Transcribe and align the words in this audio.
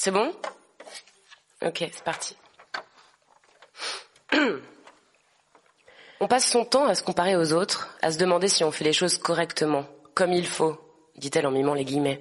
C'est 0.00 0.12
bon? 0.12 0.32
Ok, 1.60 1.78
c'est 1.78 2.04
parti. 2.04 2.36
On 6.20 6.28
passe 6.28 6.48
son 6.48 6.64
temps 6.64 6.86
à 6.86 6.94
se 6.94 7.02
comparer 7.02 7.34
aux 7.34 7.52
autres, 7.52 7.96
à 8.00 8.12
se 8.12 8.18
demander 8.18 8.46
si 8.46 8.62
on 8.62 8.70
fait 8.70 8.84
les 8.84 8.92
choses 8.92 9.18
correctement, 9.18 9.86
comme 10.14 10.32
il 10.32 10.46
faut, 10.46 10.78
dit-elle 11.16 11.48
en 11.48 11.50
mimant 11.50 11.74
les 11.74 11.84
guillemets. 11.84 12.20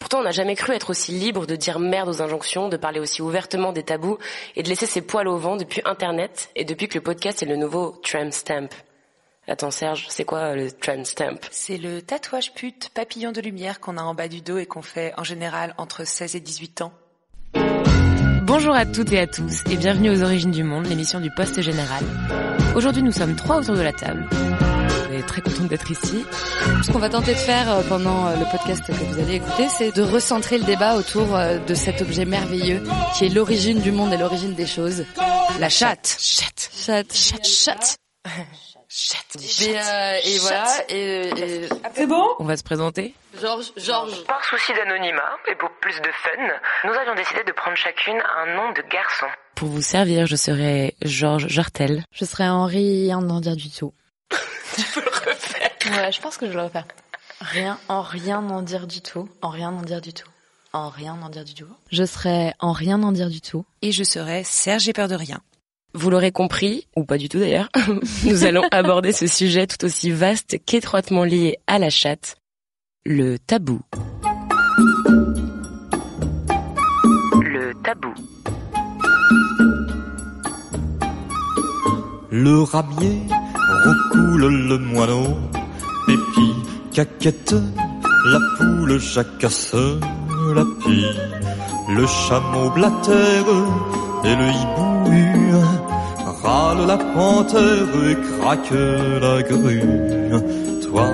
Pourtant, 0.00 0.18
on 0.18 0.22
n'a 0.24 0.32
jamais 0.32 0.56
cru 0.56 0.72
être 0.72 0.90
aussi 0.90 1.12
libre 1.12 1.46
de 1.46 1.54
dire 1.54 1.78
merde 1.78 2.08
aux 2.08 2.20
injonctions, 2.20 2.68
de 2.68 2.76
parler 2.76 2.98
aussi 2.98 3.22
ouvertement 3.22 3.72
des 3.72 3.84
tabous 3.84 4.18
et 4.56 4.64
de 4.64 4.68
laisser 4.68 4.86
ses 4.86 5.02
poils 5.02 5.28
au 5.28 5.36
vent 5.36 5.54
depuis 5.54 5.82
Internet 5.84 6.50
et 6.56 6.64
depuis 6.64 6.88
que 6.88 6.98
le 6.98 7.04
podcast 7.04 7.44
est 7.44 7.46
le 7.46 7.54
nouveau 7.54 7.92
tram 8.02 8.32
stamp. 8.32 8.70
Attends 9.50 9.70
Serge, 9.70 10.04
c'est 10.10 10.26
quoi 10.26 10.54
le 10.54 10.70
tram 10.70 11.06
stamp? 11.06 11.38
C'est 11.50 11.78
le 11.78 12.02
tatouage 12.02 12.52
pute 12.52 12.90
papillon 12.90 13.32
de 13.32 13.40
lumière 13.40 13.80
qu'on 13.80 13.96
a 13.96 14.02
en 14.02 14.12
bas 14.12 14.28
du 14.28 14.42
dos 14.42 14.58
et 14.58 14.66
qu'on 14.66 14.82
fait 14.82 15.14
en 15.16 15.24
général 15.24 15.74
entre 15.78 16.06
16 16.06 16.36
et 16.36 16.40
18 16.40 16.82
ans. 16.82 16.92
Bonjour 18.42 18.74
à 18.74 18.84
toutes 18.84 19.10
et 19.10 19.18
à 19.18 19.26
tous 19.26 19.62
et 19.70 19.76
bienvenue 19.78 20.10
aux 20.10 20.22
Origines 20.22 20.50
du 20.50 20.64
Monde, 20.64 20.86
l'émission 20.86 21.18
du 21.18 21.30
Poste 21.30 21.62
Général. 21.62 22.04
Aujourd'hui 22.76 23.02
nous 23.02 23.10
sommes 23.10 23.36
trois 23.36 23.60
autour 23.60 23.76
de 23.76 23.80
la 23.80 23.94
table. 23.94 24.28
On 25.08 25.14
est 25.14 25.26
très 25.26 25.40
contente 25.40 25.68
d'être 25.68 25.90
ici. 25.90 26.26
Ce 26.84 26.92
qu'on 26.92 26.98
va 26.98 27.08
tenter 27.08 27.32
de 27.32 27.38
faire 27.38 27.72
euh, 27.72 27.82
pendant 27.88 28.26
euh, 28.26 28.36
le 28.36 28.44
podcast 28.50 28.86
que 28.86 28.92
vous 28.92 29.18
allez 29.18 29.36
écouter, 29.36 29.68
c'est 29.70 29.96
de 29.96 30.02
recentrer 30.02 30.58
le 30.58 30.64
débat 30.64 30.94
autour 30.96 31.34
euh, 31.34 31.56
de 31.56 31.74
cet 31.74 32.02
objet 32.02 32.26
merveilleux 32.26 32.82
qui 33.16 33.24
est 33.24 33.30
l'origine 33.30 33.80
du 33.80 33.92
monde 33.92 34.12
et 34.12 34.18
l'origine 34.18 34.52
des 34.52 34.66
choses. 34.66 35.06
La 35.58 35.70
chatte. 35.70 36.18
Chatte. 36.20 36.70
Chatte. 36.74 37.14
Chatte. 37.14 37.46
Chatte. 37.46 37.98
Chatte. 38.88 39.36
Et, 39.36 39.78
euh, 39.78 40.18
et 40.24 40.38
voilà. 40.38 40.66
Et, 40.88 41.28
et- 41.28 41.68
C'est 41.94 42.06
bon? 42.06 42.26
On 42.38 42.44
va 42.44 42.56
se 42.56 42.62
présenter. 42.62 43.14
Georges, 43.38 43.72
Georges. 43.76 44.24
Par 44.24 44.42
souci 44.44 44.72
d'anonymat 44.72 45.36
et 45.50 45.54
pour 45.56 45.68
plus 45.80 45.94
de 46.00 46.08
fun, 46.22 46.88
nous 46.88 46.94
avions 46.94 47.14
décidé 47.14 47.44
de 47.44 47.52
prendre 47.52 47.76
chacune 47.76 48.18
un 48.38 48.54
nom 48.56 48.72
de 48.72 48.80
garçon. 48.90 49.26
Pour 49.56 49.68
vous 49.68 49.82
servir, 49.82 50.26
je 50.26 50.36
serai 50.36 50.96
Georges 51.02 51.48
Jartel. 51.48 52.02
Je 52.12 52.24
serais 52.24 52.48
Henri, 52.48 53.02
rien 53.04 53.20
n'en 53.20 53.40
dire 53.40 53.56
du 53.56 53.68
tout. 53.70 53.92
Ouais, 55.90 56.12
je 56.12 56.20
pense 56.20 56.36
que 56.36 56.46
je 56.46 56.50
vais 56.52 56.56
le 56.56 56.64
refaire. 56.64 56.86
Rien, 57.40 57.78
en 57.88 58.02
rien 58.02 58.40
n'en 58.42 58.62
dire 58.62 58.86
du 58.86 59.00
tout. 59.00 59.28
En 59.42 59.48
rien 59.50 59.70
n'en 59.70 59.82
dire 59.82 60.00
du 60.00 60.12
tout. 60.12 60.28
En 60.72 60.88
rien 60.90 61.16
n'en 61.16 61.28
dire 61.28 61.44
du 61.44 61.54
tout. 61.54 61.66
Je 61.90 62.04
serais 62.04 62.54
en 62.58 62.72
rien 62.72 62.98
n'en 62.98 63.12
dire 63.12 63.30
du 63.30 63.40
tout. 63.40 63.64
Et 63.82 63.92
je 63.92 64.04
serai 64.04 64.44
Serge, 64.44 64.82
j'ai 64.82 64.92
peur 64.92 65.08
de 65.08 65.14
rien. 65.14 65.40
Vous 65.94 66.10
l'aurez 66.10 66.32
compris, 66.32 66.86
ou 66.96 67.04
pas 67.04 67.16
du 67.16 67.28
tout 67.30 67.38
d'ailleurs, 67.38 67.70
nous 68.24 68.44
allons 68.44 68.62
aborder 68.70 69.12
ce 69.12 69.26
sujet 69.26 69.66
tout 69.66 69.84
aussi 69.86 70.10
vaste 70.10 70.58
qu'étroitement 70.66 71.24
lié 71.24 71.58
à 71.66 71.78
la 71.78 71.88
chatte, 71.88 72.36
le 73.06 73.38
tabou. 73.38 73.80
Le 77.40 77.72
tabou. 77.82 78.12
Le 82.30 82.62
ramier 82.62 83.22
recoule 83.84 84.68
le 84.68 84.78
moineau, 84.78 85.38
Pépi, 86.06 86.52
caquette, 86.92 87.54
la 88.26 88.38
poule 88.58 88.98
jacasse, 88.98 89.74
la 90.54 90.64
pie, 90.84 91.06
le 91.88 92.06
chameau 92.06 92.68
blatère 92.70 93.46
et 94.24 94.36
le 94.36 94.48
hibou 94.48 94.88
râle 96.42 96.86
la 96.86 96.96
panthère 96.96 97.90
et 98.10 98.16
craque 98.26 98.70
la 99.22 99.42
grue. 99.42 99.82
Toi, 100.84 101.08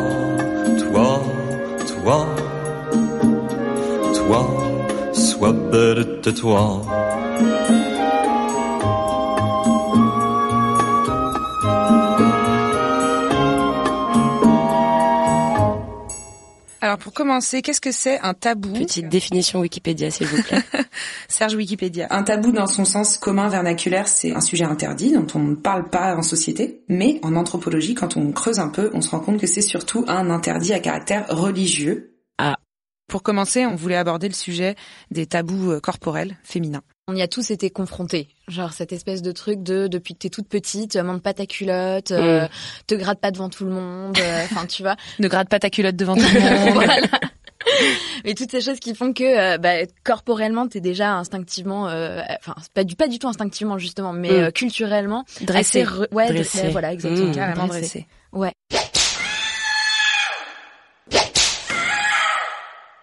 toi, 0.83 1.23
toi, 1.91 2.27
toi, 4.15 4.43
sois 5.13 5.53
belle 5.53 6.21
de 6.23 6.31
Alors 16.95 17.03
pour 17.03 17.13
commencer, 17.13 17.61
qu'est-ce 17.61 17.81
que 17.81 17.91
c'est 17.91 18.21
un 18.21 18.35
tabou 18.35 18.73
Petite 18.73 19.09
définition 19.09 19.59
Wikipédia, 19.59 20.13
s'il 20.13 20.29
vous 20.29 20.41
plaît. 20.41 20.63
Serge 21.29 21.55
Wikipédia. 21.55 22.07
Un 22.11 22.23
tabou 22.23 22.53
dans 22.53 22.69
son 22.69 22.85
sens 22.85 23.19
commun 23.19 23.49
vernaculaire, 23.49 24.07
c'est 24.07 24.33
un 24.33 24.41
sujet 24.41 24.63
interdit 24.63 25.11
dont 25.11 25.27
on 25.35 25.41
ne 25.41 25.55
parle 25.57 25.91
pas 25.91 26.15
en 26.15 26.23
société. 26.23 26.85
Mais 26.89 27.19
en 27.25 27.35
anthropologie, 27.35 27.95
quand 27.95 28.17
on 28.17 28.31
creuse 28.31 28.61
un 28.61 28.69
peu, 28.69 28.93
on 28.95 29.01
se 29.01 29.11
rend 29.11 29.19
compte 29.19 29.41
que 29.41 29.49
c'est 29.49 29.61
surtout 29.61 30.05
un 30.07 30.31
interdit 30.31 30.73
à 30.73 30.79
caractère 30.79 31.27
religieux. 31.31 32.15
Ah. 32.39 32.59
Pour 33.09 33.25
commencer, 33.25 33.67
on 33.67 33.75
voulait 33.75 33.97
aborder 33.97 34.29
le 34.29 34.35
sujet 34.35 34.77
des 35.11 35.27
tabous 35.27 35.73
euh, 35.73 35.81
corporels 35.81 36.37
féminins. 36.45 36.85
On 37.07 37.15
y 37.15 37.21
a 37.23 37.29
tous 37.29 37.51
été 37.51 37.69
confrontés. 37.69 38.29
Genre 38.49 38.73
cette 38.73 38.91
espèce 38.93 39.21
de 39.21 39.31
truc 39.31 39.63
de 39.63 39.89
depuis 39.89 40.15
que 40.15 40.21
t'es 40.21 40.31
toute 40.31 40.49
petite, 40.49 40.97
monte 40.97 41.23
pas 41.23 41.35
ta 41.35 41.45
culotte, 41.45 42.13
euh, 42.13 42.49
te 42.87 42.95
gratte 42.95 43.21
pas 43.21 43.31
devant 43.31 43.51
tout 43.51 43.67
le 43.67 43.73
monde, 43.73 44.17
euh, 44.19 44.45
enfin 44.51 44.65
tu 44.67 44.83
vois. 44.83 44.97
Ne 45.19 45.29
gratte 45.29 45.51
pas 45.51 45.59
ta 45.59 45.69
culotte 45.69 45.97
devant 45.97 46.15
tout 46.15 46.23
le 46.23 46.41
monde. 46.65 46.73
voilà. 46.73 46.97
Et 48.25 48.35
toutes 48.35 48.51
ces 48.51 48.63
choses 48.63 48.81
qui 48.81 48.95
font 48.95 49.13
que 49.13 49.23
euh, 49.55 49.59
bah, 49.59 49.85
corporellement 50.03 50.67
t'es 50.67 50.81
déjà 50.81 51.13
instinctivement, 51.13 51.89
euh, 51.89 52.23
enfin 52.39 52.55
pas 52.73 52.85
du 52.85 52.97
pas 52.97 53.07
du 53.09 53.19
tout 53.19 53.29
instinctivement 53.29 53.77
justement, 53.77 54.15
mais 54.15 54.49
Mm. 54.49 54.53
culturellement 54.53 55.25
Dressé. 55.43 55.85
ouais, 56.11 56.29
Dressé. 56.33 56.69
voilà 56.71 56.93
exactement, 56.95 57.29
Mm. 57.29 57.33
Dressé. 57.55 57.67
dressé. 57.81 58.07
Ouais. 58.33 58.53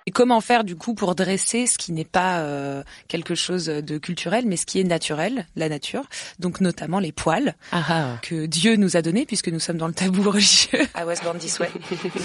Et 0.07 0.11
comment 0.11 0.41
faire 0.41 0.63
du 0.63 0.75
coup 0.75 0.93
pour 0.93 1.15
dresser 1.15 1.67
ce 1.67 1.77
qui 1.77 1.91
n'est 1.91 2.05
pas 2.05 2.39
euh, 2.39 2.83
quelque 3.07 3.35
chose 3.35 3.65
de 3.65 3.97
culturel, 3.97 4.45
mais 4.47 4.57
ce 4.57 4.65
qui 4.65 4.79
est 4.79 4.83
naturel, 4.83 5.45
la 5.55 5.69
nature, 5.69 6.03
donc 6.39 6.59
notamment 6.59 6.99
les 6.99 7.11
poils 7.11 7.55
Ah 7.71 7.83
ah. 7.89 8.17
que 8.21 8.45
Dieu 8.45 8.75
nous 8.77 8.97
a 8.97 9.01
donnés 9.01 9.25
puisque 9.25 9.49
nous 9.49 9.59
sommes 9.59 9.77
dans 9.77 9.87
le 9.87 9.93
tabou 9.93 10.23
religieux. 10.31 10.81
I 10.97 11.03
was 11.05 11.21
born 11.23 11.37
this 11.37 11.59
way, 11.59 11.69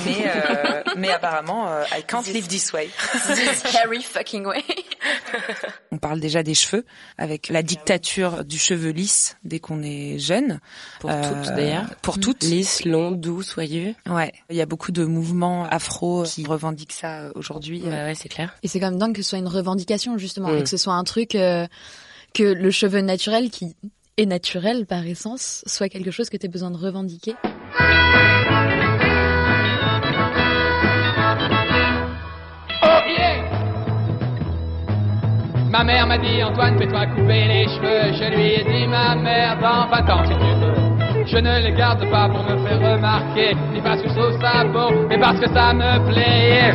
mais 0.07 0.25
euh, 0.27 0.83
mais 0.97 1.11
apparemment 1.11 1.69
euh, 1.69 1.83
I 1.93 2.03
can't 2.03 2.27
live 2.29 2.47
this 2.47 2.73
way. 2.73 2.89
This 3.27 3.59
scary 3.65 4.03
fucking 4.03 4.47
way. 4.47 4.65
On 5.93 5.99
parle 5.99 6.21
déjà 6.21 6.43
des 6.43 6.55
cheveux 6.55 6.85
avec 7.19 7.49
la 7.49 7.63
dictature 7.63 8.45
du 8.45 8.59
cheveu 8.59 8.91
lisse 8.91 9.37
dès 9.45 9.61
qu'on 9.61 9.83
est 9.83 10.19
jeune. 10.19 10.61
Pour 11.01 11.11
Euh, 11.11 11.23
toutes 11.23 11.55
d'ailleurs. 11.55 11.87
Pour 12.03 12.19
toutes. 12.21 12.43
Lisse, 12.45 12.85
long, 12.85 13.11
doux, 13.13 13.43
soyeux. 13.43 13.95
Ouais, 14.09 14.33
il 14.51 14.57
y 14.57 14.61
a 14.61 14.67
beaucoup 14.67 14.93
de 14.93 15.05
mouvements 15.05 15.65
afro 15.69 16.25
qui 16.25 16.45
revendiquent 16.47 16.93
ça 16.93 17.21
euh, 17.21 17.33
aujourd'hui. 17.35 17.83
Ouais, 17.83 17.91
ouais, 17.91 18.15
c'est 18.15 18.29
clair. 18.29 18.55
Et 18.63 18.69
c'est 18.69 18.81
quand 18.81 18.91
même 18.91 18.99
dingue 18.99 19.15
que 19.15 19.23
ce 19.23 19.31
soit 19.31 19.39
une 19.39 19.49
revendication 19.49 20.19
justement, 20.19 20.49
Mm. 20.51 20.59
et 20.59 20.63
que 20.63 20.69
ce 20.69 20.77
soit 20.77 20.95
un 20.95 21.05
truc 21.05 21.35
euh, 21.35 21.67
que 22.35 22.43
le 22.43 22.71
cheveu 22.71 23.01
naturel 23.01 23.51
qui 23.51 23.75
est 24.19 24.27
naturel 24.27 24.87
par 24.87 25.07
essence 25.07 25.63
soit 25.67 25.89
quelque 25.89 26.11
chose 26.11 26.31
que 26.31 26.37
tu 26.37 26.47
as 26.47 26.49
besoin 26.49 26.71
de 26.71 26.77
revendiquer. 26.79 27.35
Ma 35.77 35.85
mère 35.85 36.07
m'a 36.07 36.17
dit 36.17 36.43
Antoine 36.43 36.79
fais-toi 36.79 37.05
couper 37.09 37.45
les 37.49 37.69
cheveux. 37.69 38.11
Je 38.15 38.35
lui 38.35 38.55
ai 38.55 38.65
dit 38.65 38.87
ma 38.87 39.15
mère 39.15 39.59
dans 39.61 39.87
20 39.89 40.11
ans 40.11 40.25
si 40.25 40.33
tu 40.33 40.39
veux. 40.39 41.27
Je 41.27 41.37
ne 41.37 41.59
les 41.67 41.73
garde 41.73 42.09
pas 42.11 42.31
pour 42.31 42.43
me 42.45 42.67
faire 42.67 42.95
remarquer 42.95 43.55
Ni 43.75 43.83
parce 43.83 44.01
que 44.01 44.09
je 44.09 44.15
trouve 44.15 44.41
ça 44.41 44.65
beau 44.65 45.07
Mais 45.11 45.19
parce 45.19 45.39
que 45.39 45.49
ça 45.51 45.75
me 45.75 46.11
plaît 46.11 46.73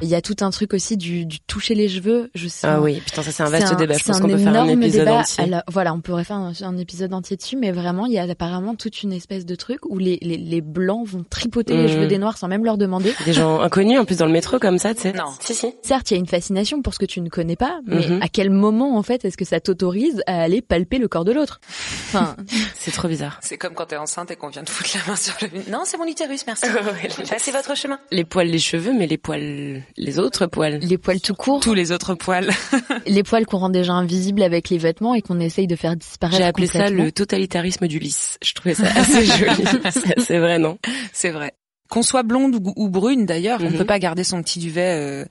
Il 0.00 0.08
y 0.08 0.14
a 0.14 0.22
tout 0.22 0.36
un 0.42 0.50
truc 0.50 0.74
aussi 0.74 0.96
du, 0.96 1.26
du 1.26 1.40
toucher 1.40 1.74
les 1.74 1.88
cheveux. 1.88 2.30
Je 2.34 2.46
sais. 2.46 2.68
Ah 2.68 2.80
oui, 2.80 3.00
putain, 3.04 3.22
ça 3.22 3.32
c'est 3.32 3.42
un 3.42 3.48
vaste 3.50 3.74
débat. 3.76 3.94
Je 3.94 3.98
c'est 4.04 4.12
pense 4.12 4.20
qu'on 4.20 4.28
peut 4.28 4.38
faire 4.38 4.48
un 4.48 4.64
énorme 4.66 4.70
épisode 4.82 5.06
débat. 5.06 5.18
entier. 5.20 5.42
Alors, 5.44 5.62
voilà, 5.66 5.92
on 5.92 6.00
pourrait 6.00 6.22
faire 6.22 6.36
un, 6.36 6.52
un 6.62 6.76
épisode 6.76 7.12
entier 7.12 7.36
dessus, 7.36 7.56
mais 7.56 7.72
vraiment, 7.72 8.06
il 8.06 8.12
y 8.12 8.18
a 8.18 8.22
apparemment 8.22 8.76
toute 8.76 9.02
une 9.02 9.12
espèce 9.12 9.44
de 9.44 9.54
truc 9.56 9.80
où 9.86 9.98
les, 9.98 10.18
les, 10.22 10.36
les 10.36 10.60
blancs 10.60 11.04
vont 11.08 11.24
tripoter 11.28 11.76
les 11.76 11.82
Mhm. 11.84 11.88
cheveux 11.88 12.06
des 12.06 12.18
noirs 12.18 12.38
sans 12.38 12.46
même 12.46 12.64
leur 12.64 12.78
demander. 12.78 13.12
Des 13.24 13.32
gens 13.32 13.60
inconnus 13.60 13.98
en 13.98 14.04
plus 14.04 14.18
dans 14.18 14.26
le 14.26 14.32
métro 14.32 14.60
comme 14.60 14.78
ça, 14.78 14.94
tu 14.94 15.00
sais. 15.02 15.12
Non. 15.12 15.24
Si 15.40 15.52
si. 15.54 15.74
Certes, 15.82 16.10
il 16.12 16.14
y 16.14 16.16
a 16.16 16.20
une 16.20 16.26
fascination 16.28 16.80
pour 16.80 16.94
ce 16.94 17.00
que 17.00 17.06
tu 17.06 17.20
ne 17.20 17.28
connais 17.28 17.56
pas, 17.56 17.80
mais 17.86 18.06
Mhm. 18.08 18.22
à 18.22 18.28
quel 18.28 18.50
moment, 18.50 18.96
en 18.96 19.02
fait, 19.02 19.24
est-ce 19.24 19.36
que 19.36 19.44
ça 19.44 19.58
t'autorise 19.58 20.22
à 20.28 20.40
aller 20.42 20.62
palper 20.62 20.98
le 20.98 21.08
corps 21.08 21.24
de 21.24 21.32
l'autre? 21.32 21.60
Enfin, 22.06 22.36
C'est 22.78 22.92
trop 22.92 23.08
bizarre. 23.08 23.38
C'est 23.42 23.58
comme 23.58 23.74
quand 23.74 23.86
t'es 23.86 23.96
enceinte 23.96 24.30
et 24.30 24.36
qu'on 24.36 24.48
vient 24.48 24.62
de 24.62 24.68
foutre 24.70 24.90
la 24.94 25.10
main 25.10 25.16
sur 25.16 25.34
le... 25.42 25.48
Non, 25.72 25.82
c'est 25.84 25.96
mon 25.98 26.06
utérus, 26.06 26.44
merci. 26.46 26.66
Passez 27.28 27.50
votre 27.50 27.76
chemin. 27.76 27.98
Les 28.12 28.24
poils, 28.24 28.46
les 28.48 28.58
cheveux, 28.60 28.92
mais 28.96 29.06
les 29.08 29.18
poils, 29.18 29.82
les 29.96 30.18
autres 30.18 30.46
poils. 30.46 30.78
les 30.80 30.98
poils 30.98 31.20
tout 31.20 31.34
court, 31.34 31.60
Tous 31.60 31.74
les 31.74 31.92
autres 31.92 32.14
poils. 32.14 32.50
les 33.06 33.22
poils 33.22 33.46
qu'on 33.46 33.58
rend 33.58 33.70
déjà 33.70 33.92
invisibles 33.94 34.42
avec 34.42 34.68
les 34.68 34.78
vêtements 34.78 35.14
et 35.14 35.22
qu'on 35.22 35.40
essaye 35.40 35.66
de 35.66 35.76
faire 35.76 35.96
disparaître. 35.96 36.38
J'ai 36.38 36.44
appelé 36.44 36.66
ça 36.66 36.90
le 36.90 37.10
totalitarisme 37.12 37.86
du 37.88 37.98
lisse. 37.98 38.38
Je 38.44 38.52
trouvais 38.54 38.74
ça 38.74 38.86
assez 38.94 39.24
joli. 39.24 39.64
C'est 40.18 40.38
vrai, 40.38 40.58
non? 40.58 40.78
C'est 41.12 41.30
vrai. 41.30 41.52
Qu'on 41.90 42.02
soit 42.02 42.22
blonde 42.22 42.54
ou, 42.56 42.72
ou 42.76 42.88
brune 42.88 43.24
d'ailleurs, 43.26 43.60
on 43.62 43.70
Mhm. 43.70 43.78
peut 43.78 43.84
pas 43.86 43.98
garder 43.98 44.22
son 44.24 44.42
petit 44.42 44.58
duvet, 44.58 44.94
euh, 45.00 45.24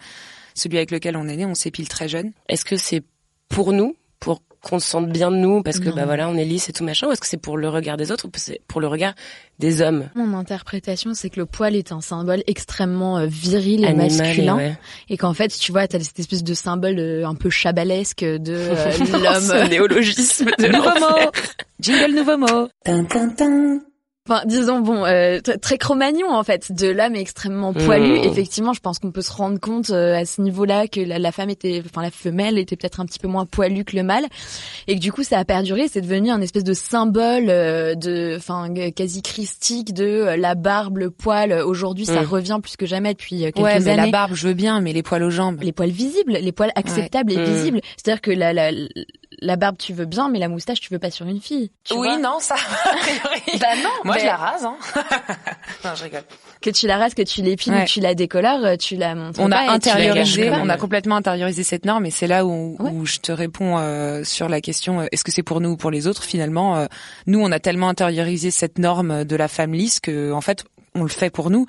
celui 0.56 0.78
avec 0.78 0.92
lequel 0.92 1.16
on 1.16 1.28
est 1.28 1.36
né, 1.36 1.46
on 1.46 1.54
s'épile 1.56 1.88
très 1.88 2.08
jeune. 2.10 2.32
Est-ce 2.50 2.66
que 2.66 2.78
c'est 2.78 3.04
pour 3.50 3.74
nous 3.74 3.96
pour 4.20 4.42
qu'on 4.70 4.80
se 4.80 4.88
sente 4.90 5.10
bien 5.10 5.32
de 5.32 5.38
nous 5.38 5.64
parce 5.64 5.80
que 5.80 5.90
Non. 5.90 5.96
bah 5.96 6.06
voilà, 6.06 6.28
on 6.30 6.36
est 6.36 6.46
lisse 6.46 6.70
et 6.70 6.74
tout 6.74 6.84
machin 6.84 7.08
ou 7.08 7.12
est-ce 7.12 7.22
que 7.22 7.28
c'est 7.28 7.38
pour 7.42 7.58
le 7.58 7.70
regard 7.70 7.98
des 7.98 8.12
autres 8.12 8.28
ou 8.28 8.32
c'est 8.36 8.62
pour 8.68 8.82
le 8.82 8.88
regard 8.88 9.14
des 9.60 9.82
hommes? 9.82 10.10
Mon 10.16 10.38
interprétation, 10.38 11.14
c'est 11.14 11.30
que 11.30 11.40
le 11.40 11.46
poil 11.46 11.76
est 11.76 11.92
un 11.92 12.02
symbole 12.02 12.44
extrêmement 12.48 13.18
euh, 13.18 13.26
viril 13.26 13.84
et 13.84 13.88
Animal, 13.88 14.12
masculin. 14.18 14.56
ouais. 14.58 14.78
Et 15.10 15.18
qu'en 15.18 15.34
fait, 15.34 15.50
tu 15.50 15.72
vois, 15.72 15.88
t'as 15.88 16.00
cette 16.00 16.20
espèce 16.20 16.44
de 16.44 16.54
symbole 16.54 17.00
euh, 17.00 17.28
un 17.28 17.36
peu 17.36 17.50
chabalesque 17.50 18.24
de 18.24 18.54
euh, 18.54 18.92
l'homme. 19.60 19.70
néologisme 19.70 20.50
de 20.60 20.68
Nouveau 20.72 20.90
mot 21.00 21.32
Jingle 21.80 22.16
nouveau 22.16 22.38
mot 22.38 22.68
Tin, 22.84 23.04
tin, 23.06 23.30
tin. 23.30 23.80
Enfin, 24.30 24.42
disons, 24.46 24.80
bon, 24.80 25.06
euh, 25.06 25.40
très 25.62 25.78
cro-magnon, 25.78 26.30
en 26.30 26.44
fait, 26.44 26.72
de 26.72 26.88
l'homme 26.90 27.16
extrêmement 27.16 27.74
poilu. 27.74 28.20
Mmh. 28.20 28.24
Effectivement, 28.26 28.74
je 28.74 28.80
pense 28.82 29.00
qu'on 29.00 29.12
peut 29.12 29.22
se 29.22 29.32
rendre 29.32 29.60
compte 29.60 29.90
euh, 29.90 30.16
à 30.16 30.26
ce 30.26 30.42
niveau-là 30.42 30.88
que 30.88 31.00
la, 31.00 31.18
la 31.20 31.32
femme 31.32 31.50
était, 31.50 31.82
enfin, 31.86 32.02
la 32.02 32.12
femelle 32.12 32.58
était 32.58 32.76
peut-être 32.76 33.00
un 33.00 33.06
petit 33.06 33.20
peu 33.20 33.28
moins 33.30 33.46
poilue 33.46 33.84
que 33.84 33.96
le 33.96 34.04
mâle. 34.04 34.26
Et 34.88 34.96
que 34.96 35.00
du 35.00 35.12
coup, 35.12 35.24
ça 35.24 35.40
a 35.40 35.46
perduré. 35.46 35.88
C'est 35.88 36.02
devenu 36.02 36.30
un 36.30 36.42
espèce 36.42 36.64
de 36.66 36.74
symbole 36.74 37.46
euh, 37.50 37.96
de, 37.96 38.36
enfin, 38.38 38.68
quasi 38.96 39.22
christique 39.22 39.94
de 39.94 40.04
euh, 40.06 40.36
la 40.38 40.56
barbe, 40.56 40.98
le 40.98 41.10
poil. 41.10 41.54
Aujourd'hui, 41.54 42.06
ça 42.06 42.22
Mmh. 42.22 42.26
revient 42.26 42.60
plus 42.62 42.76
que 42.78 42.86
jamais 42.86 43.14
depuis 43.14 43.44
euh, 43.46 43.52
quelques 43.52 43.60
Ouais, 43.66 43.80
mais 43.80 43.92
années. 43.92 44.06
la 44.08 44.12
barbe, 44.12 44.32
je 44.34 44.48
veux 44.48 44.54
bien, 44.54 44.82
mais 44.82 44.92
les 44.94 45.04
poils 45.04 45.24
aux 45.24 45.30
jambes. 45.30 45.62
les 45.62 45.72
poils 45.72 45.90
visibles, 45.92 46.34
les 46.34 46.52
poils 46.52 46.72
acceptables 46.76 47.32
et 47.32 47.38
Mm. 47.38 47.44
visibles. 47.46 47.82
C'est-à-dire 47.96 48.22
que 48.22 48.32
la, 48.32 48.52
la, 48.54 48.72
la 49.40 49.56
barbe, 49.56 49.78
tu 49.78 49.94
veux 49.94 50.06
bien, 50.06 50.30
mais 50.30 50.40
la 50.40 50.48
moustache, 50.50 50.80
tu 50.80 50.92
veux 50.92 51.00
pas 51.00 51.12
sur 51.12 51.26
une 51.28 51.40
fille. 51.42 51.70
tu 51.84 51.94
oui, 51.94 52.08
vois. 52.08 52.18
non, 52.18 52.40
ça, 52.40 52.56
a 52.56 52.96
priori. 52.98 53.42
Bah 53.60 53.76
non, 53.84 53.90
Moi, 54.04 54.16
mais 54.16 54.22
je 54.22 54.26
la 54.26 54.36
rase, 54.36 54.66
hein. 54.66 54.78
non, 55.86 55.92
je 55.96 56.04
rigole. 56.04 56.24
que 56.62 56.70
tu 56.70 56.88
la 56.88 56.98
rases, 56.98 57.14
que 57.14 57.22
tu 57.22 57.42
l'épiles 57.42 57.74
Ouais. 57.74 57.84
ou 57.84 57.86
tu 57.86 58.00
la 58.00 58.16
décolores, 58.16 58.66
euh, 58.66 58.76
tu 58.78 58.96
la 58.96 59.14
montres 59.16 59.40
On 59.40 59.50
pas 59.50 59.70
a 59.70 59.72
intériorisé, 59.72 60.50
on 60.52 60.70
a 60.70 60.78
complètement 60.78 61.16
intériorisé 61.18 61.64
cette 61.64 61.86
norme 61.86 62.06
et 62.06 62.12
c'est 62.12 62.28
là 62.28 62.46
où, 62.46 62.76
Ouais. 62.80 62.90
où 62.92 63.06
je 63.06 63.18
te 63.20 63.32
réponds 63.32 63.78
euh, 63.78 64.24
sur 64.24 64.50
la 64.50 64.60
question 64.62 65.02
euh, 65.02 65.06
est-ce 65.12 65.24
que 65.24 65.32
c'est 65.32 65.44
pour 65.44 65.62
nous 65.62 65.70
ou 65.72 65.78
pour 65.78 65.92
les 65.92 66.08
autres? 66.08 66.24
Finalement 66.24 66.76
euh, 66.78 66.86
nous 67.28 67.40
on 67.40 67.52
a 67.52 67.60
tellement 67.60 67.90
intériorisé 67.90 68.50
cette 68.52 68.80
norme 68.80 69.24
de 69.24 69.36
la 69.36 69.48
femme 69.48 69.74
lisse 69.74 70.00
que 70.00 70.32
en 70.32 70.42
fait 70.42 70.64
on 70.96 71.04
le 71.04 71.10
fait 71.10 71.30
pour 71.30 71.50
nous 71.50 71.66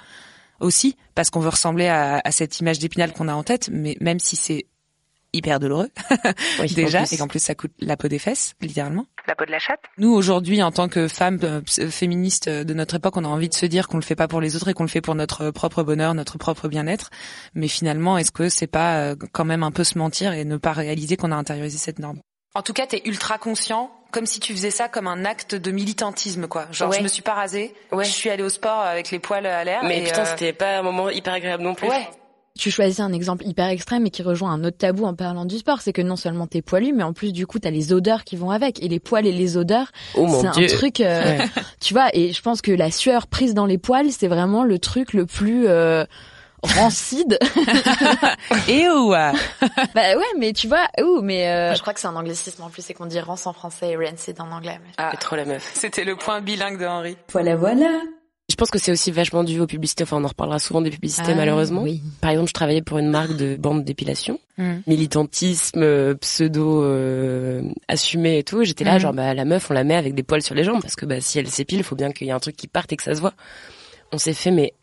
aussi 0.61 0.97
parce 1.15 1.31
qu'on 1.31 1.41
veut 1.41 1.51
ressembler 1.51 1.87
à, 1.89 2.21
à 2.25 2.31
cette 2.31 2.59
image 2.61 2.79
d'épinal 2.79 3.13
qu'on 3.13 3.29
a 3.29 3.35
en 3.35 3.43
tête 3.43 3.69
mais 3.71 3.97
même 4.01 4.19
si 4.21 4.37
c'est 4.37 4.67
hyper 5.33 5.61
douloureux 5.61 5.89
Oui, 6.61 6.73
déjà. 6.75 7.01
en 7.03 7.05
et 7.05 7.17
qu'en 7.17 7.29
plus 7.29 7.39
ça 7.43 7.55
coûte 7.55 7.73
la 7.81 7.97
peau 7.97 8.09
des 8.09 8.19
fesses 8.19 8.55
littéralement. 8.61 9.07
La 9.27 9.35
peau 9.35 9.45
de 9.45 9.51
la 9.51 9.59
chatte. 9.59 9.81
Nous 9.99 10.11
aujourd'hui 10.13 10.63
en 10.63 10.71
tant 10.73 10.89
que 10.89 11.07
femmes 11.09 11.39
euh, 11.43 11.61
ps- 11.61 11.91
féministes 11.91 12.49
euh, 12.49 12.65
de 12.65 12.73
notre 12.75 12.95
époque 12.97 13.17
on 13.17 13.25
a 13.25 13.29
envie 13.29 13.49
de 13.49 13.55
se 13.55 13.67
dire 13.67 13.89
qu'on 13.89 13.99
le 13.99 14.03
fait 14.03 14.17
pas 14.17 14.27
pour 14.29 14.41
les 14.41 14.57
autres 14.57 14.69
et 14.69 14.75
qu'on 14.75 14.85
le 14.85 14.89
fait 14.89 15.01
pour 15.03 15.15
notre 15.15 15.51
propre 15.51 15.83
bonheur 15.83 16.15
notre 16.15 16.39
propre 16.39 16.69
bien-être. 16.69 17.11
Mais 17.55 17.69
finalement 17.69 18.17
est-ce 18.19 18.31
que 18.31 18.49
c'est 18.49 18.67
pas 18.67 18.99
euh, 19.01 19.17
quand 19.33 19.45
même 19.45 19.63
un 19.63 19.71
peu 19.71 19.85
se 19.85 19.99
mentir 19.99 20.33
et 20.33 20.45
ne 20.45 20.57
pas 20.57 20.73
réaliser 20.73 21.17
qu'on 21.17 21.33
a 21.33 21.37
intériorisé 21.37 21.77
cette 21.79 21.99
norme? 21.99 22.21
En 22.55 22.63
tout 22.63 22.73
cas 22.73 22.87
t'es 22.87 23.03
ultra 23.05 23.37
conscient 23.39 23.91
comme 24.11 24.25
si 24.25 24.41
tu 24.41 24.55
faisais 24.55 24.71
ça 24.71 24.89
comme 24.89 25.07
un 25.07 25.27
acte 25.27 25.55
de 25.55 25.71
militantisme 25.71 26.49
quoi. 26.49 26.67
Genre 26.73 26.89
Ouais. 26.89 26.97
je 26.97 27.03
me 27.03 27.09
suis 27.09 27.21
pas 27.23 27.35
rasée 27.35 27.75
Ouais. 27.93 28.05
je 28.05 28.11
suis 28.11 28.31
allée 28.31 28.43
au 28.43 28.49
sport 28.49 28.81
avec 28.81 29.11
les 29.11 29.19
poils 29.19 29.45
à 29.45 29.63
l'air 29.65 29.81
Mais 29.85 30.01
et, 30.01 30.05
putain, 30.05 30.23
euh, 30.23 30.25
c'était 30.25 30.55
pas 30.55 30.79
un 30.79 30.83
moment 30.83 31.11
hyper 31.11 31.35
agréable 31.35 31.63
non 31.63 31.75
plus. 31.75 31.87
ouais 31.89 32.09
Tu 32.59 32.71
choisis 32.71 33.01
un 33.01 33.13
exemple 33.13 33.47
hyper 33.47 33.69
extrême 33.69 34.05
et 34.07 34.11
qui 34.11 34.23
rejoint 34.23 34.51
un 34.53 34.65
autre 34.65 34.77
tabou 34.77 35.05
en 35.05 35.15
parlant 35.15 35.45
du 35.47 35.57
sport, 35.59 35.81
c'est 35.81 35.93
que 35.93 36.03
non 36.03 36.17
seulement 36.17 36.47
t'es 36.47 36.61
poilu, 36.61 36.93
mais 36.93 37.05
en 37.05 37.13
plus 37.13 37.33
du 37.33 37.47
coup 37.47 37.59
t'as 37.59 37.71
les 37.71 37.93
odeurs 37.93 38.25
qui 38.25 38.37
vont 38.37 38.51
avec. 38.51 38.83
Et 38.83 38.89
les 38.89 38.99
poils 39.01 39.27
et 39.27 39.33
les 39.33 39.57
odeurs, 39.57 39.87
Oh 40.17 40.27
mon 40.27 40.41
c'est 40.43 40.51
dieu. 40.51 40.65
un 40.65 40.77
truc, 40.77 41.01
euh, 41.01 41.23
Ouais. 41.39 41.49
tu 41.81 41.95
vois. 41.95 42.09
Et 42.15 42.33
je 42.33 42.43
pense 42.43 42.61
que 42.61 42.73
la 42.73 42.91
sueur 42.91 43.29
prise 43.29 43.55
dans 43.55 43.65
les 43.67 43.79
poils, 43.79 44.11
c'est 44.11 44.29
vraiment 44.29 44.65
le 44.65 44.79
truc 44.81 45.13
le 45.13 45.25
plus 45.25 45.67
euh, 45.69 46.05
rancide. 46.63 47.39
et 48.69 48.89
où 48.89 49.15
euh, 49.15 49.33
bah 49.95 50.17
ouais, 50.17 50.25
mais 50.39 50.53
tu 50.53 50.67
vois, 50.67 50.87
ouh, 51.01 51.21
mais 51.23 51.49
euh, 51.49 51.75
je 51.75 51.81
crois 51.81 51.95
que 51.95 52.01
c'est 52.01 52.09
un 52.09 52.17
anglicisme 52.17 52.63
en 52.63 52.71
plus, 52.71 52.83
c'est 52.85 52.95
qu'on 52.95 53.07
dit 53.07 53.21
rance 53.21 53.47
en 53.47 53.53
français 53.53 53.91
et 53.91 53.97
rancid 53.97 54.41
en 54.41 54.51
anglais. 54.51 54.79
mais- 54.83 54.93
ah, 54.99 55.11
C'est 55.13 55.21
trop 55.21 55.37
la 55.37 55.45
meuf. 55.45 55.71
c'était 55.75 56.05
le 56.05 56.17
point 56.17 56.41
bilingue 56.41 56.81
de 56.81 56.87
Henri 56.87 57.17
Voilà, 57.33 57.55
voilà. 57.57 57.89
Je 58.59 58.65
pense 58.65 58.73
que 58.73 58.79
c'est 58.81 58.91
aussi 58.91 59.13
vachement 59.13 59.45
dû 59.45 59.61
aux 59.61 59.69
publicités. 59.69 60.03
Enfin, 60.03 60.17
on 60.17 60.25
en 60.25 60.27
reparlera 60.27 60.59
souvent 60.59 60.81
des 60.81 60.91
publicités, 60.91 61.31
Ah, 61.31 61.35
malheureusement. 61.37 61.81
Oui. 61.83 62.03
Par 62.21 62.33
exemple, 62.33 62.49
je 62.49 62.55
travaillais 62.55 62.83
pour 62.83 62.99
une 62.99 63.09
marque 63.09 63.37
de 63.37 63.55
bande 63.55 63.85
d'épilation. 63.85 64.41
Mm. 64.57 64.79
Militantisme, 64.89 65.81
euh, 65.81 66.15
pseudo 66.17 66.83
euh, 66.83 67.63
assumé 67.87 68.39
et 68.39 68.43
tout. 68.43 68.65
J'étais 68.65 68.83
là, 68.83 68.97
Mm. 68.97 68.99
genre, 68.99 69.13
bah, 69.13 69.33
la 69.33 69.45
meuf, 69.45 69.71
on 69.71 69.75
la 69.75 69.85
met 69.85 69.95
avec 69.95 70.17
des 70.17 70.25
poils 70.25 70.43
sur 70.43 70.57
les 70.57 70.65
jambes 70.65 70.83
parce 70.83 70.97
que 70.97 71.07
bah, 71.07 71.21
si 71.21 71.39
elle 71.39 71.47
s'épile, 71.47 71.79
il 71.79 71.85
faut 71.85 71.95
bien 71.95 72.11
qu'il 72.11 72.27
y 72.27 72.31
ait 72.31 72.33
un 72.33 72.41
truc 72.41 72.57
qui 72.57 72.67
parte 72.67 72.93
et 72.93 72.97
que 72.97 73.05
ça 73.05 73.15
se 73.15 73.21
voit. 73.21 73.35
On 74.11 74.19
s'est 74.19 74.35
fait, 74.35 74.51
mais 74.51 74.75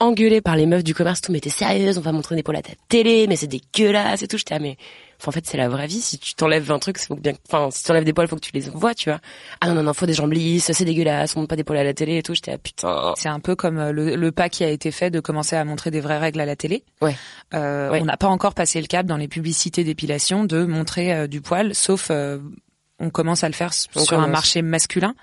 engueuler 0.00 0.40
par 0.40 0.56
les 0.56 0.66
meufs 0.66 0.82
du 0.82 0.94
commerce, 0.94 1.20
tout, 1.20 1.30
mais 1.30 1.38
t'es 1.38 1.50
sérieuse, 1.50 1.96
on 1.96 2.00
va 2.00 2.10
montrer 2.10 2.34
des 2.34 2.42
poils 2.42 2.56
à 2.56 2.62
ta 2.62 2.72
télé, 2.88 3.26
mais 3.28 3.36
c'est 3.36 3.46
dégueulasse 3.46 4.22
et 4.22 4.26
tout. 4.26 4.36
J'étais, 4.36 4.54
ah, 4.54 4.58
mais, 4.58 4.78
enfin, 5.20 5.28
en 5.28 5.32
fait, 5.32 5.46
c'est 5.46 5.56
la 5.56 5.68
vraie 5.68 5.86
vie. 5.86 6.00
Si 6.00 6.18
tu 6.18 6.34
t'enlèves 6.34 6.70
un 6.72 6.78
truc, 6.78 6.98
faut 6.98 7.14
que 7.14 7.20
bien, 7.20 7.34
enfin, 7.48 7.68
si 7.70 7.84
tu 7.84 7.90
enlèves 7.90 8.04
des 8.04 8.12
poils, 8.12 8.26
faut 8.28 8.36
que 8.36 8.40
tu 8.40 8.52
les 8.52 8.68
vois, 8.70 8.94
tu 8.94 9.10
vois. 9.10 9.20
Ah 9.60 9.68
non, 9.68 9.74
non, 9.74 9.82
non, 9.82 9.92
faut 9.94 10.06
des 10.06 10.14
jambes 10.14 10.32
lisses, 10.32 10.70
c'est 10.72 10.84
dégueulasse, 10.84 11.36
on 11.36 11.40
montre 11.40 11.50
pas 11.50 11.56
des 11.56 11.64
poils 11.64 11.78
à 11.78 11.84
la 11.84 11.94
télé 11.94 12.16
et 12.18 12.22
tout. 12.22 12.34
J'étais, 12.34 12.52
ah, 12.52 12.58
putain. 12.58 13.14
C'est 13.16 13.28
un 13.28 13.40
peu 13.40 13.54
comme 13.54 13.78
euh, 13.78 13.92
le, 13.92 14.16
le 14.16 14.32
pas 14.32 14.48
qui 14.48 14.64
a 14.64 14.68
été 14.68 14.90
fait 14.90 15.10
de 15.10 15.20
commencer 15.20 15.56
à 15.56 15.64
montrer 15.64 15.90
des 15.90 16.00
vraies 16.00 16.18
règles 16.18 16.40
à 16.40 16.46
la 16.46 16.56
télé. 16.56 16.84
Ouais. 17.00 17.16
Euh, 17.54 17.90
Ouais. 17.90 18.00
On 18.00 18.04
n'a 18.04 18.16
pas 18.16 18.28
encore 18.28 18.54
passé 18.54 18.80
le 18.80 18.86
cap 18.86 19.06
dans 19.06 19.16
les 19.16 19.28
publicités 19.28 19.84
d'épilation 19.84 20.44
de 20.44 20.64
montrer 20.64 21.12
euh, 21.12 21.26
du 21.26 21.40
poil, 21.40 21.74
sauf 21.74 22.08
euh, 22.10 22.38
on 22.98 23.10
commence 23.10 23.42
à 23.44 23.48
le 23.48 23.54
faire 23.54 23.70
On 23.96 24.04
sur 24.04 24.20
un 24.20 24.26
marché 24.28 24.62
masculin. 24.62 25.14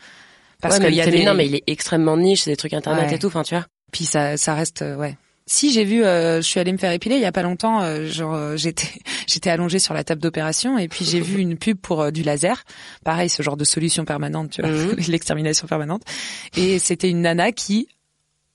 Parce 0.61 0.79
ouais, 0.79 0.85
qu'il 0.85 0.95
y 0.95 1.01
a 1.01 1.05
des... 1.05 1.11
féminin, 1.11 1.33
mais 1.33 1.45
il 1.45 1.55
est 1.55 1.63
extrêmement 1.67 2.17
niche, 2.17 2.41
c'est 2.41 2.49
des 2.51 2.57
trucs 2.57 2.73
internet 2.73 3.09
Ouais. 3.09 3.15
et 3.15 3.19
tout, 3.19 3.27
enfin, 3.27 3.43
tu 3.43 3.53
vois. 3.55 3.65
Puis 3.91 4.05
ça, 4.05 4.37
ça 4.37 4.53
reste, 4.55 4.81
euh, 4.81 4.95
ouais. 4.95 5.15
Si 5.49 5.71
j'ai 5.71 5.85
vu, 5.85 6.03
euh, 6.03 6.37
je 6.37 6.41
suis 6.45 6.59
allée 6.59 6.73
me 6.73 6.77
faire 6.77 6.91
épiler 6.91 7.15
il 7.15 7.21
y 7.21 7.25
a 7.25 7.31
pas 7.31 7.41
longtemps. 7.41 7.81
euh, 7.81 8.05
genre, 8.05 8.35
euh, 8.35 8.57
j'étais, 8.57 8.89
j'étais 9.27 9.49
allongée 9.49 9.79
sur 9.79 9.93
la 9.93 10.03
table 10.03 10.21
d'opération 10.21 10.77
et 10.77 10.87
puis 10.89 11.05
j'ai 11.05 11.21
vu 11.21 11.39
une 11.39 11.57
pub 11.57 11.77
pour 11.79 12.01
euh, 12.01 12.11
du 12.11 12.21
laser. 12.21 12.63
Pareil, 13.05 13.29
ce 13.29 13.41
genre 13.43 13.55
de 13.57 13.63
solution 13.63 14.03
permanente, 14.05 14.51
tu 14.51 14.61
vois, 14.61 14.69
Mhm. 14.71 14.95
l'extermination 15.07 15.65
permanente. 15.67 16.03
Et 16.57 16.79
c'était 16.79 17.09
une 17.09 17.21
nana 17.21 17.51
qui 17.53 17.87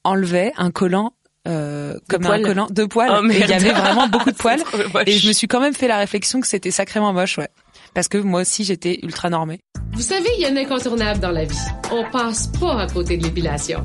enlevait 0.04 0.52
un 0.56 0.70
collant. 0.70 1.14
Euh, 1.48 1.98
comme 2.08 2.22
poils 2.22 2.40
un 2.40 2.44
collant 2.46 2.66
de 2.70 2.84
poils 2.84 3.10
Oh, 3.12 3.26
et 3.28 3.40
il 3.40 3.48
y 3.48 3.52
avait 3.52 3.72
vraiment 3.72 4.06
beaucoup 4.06 4.30
de 4.30 4.36
poils 4.36 4.62
et 5.06 5.12
je 5.18 5.26
me 5.26 5.32
suis 5.32 5.48
quand 5.48 5.58
même 5.58 5.74
fait 5.74 5.88
la 5.88 5.98
réflexion 5.98 6.40
que 6.40 6.46
c'était 6.46 6.70
sacrément 6.70 7.12
moche 7.12 7.36
ouais 7.36 7.48
parce 7.94 8.08
que 8.08 8.18
moi 8.18 8.40
aussi 8.40 8.64
j'étais 8.64 9.00
ultra 9.02 9.30
normée 9.30 9.60
Vous 9.92 10.02
savez, 10.02 10.28
il 10.36 10.42
y 10.42 10.44
a 10.46 10.50
un 10.50 10.56
incontournable 10.56 11.20
dans 11.20 11.30
la 11.30 11.44
vie. 11.44 11.56
On 11.90 12.04
passe 12.10 12.46
pas 12.46 12.80
à 12.82 12.86
côté 12.86 13.16
de 13.16 13.24
l'épilation. 13.24 13.84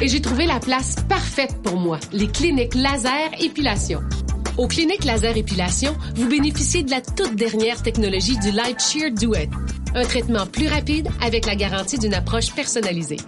Et 0.00 0.08
j'ai 0.08 0.20
trouvé 0.20 0.46
la 0.46 0.60
place 0.60 0.96
parfaite 1.08 1.62
pour 1.62 1.76
moi, 1.76 1.98
les 2.12 2.28
cliniques 2.28 2.74
laser 2.74 3.30
épilation. 3.40 4.02
Aux 4.58 4.68
cliniques 4.68 5.04
laser 5.04 5.36
épilation, 5.36 5.96
vous 6.14 6.28
bénéficiez 6.28 6.82
de 6.82 6.90
la 6.90 7.00
toute 7.00 7.34
dernière 7.34 7.82
technologie 7.82 8.38
du 8.38 8.50
Light 8.50 8.80
Shear 8.80 9.10
Duet. 9.10 9.50
Un 9.94 10.04
traitement 10.04 10.46
plus 10.46 10.68
rapide 10.68 11.08
avec 11.20 11.46
la 11.46 11.56
garantie 11.56 11.98
d'une 11.98 12.14
approche 12.14 12.52
personnalisée. 12.54 13.18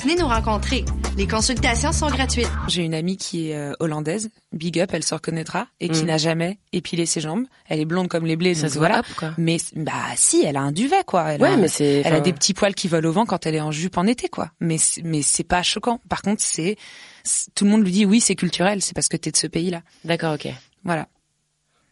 Venez 0.00 0.16
nous 0.16 0.28
rencontrer. 0.28 0.84
Les 1.18 1.26
consultations 1.26 1.90
sont 1.92 2.06
gratuites. 2.08 2.48
J'ai 2.68 2.84
une 2.84 2.94
amie 2.94 3.16
qui 3.16 3.50
est 3.50 3.56
euh, 3.56 3.72
hollandaise, 3.80 4.30
big 4.52 4.78
up, 4.78 4.90
elle 4.92 5.02
se 5.02 5.12
reconnaîtra, 5.14 5.66
et 5.80 5.88
qui 5.88 6.04
Mm. 6.04 6.06
n'a 6.06 6.16
jamais 6.16 6.58
épilé 6.72 7.06
ses 7.06 7.20
jambes. 7.20 7.44
Elle 7.68 7.80
est 7.80 7.84
blonde 7.84 8.06
comme 8.08 8.24
les 8.24 8.36
blés, 8.36 8.54
ça 8.54 8.62
donc 8.62 8.70
se 8.70 8.78
voit 8.78 8.86
voilà. 8.88 9.02
quoi. 9.18 9.34
Mais 9.36 9.56
bah 9.74 9.92
si, 10.14 10.44
elle 10.46 10.56
a 10.56 10.60
un 10.60 10.70
duvet 10.70 11.02
quoi. 11.04 11.32
Elle 11.32 11.42
Ouais, 11.42 11.48
a, 11.54 11.56
mais 11.56 11.66
c'est. 11.68 12.02
elle 12.04 12.14
a 12.14 12.20
des 12.20 12.32
petits 12.32 12.54
poils 12.54 12.74
qui 12.74 12.86
volent 12.86 13.08
au 13.08 13.12
vent 13.12 13.26
quand 13.26 13.46
elle 13.46 13.56
est 13.56 13.60
en 13.60 13.72
jupe 13.72 13.98
en 13.98 14.06
été 14.06 14.28
quoi. 14.28 14.52
Mais 14.60 14.78
c'est- 14.78 15.02
mais 15.02 15.22
c'est 15.22 15.42
pas 15.44 15.62
choquant. 15.64 16.00
Par 16.08 16.22
contre, 16.22 16.40
c'est 16.40 16.76
c'est- 17.24 17.52
tout 17.54 17.64
le 17.64 17.72
monde 17.72 17.82
lui 17.84 17.90
dit 17.92 18.06
oui, 18.06 18.20
c'est 18.20 18.36
culturel, 18.36 18.80
c'est 18.80 18.94
parce 18.94 19.08
que 19.08 19.16
t'es 19.16 19.32
de 19.32 19.36
ce 19.36 19.48
pays-là. 19.48 19.82
D'accord, 20.04 20.34
ok. 20.34 20.48
Voilà. 20.84 21.08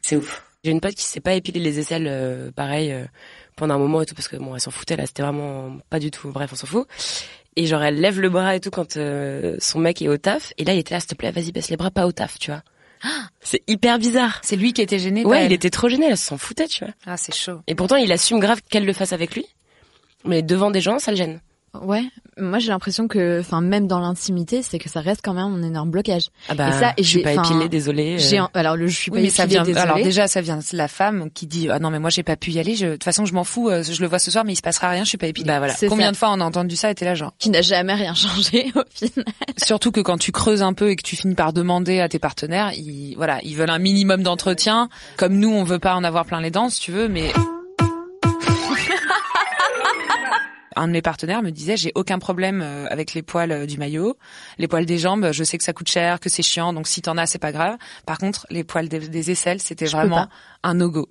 C'est 0.02 0.14
ouf. 0.16 0.44
J'ai 0.62 0.70
une 0.70 0.80
pote 0.80 0.94
qui 0.94 1.04
s'est 1.04 1.20
pas 1.20 1.34
épilé 1.34 1.58
les 1.60 1.78
aisselles, 1.80 2.06
euh, 2.08 2.50
pareil, 2.52 2.92
euh, 2.92 3.04
pendant 3.56 3.74
un 3.74 3.78
moment 3.78 4.02
et 4.02 4.06
tout, 4.06 4.14
parce 4.14 4.28
que 4.28 4.36
bon, 4.36 4.54
elle 4.54 4.60
s'en 4.60 4.70
foutait 4.70 4.96
là, 4.96 5.04
c'était 5.06 5.22
vraiment 5.22 5.78
pas 5.90 5.98
du 5.98 6.10
tout. 6.12 6.30
Bref, 6.30 6.50
on 6.52 6.56
s'en 6.56 6.66
fout. 6.66 6.86
Et 7.56 7.66
genre, 7.66 7.82
elle 7.82 8.00
lève 8.00 8.20
le 8.20 8.28
bras 8.28 8.54
et 8.54 8.60
tout 8.60 8.70
quand 8.70 8.96
euh, 8.96 9.56
son 9.58 9.78
mec 9.78 10.02
est 10.02 10.08
au 10.08 10.18
taf. 10.18 10.52
Et 10.58 10.64
là, 10.64 10.74
il 10.74 10.78
était 10.78 10.94
là, 10.94 11.00
s'il 11.00 11.08
te 11.08 11.14
plaît, 11.14 11.30
vas-y, 11.30 11.52
baisse 11.52 11.70
les 11.70 11.76
bras, 11.76 11.90
pas 11.90 12.06
au 12.06 12.12
taf, 12.12 12.38
tu 12.38 12.50
vois. 12.50 12.62
C'est 13.40 13.62
hyper 13.66 13.98
bizarre. 13.98 14.40
C'est 14.42 14.56
lui 14.56 14.72
qui 14.72 14.82
était 14.82 14.98
gêné. 14.98 15.24
Ouais, 15.24 15.40
elle. 15.40 15.52
il 15.52 15.54
était 15.54 15.70
trop 15.70 15.88
gêné, 15.88 16.06
elle 16.10 16.16
s'en 16.16 16.38
foutait, 16.38 16.66
tu 16.66 16.84
vois. 16.84 16.92
Ah, 17.06 17.16
c'est 17.16 17.34
chaud. 17.34 17.60
Et 17.66 17.74
pourtant, 17.74 17.96
il 17.96 18.10
assume 18.12 18.40
grave 18.40 18.60
qu'elle 18.68 18.84
le 18.84 18.92
fasse 18.92 19.12
avec 19.12 19.34
lui. 19.34 19.46
Mais 20.24 20.42
devant 20.42 20.70
des 20.70 20.80
gens, 20.80 20.98
ça 20.98 21.12
le 21.12 21.16
gêne. 21.16 21.40
Ouais, 21.84 22.02
moi 22.38 22.58
j'ai 22.58 22.68
l'impression 22.68 23.08
que, 23.08 23.40
enfin 23.40 23.60
même 23.60 23.86
dans 23.86 23.98
l'intimité, 24.00 24.62
c'est 24.62 24.78
que 24.78 24.88
ça 24.88 25.00
reste 25.00 25.20
quand 25.24 25.34
même 25.34 25.44
un 25.54 25.62
énorme 25.62 25.90
blocage. 25.90 26.28
Ah 26.48 26.54
bah, 26.54 26.68
Et 26.68 26.72
ça, 26.72 26.92
et 26.96 27.02
je 27.02 27.08
suis 27.08 27.22
pas 27.22 27.34
épilée, 27.34 27.68
désolée. 27.68 28.16
euh. 28.32 28.46
Alors 28.54 28.76
le, 28.76 28.86
je 28.86 28.96
suis 28.96 29.10
pas 29.10 29.16
Oui, 29.16 29.24
mais 29.24 29.30
ça 29.30 29.46
vient. 29.46 29.62
désolée. 29.62 29.80
Alors 29.82 29.96
déjà, 29.96 30.28
ça 30.28 30.40
vient 30.40 30.56
de 30.58 30.64
la 30.76 30.88
femme 30.88 31.30
qui 31.32 31.46
dit 31.46 31.68
ah 31.70 31.78
non 31.78 31.90
mais 31.90 31.98
moi 31.98 32.10
j'ai 32.10 32.22
pas 32.22 32.36
pu 32.36 32.50
y 32.52 32.58
aller. 32.58 32.74
Je, 32.76 32.86
de 32.86 32.92
toute 32.92 33.04
façon, 33.04 33.24
je 33.26 33.34
m'en 33.34 33.44
fous. 33.44 33.68
euh, 33.68 33.82
Je 33.82 34.00
le 34.00 34.08
vois 34.08 34.18
ce 34.18 34.30
soir, 34.30 34.44
mais 34.44 34.52
il 34.52 34.56
se 34.56 34.62
passera 34.62 34.88
rien. 34.90 35.04
Je 35.04 35.08
suis 35.08 35.18
pas 35.18 35.26
épilée. 35.28 35.46
Bah 35.46 35.58
voilà. 35.58 35.74
Combien 35.88 36.06
ça. 36.06 36.12
de 36.12 36.16
fois 36.16 36.30
on 36.32 36.40
a 36.40 36.44
entendu 36.44 36.76
ça 36.76 36.90
et 36.90 36.94
t'es 36.94 37.04
là 37.04 37.14
genre? 37.14 37.32
qui 37.38 37.50
n'a 37.50 37.62
jamais 37.62 37.94
rien 37.94 38.14
changé 38.14 38.72
au 38.74 38.82
final. 38.94 39.24
Surtout 39.56 39.90
que 39.92 40.00
quand 40.00 40.18
tu 40.18 40.32
creuses 40.32 40.62
un 40.62 40.72
peu 40.72 40.90
et 40.90 40.96
que 40.96 41.02
tu 41.02 41.16
finis 41.16 41.34
par 41.34 41.52
demander 41.52 42.00
à 42.00 42.08
tes 42.08 42.18
partenaires, 42.18 42.72
ils, 42.76 43.14
voilà, 43.16 43.38
ils 43.42 43.56
veulent 43.56 43.70
un 43.70 43.78
minimum 43.78 44.22
d'entretien. 44.22 44.88
Comme 45.16 45.34
nous, 45.38 45.50
on 45.50 45.64
veut 45.64 45.78
pas 45.78 45.94
en 45.94 46.04
avoir 46.04 46.24
plein 46.26 46.40
les 46.40 46.50
dents, 46.50 46.68
si 46.68 46.80
tu 46.80 46.92
veux, 46.92 47.08
mais 47.08 47.32
un 50.76 50.86
de 50.86 50.92
mes 50.92 51.02
partenaires 51.02 51.42
me 51.42 51.50
disait 51.50 51.76
j'ai 51.76 51.92
aucun 51.94 52.18
problème 52.18 52.60
euh, 52.62 52.86
avec 52.88 53.14
les 53.14 53.22
poils 53.22 53.50
euh, 53.50 53.66
du 53.66 53.78
maillot, 53.78 54.16
les 54.58 54.68
poils 54.68 54.86
des 54.86 54.98
jambes, 54.98 55.30
je 55.32 55.42
sais 55.42 55.58
que 55.58 55.64
ça 55.64 55.72
coûte 55.72 55.88
cher, 55.88 56.20
que 56.20 56.28
c'est 56.28 56.42
chiant, 56.42 56.72
donc 56.72 56.86
si 56.86 57.02
t'en 57.02 57.16
as 57.16 57.26
c'est 57.26 57.38
pas 57.38 57.52
grave. 57.52 57.76
Par 58.06 58.18
contre, 58.18 58.46
les 58.50 58.62
poils 58.62 58.88
des, 58.88 59.30
aisselles, 59.30 59.60
c'était 59.60 59.86
vraiment 59.86 60.28
un 60.62 60.74
no-go. 60.74 61.08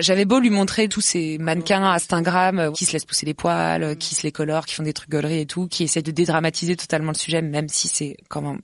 J'avais 0.00 0.24
beau 0.24 0.40
lui 0.40 0.50
montrer 0.50 0.88
tous 0.88 1.00
ces 1.00 1.38
mannequins 1.38 1.84
Instagram 1.84 2.58
euh, 2.58 2.72
qui 2.72 2.86
se 2.86 2.92
laissent 2.92 3.04
pousser 3.04 3.26
les 3.26 3.34
poils, 3.34 3.96
qui 3.98 4.14
se 4.14 4.22
les 4.22 4.32
colorent, 4.32 4.66
qui 4.66 4.74
font 4.74 4.82
des 4.82 4.92
trucs 4.92 5.10
gauleries 5.10 5.40
et 5.40 5.46
tout, 5.46 5.68
qui 5.68 5.84
essaient 5.84 6.02
de 6.02 6.10
dédramatiser 6.10 6.76
totalement 6.76 7.12
le 7.12 7.18
sujet, 7.18 7.42
même 7.42 7.68
si 7.68 7.88
c'est 7.88 8.16
quand 8.28 8.42
même 8.42 8.60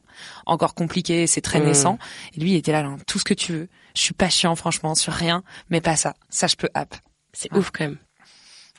encore 0.46 0.74
compliqué, 0.74 1.26
c'est 1.26 1.40
très 1.40 1.60
mmh. 1.60 1.64
naissant. 1.64 1.98
Et 2.36 2.40
lui, 2.40 2.52
il 2.52 2.56
était 2.56 2.72
là, 2.72 2.82
là, 2.82 2.96
tout 3.06 3.18
ce 3.18 3.24
que 3.24 3.34
tu 3.34 3.52
veux. 3.52 3.68
Je 3.94 4.00
suis 4.00 4.14
pas 4.14 4.28
chiant, 4.28 4.56
franchement, 4.56 4.94
sur 4.94 5.12
rien, 5.12 5.42
mais 5.70 5.80
pas 5.80 5.96
ça. 5.96 6.14
Ça, 6.30 6.46
je 6.46 6.56
peux 6.56 6.68
app. 6.74 6.96
C'est 7.32 7.52
ouf 7.52 7.70
quand 7.70 7.84
même. 7.84 7.98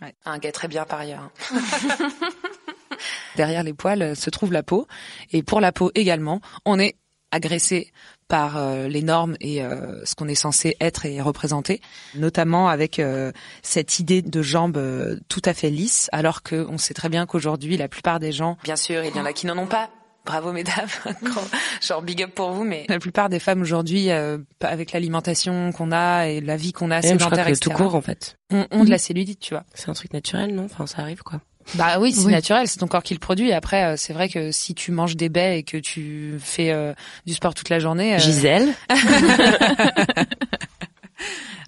Ouais. 0.02 0.14
Un 0.26 0.38
gars 0.40 0.52
très 0.52 0.68
bien 0.68 0.86
par 0.86 1.00
ailleurs. 1.00 1.32
Derrière 3.36 3.64
les 3.64 3.74
poils 3.74 4.02
euh, 4.02 4.16
se 4.16 4.30
trouve 4.30 4.52
la 4.52 4.64
peau, 4.64 4.88
et 5.32 5.44
pour 5.44 5.62
la 5.62 5.72
peau 5.72 5.92
également, 5.96 6.42
on 6.66 6.80
est 6.80 6.96
agressé 7.32 7.92
par 8.28 8.58
euh, 8.58 8.88
les 8.88 9.02
normes 9.02 9.36
et 9.40 9.62
euh, 9.62 10.04
ce 10.06 10.16
qu'on 10.16 10.28
est 10.28 10.36
censé 10.36 10.76
être 10.80 11.06
et 11.06 11.22
représenter, 11.22 11.82
notamment 12.16 12.70
avec 12.70 13.02
cette 13.62 14.00
idée 14.00 14.22
de 14.22 14.42
jambes 14.42 14.82
tout 15.28 15.42
à 15.46 15.54
fait 15.54 15.70
lisses, 15.70 16.10
alors 16.12 16.44
qu'on 16.44 16.78
sait 16.78 16.94
très 16.94 17.10
bien 17.10 17.26
qu'aujourd'hui 17.26 17.78
la 17.78 17.88
plupart 17.88 18.20
des 18.20 18.32
gens, 18.32 18.58
bien 18.64 18.76
sûr, 18.76 19.04
il 19.04 19.16
y 19.16 19.20
en 19.20 19.26
a 19.26 19.34
qui 19.34 19.48
n'en 19.48 19.58
ont 19.58 19.68
pas, 19.68 19.90
bravo 20.26 20.52
mesdames, 20.52 20.90
genre 21.82 22.02
big 22.02 22.24
up 22.24 22.32
pour 22.34 22.52
vous, 22.52 22.64
mais 22.64 22.86
la 22.90 23.00
plupart 23.00 23.30
des 23.30 23.40
femmes 23.40 23.62
aujourd'hui, 23.62 24.12
euh, 24.12 24.38
avec 24.62 24.92
l'alimentation 24.92 25.72
qu'on 25.72 25.92
a 25.92 26.28
et 26.28 26.42
la 26.42 26.58
vie 26.58 26.74
qu'on 26.74 26.92
a, 26.92 27.02
sédentaire, 27.02 27.48
etc. 27.48 27.60
tout 27.62 27.70
court 27.72 27.96
en 27.96 28.02
fait, 28.02 28.38
ont, 28.52 28.66
ont 28.72 28.84
de 28.84 28.90
la 28.90 28.98
cellulite, 28.98 29.40
tu 29.40 29.54
vois. 29.54 29.64
C'est 29.74 29.90
un 29.90 29.94
truc 29.94 30.14
naturel, 30.14 30.54
non? 30.54 30.66
Enfin, 30.66 30.88
ça 30.88 31.02
arrive 31.02 31.24
quoi. 31.24 31.42
Bah 31.74 31.98
oui, 32.00 32.14
c'est 32.14 32.30
naturel, 32.30 32.68
c'est 32.68 32.78
ton 32.78 32.88
corps 32.88 33.04
qui 33.04 33.14
le 33.14 33.20
produit. 33.20 33.52
Après, 33.52 33.84
euh, 33.84 33.96
c'est 33.98 34.14
vrai 34.14 34.30
que 34.30 34.52
si 34.52 34.76
tu 34.76 34.92
manges 34.92 35.16
des 35.16 35.30
baies 35.30 35.60
et 35.60 35.64
que 35.64 35.78
tu 35.78 36.38
fais 36.40 36.72
euh, 36.72 36.94
du 37.26 37.34
sport 37.34 37.56
toute 37.56 37.70
la 37.70 37.80
journée, 37.80 38.20
Gisèle. 38.20 38.74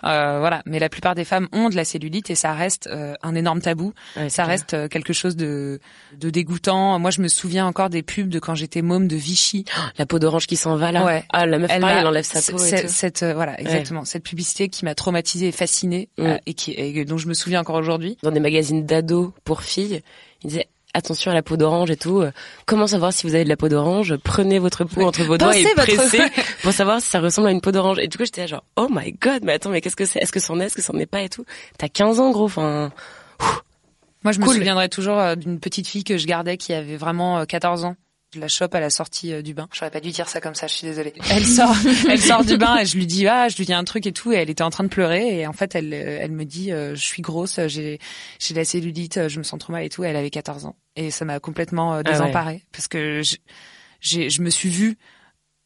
Euh, 0.03 0.37
voilà, 0.39 0.61
mais 0.65 0.79
la 0.79 0.89
plupart 0.89 1.15
des 1.15 1.25
femmes 1.25 1.47
ont 1.51 1.69
de 1.69 1.75
la 1.75 1.83
cellulite 1.85 2.29
et 2.29 2.35
ça 2.35 2.53
reste 2.53 2.87
euh, 2.87 3.15
un 3.23 3.35
énorme 3.35 3.61
tabou. 3.61 3.93
ça 4.29 4.45
reste 4.45 4.73
euh, 4.73 4.87
quelque 4.87 5.13
chose 5.13 5.35
de, 5.35 5.79
de 6.15 6.29
dégoûtant. 6.29 6.99
Moi, 6.99 7.11
je 7.11 7.21
me 7.21 7.27
souviens 7.27 7.65
encore 7.65 7.89
des 7.89 8.03
pubs 8.03 8.29
de 8.29 8.39
quand 8.39 8.55
j'étais 8.55 8.81
môme 8.81 9.07
de 9.07 9.15
Vichy. 9.15 9.65
la 9.97 10.05
peau 10.05 10.19
d'orange 10.19 10.47
qui 10.47 10.55
s'en 10.55 10.75
va 10.75 10.91
là. 10.91 11.05
Ouais. 11.05 11.23
Ah, 11.33 11.45
la 11.45 11.57
meuf 11.59 11.71
elle, 11.71 11.81
pareil, 11.81 11.97
elle 11.99 12.07
enlève 12.07 12.23
sa 12.23 12.41
peau. 12.51 12.63
Et 12.63 12.81
tout. 12.81 12.87
Cette 12.87 13.23
voilà, 13.23 13.59
exactement. 13.59 14.05
Cette 14.05 14.23
publicité 14.23 14.69
qui 14.69 14.85
m'a 14.85 14.95
traumatisée 14.95 15.47
et 15.47 15.51
fascinée 15.51 16.09
mm. 16.17 16.35
et 16.45 16.53
qui 16.53 16.73
et 16.73 17.05
dont 17.05 17.17
je 17.17 17.27
me 17.27 17.33
souviens 17.33 17.61
encore 17.61 17.75
aujourd'hui. 17.75 18.17
Dans 18.23 18.31
des 18.31 18.39
magazines 18.39 18.85
d'ados 18.85 19.31
pour 19.43 19.61
filles, 19.61 20.01
ils 20.43 20.49
disaient 20.49 20.67
attention 20.97 21.31
à 21.31 21.33
la 21.33 21.41
peau 21.41 21.57
d'orange 21.57 21.91
et 21.91 21.95
tout. 21.95 22.21
Euh, 22.21 22.31
comment 22.65 22.87
savoir 22.87 23.13
si 23.13 23.25
vous 23.27 23.35
avez 23.35 23.43
de 23.43 23.49
la 23.49 23.57
peau 23.57 23.69
d'orange? 23.69 24.15
Prenez 24.23 24.59
votre 24.59 24.83
peau 24.83 25.03
entre 25.03 25.23
vos 25.23 25.37
doigts 25.37 25.57
et 25.57 25.65
pressez 25.75 26.21
pour 26.63 26.73
savoir 26.73 27.01
si 27.01 27.07
ça 27.07 27.19
ressemble 27.19 27.47
à 27.47 27.51
une 27.51 27.61
peau 27.61 27.71
d'orange. 27.71 27.99
Et 27.99 28.07
du 28.07 28.17
coup, 28.17 28.25
j'étais 28.25 28.47
genre, 28.47 28.63
oh 28.75 28.87
my 28.89 29.13
god, 29.13 29.43
mais 29.43 29.53
attends, 29.53 29.69
mais 29.69 29.81
qu'est-ce 29.81 29.95
que 29.95 30.05
c'est? 30.05 30.19
Est-ce 30.19 30.31
que 30.31 30.39
c'en 30.39 30.59
est? 30.59 30.65
Est-ce 30.65 30.75
que 30.75 30.81
c'en 30.81 30.97
est 30.97 31.05
pas 31.05 31.21
et 31.21 31.29
tout? 31.29 31.45
T'as 31.77 31.89
15 31.89 32.19
ans, 32.19 32.31
gros. 32.31 32.45
Enfin. 32.45 32.91
Moi, 34.23 34.31
je 34.31 34.39
me 34.39 34.45
souviendrai 34.45 34.89
toujours 34.89 35.19
euh, 35.19 35.35
d'une 35.35 35.59
petite 35.59 35.87
fille 35.87 36.03
que 36.03 36.17
je 36.17 36.25
gardais 36.25 36.57
qui 36.57 36.73
avait 36.73 36.97
vraiment 36.97 37.45
14 37.45 37.83
euh, 37.83 37.87
ans 37.87 37.95
je 38.33 38.39
la 38.41 38.47
chope 38.47 38.75
à 38.75 38.79
la 38.79 38.89
sortie 38.89 39.33
euh, 39.33 39.41
du 39.41 39.53
bain. 39.53 39.69
J'aurais 39.71 39.91
pas 39.91 40.01
dû 40.01 40.11
dire 40.11 40.27
ça 40.27 40.41
comme 40.41 40.55
ça, 40.55 40.67
je 40.67 40.73
suis 40.73 40.87
désolée. 40.87 41.13
Elle 41.31 41.45
sort, 41.45 41.75
elle 42.09 42.19
sort 42.19 42.43
du 42.43 42.57
bain 42.57 42.77
et 42.77 42.85
je 42.85 42.97
lui 42.97 43.05
dis 43.05 43.27
ah, 43.27 43.47
je 43.47 43.57
lui 43.57 43.65
dis 43.65 43.73
un 43.73 43.83
truc 43.83 44.05
et 44.05 44.11
tout 44.11 44.33
et 44.33 44.35
elle 44.35 44.49
était 44.49 44.63
en 44.63 44.69
train 44.69 44.83
de 44.83 44.89
pleurer 44.89 45.39
et 45.39 45.47
en 45.47 45.53
fait 45.53 45.75
elle 45.75 45.93
euh, 45.93 46.19
elle 46.21 46.31
me 46.31 46.43
dit 46.43 46.71
euh, 46.71 46.95
je 46.95 47.01
suis 47.01 47.21
grosse, 47.21 47.59
j'ai 47.67 47.99
j'ai 48.39 48.53
la 48.53 48.65
cellulite, 48.65 49.27
je 49.27 49.37
me 49.37 49.43
sens 49.43 49.59
trop 49.59 49.71
mal 49.71 49.83
et 49.83 49.89
tout. 49.89 50.03
elle 50.03 50.15
avait 50.15 50.29
14 50.29 50.65
ans 50.65 50.75
et 50.95 51.11
ça 51.11 51.25
m'a 51.25 51.39
complètement 51.39 51.93
ah 51.93 52.03
désemparée 52.03 52.63
parce 52.71 52.87
que 52.87 53.21
j'ai 54.01 54.29
je 54.29 54.41
me 54.41 54.49
suis 54.49 54.69
vue 54.69 54.97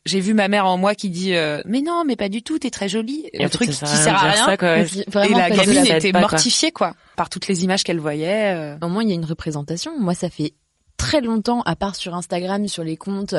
j'ai 0.05 0.19
vu 0.19 0.33
ma 0.33 0.47
mère 0.47 0.65
en 0.65 0.77
moi 0.77 0.95
qui 0.95 1.09
dit 1.09 1.33
mais 1.65 1.81
non 1.81 2.03
mais 2.05 2.15
pas 2.15 2.29
du 2.29 2.43
tout 2.43 2.59
t'es 2.59 2.69
très 2.69 2.89
jolie 2.89 3.29
et 3.33 3.43
un 3.43 3.49
truc 3.49 3.69
qui 3.69 3.75
sert 3.75 4.15
à 4.15 4.31
rien 4.31 4.85
et 5.25 5.33
la 5.33 5.49
gamine 5.49 5.85
était 5.85 6.11
mortifiée 6.11 6.71
quoi. 6.71 6.95
par 7.15 7.29
toutes 7.29 7.47
les 7.47 7.63
images 7.63 7.83
qu'elle 7.83 7.99
voyait 7.99 8.75
au 8.81 8.87
moins 8.87 9.03
il 9.03 9.09
y 9.09 9.13
a 9.13 9.15
une 9.15 9.25
représentation 9.25 9.99
moi 9.99 10.13
ça 10.13 10.29
fait 10.29 10.53
très 11.01 11.21
longtemps, 11.21 11.61
à 11.63 11.75
part 11.75 11.95
sur 11.95 12.13
Instagram, 12.13 12.67
sur 12.67 12.83
les 12.83 12.95
comptes 12.95 13.33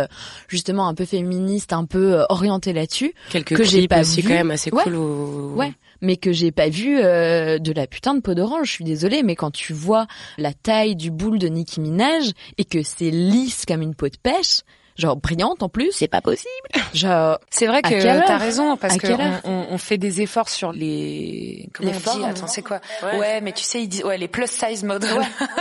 justement 0.48 0.88
un 0.88 0.94
peu 0.94 1.04
féministes, 1.04 1.72
un 1.72 1.84
peu 1.84 2.14
euh, 2.14 2.24
orientés 2.28 2.72
là-dessus, 2.72 3.14
Quelques 3.30 3.56
que 3.56 3.62
j'ai 3.62 3.86
pas 3.86 4.02
vu. 4.02 4.22
quand 4.22 4.30
même 4.30 4.50
assez 4.50 4.70
cool. 4.70 4.96
Ouais, 4.96 5.72
mais 6.00 6.16
que 6.16 6.32
j'ai 6.32 6.50
pas 6.50 6.68
vu 6.68 6.98
euh, 6.98 7.58
de 7.58 7.72
la 7.72 7.86
putain 7.86 8.14
de 8.14 8.20
peau 8.20 8.34
d'orange. 8.34 8.66
Je 8.66 8.72
suis 8.72 8.84
désolée, 8.84 9.22
mais 9.22 9.36
quand 9.36 9.52
tu 9.52 9.72
vois 9.72 10.08
la 10.38 10.52
taille 10.52 10.96
du 10.96 11.12
boule 11.12 11.38
de 11.38 11.46
Nicki 11.46 11.80
Minaj 11.80 12.32
et 12.58 12.64
que 12.64 12.82
c'est 12.82 13.10
lisse 13.10 13.64
comme 13.66 13.80
une 13.82 13.94
peau 13.94 14.08
de 14.08 14.16
pêche, 14.20 14.62
genre 14.96 15.16
brillante 15.16 15.62
en 15.62 15.68
plus. 15.68 15.92
C'est 15.92 16.08
pas 16.08 16.20
possible. 16.20 16.48
Genre, 16.94 17.38
c'est 17.50 17.66
vrai 17.66 17.82
que 17.82 18.26
t'as 18.26 18.36
raison 18.36 18.76
parce 18.76 18.96
que 18.96 19.12
on, 19.44 19.66
on, 19.70 19.78
fait 19.78 19.98
des 19.98 20.20
efforts 20.20 20.48
sur 20.48 20.72
les 20.72 21.68
comment 21.72 21.90
les 21.90 21.96
on 21.96 22.18
dit 22.18 22.24
Attends, 22.24 22.46
c'est 22.46 22.62
quoi 22.62 22.80
ouais. 23.02 23.40
mais 23.40 23.52
tu 23.52 23.64
sais 23.64 23.82
ils 23.82 23.88
disent 23.88 24.04
ouais 24.04 24.18
les 24.18 24.28
plus 24.28 24.46
size 24.46 24.84
models. 24.84 25.10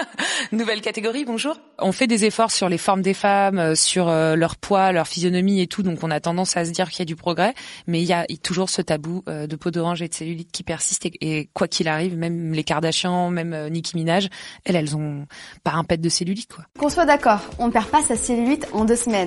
Nouvelle 0.51 0.81
catégorie. 0.81 1.25
Bonjour. 1.25 1.55
On 1.79 1.91
fait 1.91 2.07
des 2.07 2.25
efforts 2.25 2.51
sur 2.51 2.69
les 2.69 2.77
formes 2.77 3.01
des 3.01 3.13
femmes, 3.13 3.59
euh, 3.59 3.75
sur 3.75 4.09
euh, 4.09 4.35
leur 4.35 4.55
poids, 4.55 4.91
leur 4.91 5.07
physionomie 5.07 5.61
et 5.61 5.67
tout. 5.67 5.83
Donc 5.83 5.99
on 6.03 6.11
a 6.11 6.19
tendance 6.19 6.57
à 6.57 6.65
se 6.65 6.71
dire 6.71 6.89
qu'il 6.89 6.99
y 6.99 7.01
a 7.03 7.05
du 7.05 7.15
progrès, 7.15 7.53
mais 7.87 8.01
il 8.01 8.07
y 8.07 8.13
a 8.13 8.25
toujours 8.43 8.69
ce 8.69 8.81
tabou 8.81 9.23
euh, 9.27 9.47
de 9.47 9.55
peau 9.55 9.71
d'orange 9.71 10.01
et 10.01 10.07
de 10.07 10.13
cellulite 10.13 10.51
qui 10.51 10.63
persiste 10.63 11.07
et, 11.21 11.49
quoi 11.53 11.67
qu'il 11.67 11.87
arrive, 11.87 12.17
même 12.17 12.53
les 12.53 12.63
Kardashians, 12.63 13.29
même 13.29 13.69
Nicki 13.69 13.95
Minaj, 13.95 14.29
elles 14.65 14.75
elles 14.75 14.95
ont 14.95 15.25
pas 15.63 15.71
un 15.71 15.83
pet 15.83 15.99
de 15.99 16.09
cellulite 16.09 16.51
quoi. 16.53 16.65
Qu'on 16.77 16.89
soit 16.89 17.05
d'accord, 17.05 17.39
on 17.59 17.67
ne 17.67 17.71
perd 17.71 17.87
pas 17.87 18.01
sa 18.01 18.15
cellulite 18.15 18.67
en 18.73 18.85
deux 18.85 18.95
semaines. 18.95 19.20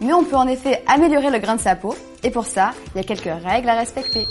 Mais 0.00 0.12
on 0.12 0.24
peut 0.24 0.36
en 0.36 0.48
effet 0.48 0.82
améliorer 0.86 1.30
le 1.30 1.38
grain 1.38 1.56
de 1.56 1.60
sa 1.60 1.76
peau, 1.76 1.94
et 2.22 2.30
pour 2.30 2.46
ça, 2.46 2.72
il 2.94 2.98
y 2.98 3.00
a 3.00 3.04
quelques 3.04 3.44
règles 3.44 3.68
à 3.68 3.74
respecter. 3.74 4.26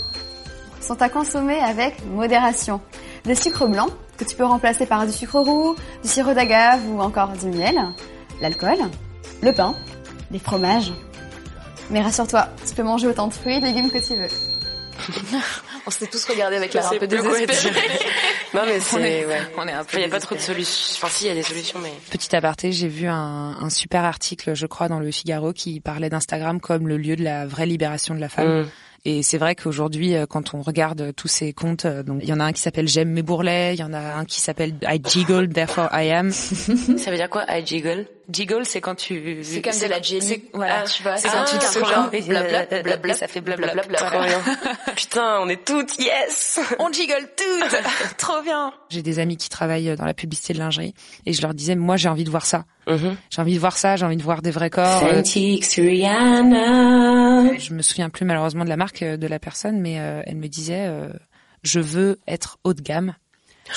Sont 0.80 1.00
à 1.02 1.08
consommer 1.08 1.58
avec 1.60 2.04
modération. 2.06 2.80
Des 3.24 3.34
sucres 3.34 3.68
blancs, 3.68 3.90
que 4.16 4.24
tu 4.24 4.34
peux 4.34 4.44
remplacer 4.44 4.86
par 4.86 5.06
du 5.06 5.12
sucre 5.12 5.40
roux, 5.40 5.76
du 6.02 6.08
sirop 6.08 6.34
d'agave 6.34 6.80
ou 6.90 7.00
encore 7.00 7.32
du 7.32 7.46
miel, 7.46 7.76
l'alcool, 8.40 8.78
le 9.42 9.52
pain, 9.52 9.74
les 10.30 10.38
fromages. 10.38 10.92
Mais 11.90 12.02
rassure-toi, 12.02 12.48
tu 12.66 12.74
peux 12.74 12.82
manger 12.82 13.08
autant 13.08 13.28
de 13.28 13.32
fruits 13.32 13.56
et 13.56 13.60
légumes 13.60 13.90
que 13.90 13.98
tu 13.98 14.14
veux. 14.16 14.28
on 15.86 15.90
s'est 15.90 16.06
tous 16.06 16.24
regardé 16.26 16.56
avec 16.56 16.72
l'air 16.74 16.86
un 16.86 16.96
peu 16.96 17.06
désespéré. 17.06 17.80
non 18.54 18.62
mais 18.66 18.80
c'est, 18.80 19.26
ouais. 19.26 19.40
on 19.56 19.66
est 19.66 19.72
un 19.72 19.84
peu. 19.84 19.98
Il 19.98 20.02
y 20.02 20.04
a 20.04 20.08
pas 20.08 20.20
trop 20.20 20.34
de 20.34 20.40
solutions. 20.40 20.96
Enfin 20.96 21.08
si, 21.08 21.24
il 21.24 21.28
y 21.28 21.30
a 21.30 21.34
des 21.34 21.42
solutions, 21.42 21.78
mais. 21.82 21.92
Petit 22.10 22.34
aparté, 22.34 22.72
j'ai 22.72 22.88
vu 22.88 23.06
un, 23.06 23.56
un, 23.60 23.70
super 23.70 24.04
article, 24.04 24.54
je 24.54 24.66
crois, 24.66 24.88
dans 24.88 25.00
le 25.00 25.10
Figaro, 25.10 25.52
qui 25.52 25.80
parlait 25.80 26.10
d'Instagram 26.10 26.60
comme 26.60 26.88
le 26.88 26.96
lieu 26.96 27.16
de 27.16 27.24
la 27.24 27.46
vraie 27.46 27.66
libération 27.66 28.14
de 28.14 28.20
la 28.20 28.28
femme. 28.28 28.62
Mm. 28.62 28.66
Et 29.06 29.22
c'est 29.22 29.38
vrai 29.38 29.54
qu'aujourd'hui, 29.54 30.14
euh, 30.14 30.26
quand 30.26 30.52
on 30.52 30.60
regarde 30.60 31.14
tous 31.16 31.28
ces 31.28 31.54
comptes, 31.54 31.86
euh, 31.86 32.02
donc 32.02 32.20
il 32.22 32.28
y 32.28 32.32
en 32.34 32.40
a 32.40 32.44
un 32.44 32.52
qui 32.52 32.60
s'appelle 32.60 32.86
J'aime 32.86 33.08
mes 33.08 33.22
bourrelets, 33.22 33.74
il 33.74 33.80
y 33.80 33.82
en 33.82 33.94
a 33.94 33.98
un 33.98 34.26
qui 34.26 34.40
s'appelle 34.40 34.74
I 34.82 35.00
jiggle, 35.02 35.48
therefore 35.48 35.88
I 35.92 36.10
am. 36.10 36.30
Ça 36.32 37.10
veut 37.10 37.16
dire 37.16 37.30
quoi, 37.30 37.46
I 37.48 37.64
jiggle? 37.64 38.06
Jiggle, 38.32 38.64
c'est 38.64 38.80
quand 38.80 38.94
tu... 38.94 39.40
C'est 39.42 39.62
comme 39.62 39.78
de 39.78 39.86
la 39.86 40.00
jelly. 40.00 40.44
Voilà, 40.52 40.82
ah, 40.82 40.84
tu 40.84 41.02
vois, 41.02 41.16
c'est 41.16 41.28
quand 41.28 41.44
tu 41.44 41.58
te 41.58 41.84
genre, 41.84 42.10
blablabla, 42.10 43.14
ça 43.14 43.28
fait 43.28 43.40
blablabla. 43.40 43.98
Trop 43.98 44.22
bien. 44.22 44.40
Putain, 44.96 45.40
on 45.40 45.48
est 45.48 45.64
toutes, 45.64 45.98
yes 45.98 46.60
On 46.78 46.92
jiggle 46.92 47.28
toutes 47.36 48.16
Trop 48.18 48.42
bien 48.42 48.72
J'ai 48.88 49.02
des 49.02 49.18
amis 49.18 49.36
qui 49.36 49.48
travaillent 49.48 49.96
dans 49.96 50.04
la 50.04 50.14
publicité 50.14 50.52
de 50.52 50.58
lingerie, 50.58 50.94
et 51.26 51.32
je 51.32 51.42
leur 51.42 51.54
disais, 51.54 51.74
moi 51.74 51.96
j'ai 51.96 52.08
envie 52.08 52.24
de 52.24 52.30
voir 52.30 52.46
ça. 52.46 52.64
Mm-hmm. 52.86 53.16
J'ai 53.30 53.42
envie 53.42 53.54
de 53.54 53.60
voir 53.60 53.76
ça, 53.76 53.96
j'ai 53.96 54.04
envie 54.04 54.16
de 54.16 54.22
voir 54.22 54.42
des 54.42 54.50
vrais 54.50 54.70
corps. 54.70 55.02
Rihanna. 55.80 57.56
Je 57.58 57.74
me 57.74 57.82
souviens 57.82 58.10
plus 58.10 58.24
malheureusement 58.24 58.64
de 58.64 58.68
la 58.68 58.76
marque 58.76 59.02
de 59.04 59.26
la 59.26 59.38
personne, 59.38 59.80
mais 59.80 60.00
euh, 60.00 60.22
elle 60.26 60.36
me 60.36 60.48
disait, 60.48 60.86
euh, 60.86 61.08
je 61.62 61.80
veux 61.80 62.18
être 62.26 62.58
haut 62.64 62.74
de 62.74 62.82
gamme 62.82 63.14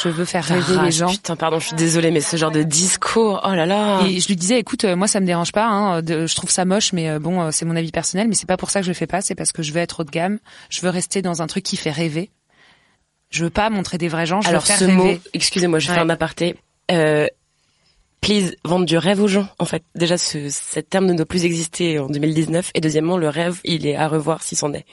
je 0.02 0.10
veux 0.10 0.26
faire 0.26 0.44
rêver 0.44 0.76
les 0.84 0.92
gens. 0.92 1.10
Putain, 1.10 1.36
pardon, 1.36 1.60
je 1.60 1.68
suis 1.68 1.76
désolée, 1.76 2.12
mais 2.12 2.22
ce 2.22 2.38
genre 2.38 2.52
de 2.52 2.64
discours, 2.64 3.42
oh 3.44 3.54
là 3.54 3.66
là. 3.66 4.02
Et 4.06 4.20
je 4.20 4.28
lui 4.28 4.36
disais, 4.36 4.60
écoute, 4.60 4.86
euh, 4.86 4.96
moi 4.96 5.08
ça 5.08 5.20
me 5.20 5.26
dérange 5.26 5.52
pas, 5.52 5.66
hein, 5.66 6.02
je 6.06 6.36
trouve 6.36 6.50
ça 6.50 6.66
moche, 6.66 6.94
mais 6.94 7.10
euh, 7.10 7.20
bon, 7.20 7.42
euh, 7.42 7.52
c'est 7.52 7.66
mon 7.66 7.76
avis 7.76 7.92
personnel, 7.92 8.28
mais 8.28 8.36
c'est 8.36 8.48
pas 8.48 8.58
pour 8.58 8.70
ça 8.70 8.80
que 8.80 8.86
je 8.86 8.92
le 8.92 8.96
fais 8.96 9.08
pas, 9.08 9.22
c'est 9.22 9.36
parce 9.36 9.52
que 9.52 9.62
je 9.64 9.72
veux 9.72 9.80
être 9.80 10.02
haut 10.02 10.04
de 10.04 10.12
gamme, 10.12 10.40
je 10.70 10.82
veux 10.82 10.90
rester 10.90 11.22
dans 11.22 11.42
un 11.42 11.48
truc 11.48 11.64
qui 11.64 11.78
fait 11.78 11.92
rêver. 11.92 12.32
Je 13.30 13.44
veux 13.44 13.50
pas 13.50 13.70
montrer 13.72 13.98
des 13.98 14.08
vrais 14.08 14.28
gens, 14.28 14.42
je 14.42 14.50
Alors, 14.50 14.62
veux 14.62 14.68
faire 14.68 14.78
ce 14.78 14.86
rêver. 14.86 14.96
mot, 14.96 15.20
excusez-moi, 15.34 15.80
je 15.80 15.88
vais 15.88 15.96
faire 15.96 16.04
un 16.04 16.10
aparté. 16.10 16.56
Euh, 16.92 17.28
please, 18.22 18.56
vendre 18.64 18.86
du 18.86 18.98
rêve 18.98 19.22
aux 19.22 19.28
gens, 19.28 19.48
en 19.58 19.66
fait. 19.66 19.84
Déjà, 19.96 20.20
ce, 20.20 20.50
cet 20.50 20.90
terme 20.90 21.08
ne 21.08 21.14
doit 21.14 21.26
plus 21.26 21.44
exister 21.44 21.98
en 21.98 22.08
2019. 22.08 22.72
Et 22.76 22.82
deuxièmement, 22.82 23.18
le 23.18 23.30
rêve, 23.30 23.60
il 23.64 23.88
est 23.88 23.96
à 23.96 24.08
revoir 24.08 24.44
si 24.44 24.56
c'en 24.56 24.72
est. 24.74 24.86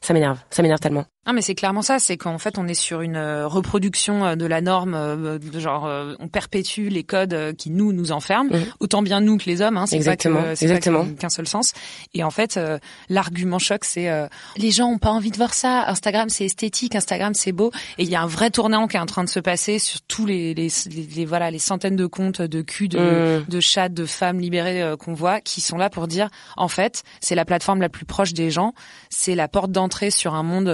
Ça 0.00 0.14
m'énerve, 0.14 0.38
ça 0.50 0.62
m'énerve 0.62 0.80
tellement. 0.80 1.06
Non, 1.26 1.32
mais 1.32 1.42
c'est 1.42 1.56
clairement 1.56 1.82
ça. 1.82 1.98
C'est 1.98 2.16
qu'en 2.16 2.38
fait, 2.38 2.56
on 2.56 2.68
est 2.68 2.74
sur 2.74 3.00
une 3.00 3.16
euh, 3.16 3.48
reproduction 3.48 4.24
euh, 4.24 4.36
de 4.36 4.46
la 4.46 4.60
norme, 4.60 4.94
euh, 4.94 5.38
de 5.38 5.58
genre, 5.58 5.90
on 6.20 6.28
perpétue 6.28 6.88
les 6.88 7.02
codes 7.02 7.54
qui 7.56 7.70
nous 7.70 7.92
nous 7.92 8.12
enferment, 8.12 8.50
mhm. 8.50 8.64
autant 8.80 9.02
bien 9.02 9.20
nous 9.20 9.36
que 9.36 9.46
les 9.46 9.60
hommes. 9.60 9.76
Hein, 9.76 9.86
c'est 9.86 9.96
exactement, 9.96 10.42
pas 10.42 10.52
exactement. 10.52 11.06
qu'un 11.18 11.28
seul 11.28 11.48
sens. 11.48 11.72
Et 12.14 12.22
en 12.22 12.30
fait, 12.30 12.60
l'argument 13.08 13.58
choc, 13.58 13.84
c'est 13.84 14.10
les 14.56 14.70
gens 14.70 14.86
ont 14.86 14.98
pas 14.98 15.10
envie 15.10 15.30
de 15.30 15.36
voir 15.36 15.54
ça. 15.54 15.88
Instagram, 15.88 16.28
c'est 16.28 16.44
esthétique. 16.44 16.94
Instagram, 16.94 17.34
c'est 17.34 17.52
beau. 17.52 17.72
Et 17.98 18.04
il 18.04 18.08
y 18.08 18.14
a 18.14 18.22
un 18.22 18.26
vrai 18.26 18.50
tournant 18.50 18.86
qui 18.86 18.96
est 18.96 19.00
en 19.00 19.06
train 19.06 19.24
de 19.24 19.28
se 19.28 19.40
passer 19.40 19.78
sur 19.78 20.00
tous 20.02 20.26
les, 20.26 20.54
les, 20.54 20.68
les, 21.16 21.24
voilà 21.24 21.50
les 21.50 21.58
centaines 21.58 21.96
de 21.96 22.06
comptes 22.06 22.42
de 22.42 22.62
cul, 22.62 22.88
de, 22.88 22.98
mhm. 22.98 23.44
de 23.48 23.60
chats, 23.60 23.88
de 23.88 24.04
femmes 24.04 24.38
libérées 24.38 24.94
qu'on 24.98 25.14
voit, 25.14 25.40
qui 25.40 25.60
sont 25.60 25.76
là 25.76 25.90
pour 25.90 26.06
dire, 26.06 26.28
en 26.56 26.68
fait, 26.68 27.02
c'est 27.20 27.34
la 27.34 27.44
plateforme 27.44 27.80
la 27.80 27.88
plus 27.88 28.04
proche 28.04 28.32
des 28.32 28.50
gens. 28.50 28.74
C'est 29.10 29.34
la 29.34 29.48
porte 29.48 29.72
d'entrée 29.72 30.10
sur 30.10 30.34
un 30.34 30.42
monde 30.42 30.68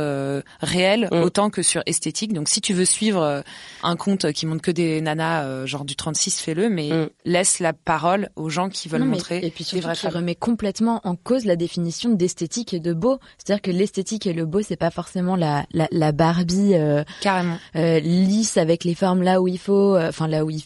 réel 0.61 1.09
mm. 1.11 1.23
autant 1.23 1.51
que 1.51 1.63
sur 1.63 1.83
esthétique. 1.87 2.33
Donc 2.33 2.49
si 2.49 2.61
tu 2.61 2.73
veux 2.73 2.85
suivre 2.85 3.23
euh, 3.23 3.41
un 3.83 3.97
compte 3.97 4.33
qui 4.33 4.47
montre 4.47 4.63
que 4.63 4.71
des 4.71 5.01
nanas 5.01 5.45
euh, 5.45 5.67
genre 5.67 5.85
du 5.85 5.97
36, 5.97 6.41
fais-le, 6.41 6.69
mais 6.69 6.91
mm. 6.91 7.09
laisse 7.25 7.61
la 7.61 7.73
parole 7.73 8.31
aux 8.37 8.49
gens 8.49 8.69
qui 8.69 8.89
veulent 8.89 9.05
montrer. 9.05 9.41
Et 9.45 9.51
puis 9.51 9.65
surtout, 9.65 9.89
tu 9.95 10.07
remets 10.09 10.35
complètement 10.35 11.01
en 11.05 11.17
cause 11.17 11.45
la 11.45 11.57
définition 11.57 12.11
d'esthétique 12.11 12.75
et 12.75 12.81
de 12.81 12.93
beau. 12.93 13.19
C'est-à-dire 13.39 13.63
que 13.63 13.71
l'esthétique 13.71 14.27
et 14.27 14.33
le 14.33 14.47
beau, 14.47 14.63
c'est 14.63 14.77
pas 14.77 14.91
forcément 14.91 15.37
la 15.37 15.65
la, 15.73 15.89
la 15.91 16.13
Barbie 16.13 16.75
euh, 16.75 17.05
carrément 17.21 17.59
lisse 17.75 18.57
avec 18.57 18.85
les 18.85 18.95
formes 18.95 19.23
là 19.23 19.41
où 19.41 19.49
il 19.49 19.59
faut, 19.59 19.97
enfin 19.99 20.29
là 20.29 20.45
où 20.45 20.51
il 20.51 20.63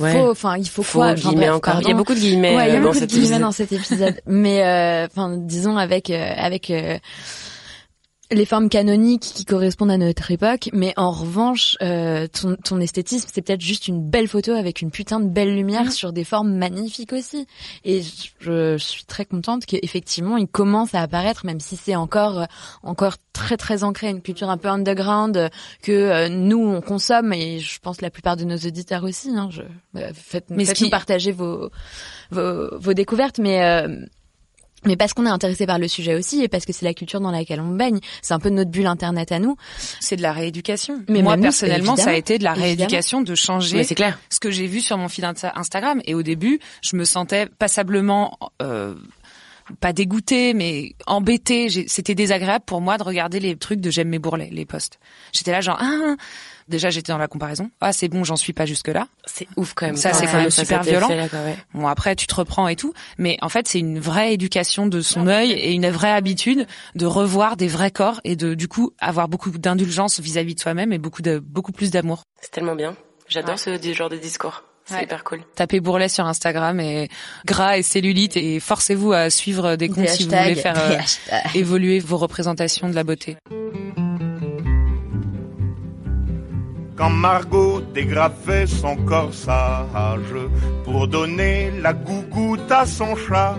Ouais. 0.00 0.16
enfin, 0.16 0.56
il 0.56 0.68
faut, 0.68 0.82
quoi 0.82 1.14
encore. 1.52 1.80
Il 1.82 1.88
y 1.88 1.90
a 1.90 1.94
beaucoup 1.94 2.14
de 2.14 2.18
guillemets. 2.18 2.56
Ouais, 2.56 2.68
il 2.68 2.74
y 2.74 2.76
a 2.76 2.80
beaucoup 2.80 2.98
de 2.98 3.06
guillemets 3.06 3.38
dans 3.38 3.52
cet 3.52 3.72
épisode. 3.72 4.20
Mais 4.26 5.06
enfin, 5.10 5.36
disons 5.36 5.76
avec 5.76 6.10
avec 6.10 6.72
les 8.32 8.44
formes 8.44 8.68
canoniques 8.68 9.22
qui 9.34 9.44
correspondent 9.44 9.90
à 9.90 9.98
notre 9.98 10.30
époque, 10.30 10.70
mais 10.72 10.92
en 10.96 11.10
revanche, 11.10 11.76
euh, 11.82 12.28
ton, 12.28 12.56
ton, 12.56 12.80
esthétisme, 12.80 13.28
c'est 13.32 13.42
peut-être 13.42 13.60
juste 13.60 13.88
une 13.88 14.08
belle 14.08 14.28
photo 14.28 14.52
avec 14.52 14.82
une 14.82 14.90
putain 14.90 15.20
de 15.20 15.28
belle 15.28 15.54
lumière 15.54 15.86
mm. 15.86 15.90
sur 15.90 16.12
des 16.12 16.24
formes 16.24 16.52
magnifiques 16.52 17.12
aussi. 17.12 17.46
Et 17.84 18.02
je, 18.40 18.76
suis 18.78 19.04
très 19.04 19.24
contente 19.24 19.66
qu'effectivement, 19.66 20.36
il 20.36 20.46
commence 20.46 20.94
à 20.94 21.02
apparaître, 21.02 21.44
même 21.44 21.60
si 21.60 21.76
c'est 21.76 21.96
encore 21.96 22.46
encore 22.82 23.16
très 23.32 23.56
très 23.56 23.84
ancré, 23.84 24.08
une 24.08 24.22
culture 24.22 24.50
un 24.50 24.58
peu 24.58 24.68
underground 24.68 25.50
que 25.82 25.92
euh, 25.92 26.28
nous 26.28 26.58
on 26.58 26.80
consomme 26.80 27.32
et 27.32 27.58
je 27.58 27.78
pense 27.80 28.00
la 28.00 28.10
plupart 28.10 28.36
de 28.36 28.44
nos 28.44 28.56
auditeurs 28.56 29.04
aussi. 29.04 29.30
Hein, 29.30 29.48
je, 29.50 29.62
euh, 29.96 30.10
faites, 30.14 30.50
mais 30.50 30.64
faites 30.64 30.80
nous 30.80 30.90
partager 30.90 31.32
vos, 31.32 31.70
vos, 32.30 32.78
vos 32.78 32.94
découvertes, 32.94 33.38
mais 33.38 33.64
euh, 33.64 34.04
mais 34.84 34.96
parce 34.96 35.12
qu'on 35.12 35.26
est 35.26 35.30
intéressé 35.30 35.66
par 35.66 35.78
le 35.78 35.88
sujet 35.88 36.14
aussi 36.14 36.42
et 36.42 36.48
parce 36.48 36.64
que 36.64 36.72
c'est 36.72 36.84
la 36.84 36.94
culture 36.94 37.20
dans 37.20 37.30
laquelle 37.30 37.60
on 37.60 37.68
baigne. 37.68 38.00
C'est 38.22 38.34
un 38.34 38.38
peu 38.38 38.48
notre 38.48 38.70
bulle 38.70 38.86
internet 38.86 39.32
à 39.32 39.38
nous. 39.38 39.56
C'est 40.00 40.16
de 40.16 40.22
la 40.22 40.32
rééducation. 40.32 41.02
Mais 41.08 41.22
moi 41.22 41.36
personnellement, 41.36 41.96
ça 41.96 42.10
a 42.10 42.14
été 42.14 42.38
de 42.38 42.44
la 42.44 42.54
rééducation, 42.54 43.20
de 43.20 43.34
changer 43.34 43.84
clair. 43.84 44.18
ce 44.30 44.40
que 44.40 44.50
j'ai 44.50 44.66
vu 44.66 44.80
sur 44.80 44.96
mon 44.96 45.08
fil 45.08 45.24
Instagram. 45.24 46.00
Et 46.04 46.14
au 46.14 46.22
début, 46.22 46.60
je 46.82 46.96
me 46.96 47.04
sentais 47.04 47.46
passablement 47.46 48.38
euh, 48.62 48.94
pas 49.80 49.92
dégoûtée, 49.92 50.54
mais 50.54 50.94
embêtée. 51.06 51.68
C'était 51.86 52.14
désagréable 52.14 52.64
pour 52.66 52.80
moi 52.80 52.98
de 52.98 53.02
regarder 53.02 53.40
les 53.40 53.56
trucs 53.56 53.80
de 53.80 53.90
J'aime 53.90 54.08
mes 54.08 54.18
bourrelets, 54.18 54.50
les 54.50 54.66
posts. 54.66 54.98
J'étais 55.32 55.52
là 55.52 55.60
genre 55.60 55.78
ah 55.80 56.16
Déjà, 56.70 56.88
j'étais 56.88 57.10
dans 57.10 57.18
la 57.18 57.26
comparaison. 57.26 57.68
Ah, 57.80 57.92
c'est 57.92 58.06
bon, 58.06 58.22
j'en 58.22 58.36
suis 58.36 58.52
pas 58.52 58.64
jusque 58.64 58.86
là. 58.86 59.08
C'est 59.24 59.48
ouf 59.56 59.74
quand 59.74 59.86
même. 59.86 59.96
Ça, 59.96 60.12
c'est 60.12 60.26
quand 60.26 60.36
même 60.36 60.50
super 60.50 60.84
violent. 60.84 61.08
Bon, 61.74 61.88
après, 61.88 62.14
tu 62.14 62.28
te 62.28 62.34
reprends 62.36 62.68
et 62.68 62.76
tout. 62.76 62.94
Mais 63.18 63.38
en 63.42 63.48
fait, 63.48 63.66
c'est 63.66 63.80
une 63.80 63.98
vraie 63.98 64.32
éducation 64.34 64.86
de 64.86 65.00
son 65.00 65.26
œil 65.26 65.50
et 65.50 65.72
une 65.72 65.88
vraie 65.88 66.12
habitude 66.12 66.68
de 66.94 67.06
revoir 67.06 67.56
des 67.56 67.66
vrais 67.66 67.90
corps 67.90 68.20
et 68.22 68.36
de, 68.36 68.54
du 68.54 68.68
coup, 68.68 68.92
avoir 69.00 69.28
beaucoup 69.28 69.50
d'indulgence 69.50 70.20
vis-à-vis 70.20 70.54
de 70.54 70.60
soi-même 70.60 70.92
et 70.92 70.98
beaucoup 70.98 71.22
de, 71.22 71.40
beaucoup 71.40 71.72
plus 71.72 71.90
d'amour. 71.90 72.22
C'est 72.40 72.52
tellement 72.52 72.76
bien. 72.76 72.94
J'adore 73.28 73.58
ce 73.58 73.76
genre 73.92 74.08
de 74.08 74.16
discours. 74.16 74.62
C'est 74.90 75.04
hyper 75.04 75.24
cool. 75.24 75.40
Tapez 75.54 75.80
bourrelet 75.80 76.08
sur 76.08 76.26
Instagram 76.26 76.80
et 76.80 77.08
gras 77.46 77.78
et 77.78 77.82
cellulite 77.82 78.36
et 78.36 78.60
forcez-vous 78.60 79.12
à 79.12 79.30
suivre 79.30 79.76
des 79.76 79.88
comptes 79.88 80.08
si 80.08 80.24
vous 80.24 80.36
voulez 80.36 80.54
faire 80.54 80.76
euh, 80.78 80.98
évoluer 81.54 82.00
vos 82.00 82.16
représentations 82.16 82.88
de 82.88 82.94
la 82.94 83.04
beauté. 83.04 83.36
quand 87.00 87.08
Margot 87.08 87.80
dégrafait 87.94 88.66
son 88.66 88.94
corsage 88.94 90.36
pour 90.84 91.08
donner 91.08 91.70
la 91.80 91.94
gougoute 91.94 92.70
à 92.70 92.84
son 92.84 93.16
chat. 93.16 93.56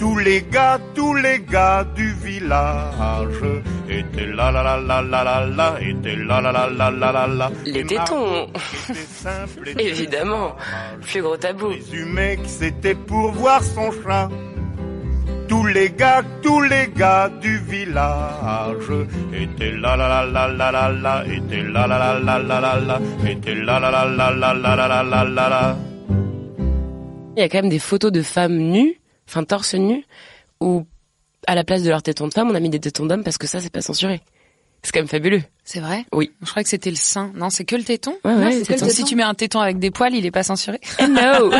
Tous 0.00 0.16
les 0.16 0.42
gars, 0.50 0.78
tous 0.94 1.14
les 1.14 1.40
gars 1.40 1.84
du 1.94 2.12
village 2.24 3.44
étaient 3.88 4.32
là 4.32 4.50
là 4.50 4.62
là 4.62 4.76
là 4.78 5.02
là 5.02 5.24
là 5.24 5.46
là, 5.46 5.68
étaient 5.80 6.16
là 6.16 6.40
là 6.40 6.50
là 6.52 6.68
là 6.70 6.90
là 6.90 7.12
là 7.12 7.26
là. 7.26 7.50
Les 7.66 7.84
tétons, 7.84 8.48
évidemment, 9.78 10.56
plus 11.02 11.20
gros 11.22 11.36
tabou. 11.36 11.68
Résumé 11.68 12.38
que 12.38 12.48
c'était 12.48 12.94
pour 12.94 13.32
voir 13.32 13.62
son 13.62 13.90
chat 14.02 14.30
tous 15.50 15.66
les 15.66 15.90
gars, 15.90 16.22
tous 16.42 16.62
les 16.62 16.88
gars 16.96 17.28
du 17.42 17.58
village 17.58 18.92
étaient 19.34 19.72
là 19.72 19.96
là 19.96 20.06
là 20.08 20.24
là 20.24 20.46
là 20.48 20.70
là 20.70 20.92
là, 20.92 21.24
étaient 21.26 21.62
là 21.62 21.88
là 21.88 21.98
là 21.98 22.20
là 22.20 22.38
là 22.38 22.60
là 22.60 22.80
là, 22.80 23.00
étaient 23.28 23.54
là 23.56 23.80
là 23.80 23.90
là 23.90 24.04
là 24.04 24.30
là 24.30 24.54
là 24.54 24.76
là 24.76 25.02
là 25.02 25.24
là 25.24 25.48
là 25.48 25.76
Il 27.36 27.40
y 27.40 27.42
a 27.42 27.48
quand 27.48 27.62
même 27.62 27.68
des 27.68 27.80
photos 27.80 28.12
de 28.12 28.22
femmes 28.22 28.58
nues, 28.58 28.99
enfin 29.30 29.44
torse 29.44 29.74
nu, 29.74 30.04
où 30.60 30.86
à 31.46 31.54
la 31.54 31.64
place 31.64 31.82
de 31.82 31.88
leur 31.88 32.02
téton 32.02 32.26
de 32.28 32.34
femme, 32.34 32.50
on 32.50 32.54
a 32.54 32.60
mis 32.60 32.68
des 32.68 32.80
tétons 32.80 33.06
d'hommes 33.06 33.22
parce 33.22 33.38
que 33.38 33.46
ça, 33.46 33.60
c'est 33.60 33.70
pas 33.70 33.80
censuré. 33.80 34.20
C'est 34.82 34.92
quand 34.92 35.00
même 35.00 35.08
fabuleux. 35.08 35.42
C'est 35.72 35.78
vrai? 35.78 36.04
Oui. 36.10 36.32
Je 36.42 36.50
crois 36.50 36.64
que 36.64 36.68
c'était 36.68 36.90
le 36.90 36.96
sein. 36.96 37.30
Non, 37.36 37.48
c'est 37.48 37.64
que 37.64 37.76
le 37.76 37.84
téton? 37.84 38.16
Ouais, 38.24 38.34
ouais, 38.34 38.64
c'est 38.64 38.90
Si 38.90 39.04
tu 39.04 39.14
mets 39.14 39.22
un 39.22 39.34
téton 39.34 39.60
avec 39.60 39.78
des 39.78 39.92
poils, 39.92 40.12
il 40.16 40.26
est 40.26 40.32
pas 40.32 40.42
censuré. 40.42 40.80
Eh 40.98 41.06
no. 41.06 41.52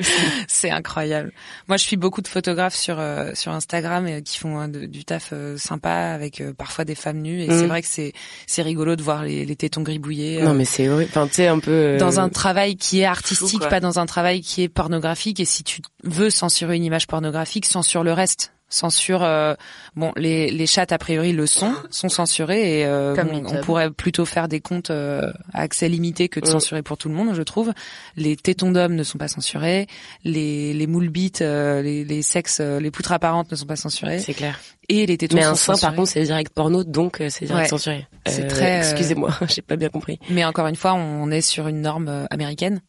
c'est 0.46 0.68
incroyable. 0.68 1.32
Moi, 1.66 1.78
je 1.78 1.82
suis 1.82 1.96
beaucoup 1.96 2.20
de 2.20 2.28
photographes 2.28 2.74
sur 2.74 3.00
euh, 3.00 3.30
sur 3.32 3.52
Instagram 3.52 4.06
et, 4.06 4.22
qui 4.22 4.36
font 4.36 4.68
du 4.68 5.04
taf 5.06 5.30
euh, 5.32 5.56
sympa 5.56 5.90
avec 5.90 6.42
euh, 6.42 6.52
parfois 6.52 6.84
des 6.84 6.94
femmes 6.94 7.22
nues 7.22 7.40
et 7.40 7.48
c'est 7.48 7.64
mm. 7.64 7.68
vrai 7.68 7.80
que 7.80 7.88
c'est 7.88 8.12
c'est 8.46 8.60
rigolo 8.60 8.96
de 8.96 9.02
voir 9.02 9.24
les, 9.24 9.46
les 9.46 9.56
tétons 9.56 9.80
gribouillés. 9.80 10.42
non, 10.42 10.52
mais 10.52 10.66
c'est 10.66 10.90
horrible. 10.90 11.10
Enfin, 11.10 11.26
tu 11.26 11.36
sais 11.36 11.46
un 11.46 11.58
peu 11.58 11.96
dans 11.98 12.20
un 12.20 12.28
travail 12.28 12.76
qui 12.76 13.00
est 13.00 13.06
artistique, 13.06 13.66
pas 13.70 13.80
dans 13.80 13.98
un 13.98 14.04
travail 14.04 14.42
qui 14.42 14.62
est 14.62 14.68
pornographique. 14.68 15.40
Et 15.40 15.46
si 15.46 15.64
tu 15.64 15.80
veux 16.04 16.28
censurer 16.28 16.76
une 16.76 16.84
image 16.84 17.06
pornographique, 17.06 17.64
censure 17.64 18.04
le 18.04 18.12
reste 18.12 18.52
censure 18.70 19.22
euh, 19.22 19.54
bon 19.96 20.12
les 20.16 20.50
les 20.50 20.66
chats 20.66 20.86
a 20.88 20.98
priori 20.98 21.32
le 21.32 21.46
sont 21.46 21.74
sont 21.90 22.08
censurés 22.08 22.80
et 22.80 22.86
euh, 22.86 23.14
on 23.44 23.60
pourrait 23.62 23.90
plutôt 23.90 24.24
faire 24.24 24.48
des 24.48 24.60
comptes 24.60 24.90
euh, 24.90 25.30
à 25.52 25.62
accès 25.62 25.88
limité 25.88 26.28
que 26.28 26.40
de 26.40 26.46
mm. 26.46 26.52
censurer 26.52 26.82
pour 26.82 26.96
tout 26.96 27.08
le 27.08 27.14
monde 27.14 27.34
je 27.34 27.42
trouve. 27.42 27.72
Les 28.16 28.36
tétons 28.36 28.70
d'hommes 28.70 28.94
ne 28.94 29.02
sont 29.02 29.18
pas 29.18 29.28
censurés. 29.28 29.88
Les 30.24 30.72
les 30.72 30.86
moules 30.86 31.08
bites 31.08 31.40
les, 31.40 32.04
les 32.04 32.22
sexes 32.22 32.60
les 32.60 32.90
poutres 32.90 33.12
apparentes 33.12 33.50
ne 33.50 33.56
sont 33.56 33.66
pas 33.66 33.76
censurés. 33.76 34.20
C'est 34.20 34.34
clair. 34.34 34.58
Et 34.88 35.04
les 35.06 35.18
tétons 35.18 35.36
mais 35.36 35.44
un 35.44 35.54
sein 35.56 35.76
par 35.76 35.94
contre 35.94 36.10
c'est 36.10 36.22
direct 36.22 36.52
porno 36.54 36.84
donc 36.84 37.22
c'est 37.28 37.46
direct 37.46 37.70
censuré. 37.70 38.06
C'est 38.26 38.46
très 38.46 38.78
excusez-moi 38.78 39.30
j'ai 39.48 39.62
pas 39.62 39.76
bien 39.76 39.88
compris. 39.88 40.18
Mais 40.30 40.44
encore 40.44 40.68
une 40.68 40.76
fois 40.76 40.94
on 40.94 41.30
est 41.30 41.40
sur 41.40 41.66
une 41.66 41.80
norme 41.80 42.26
américaine 42.30 42.80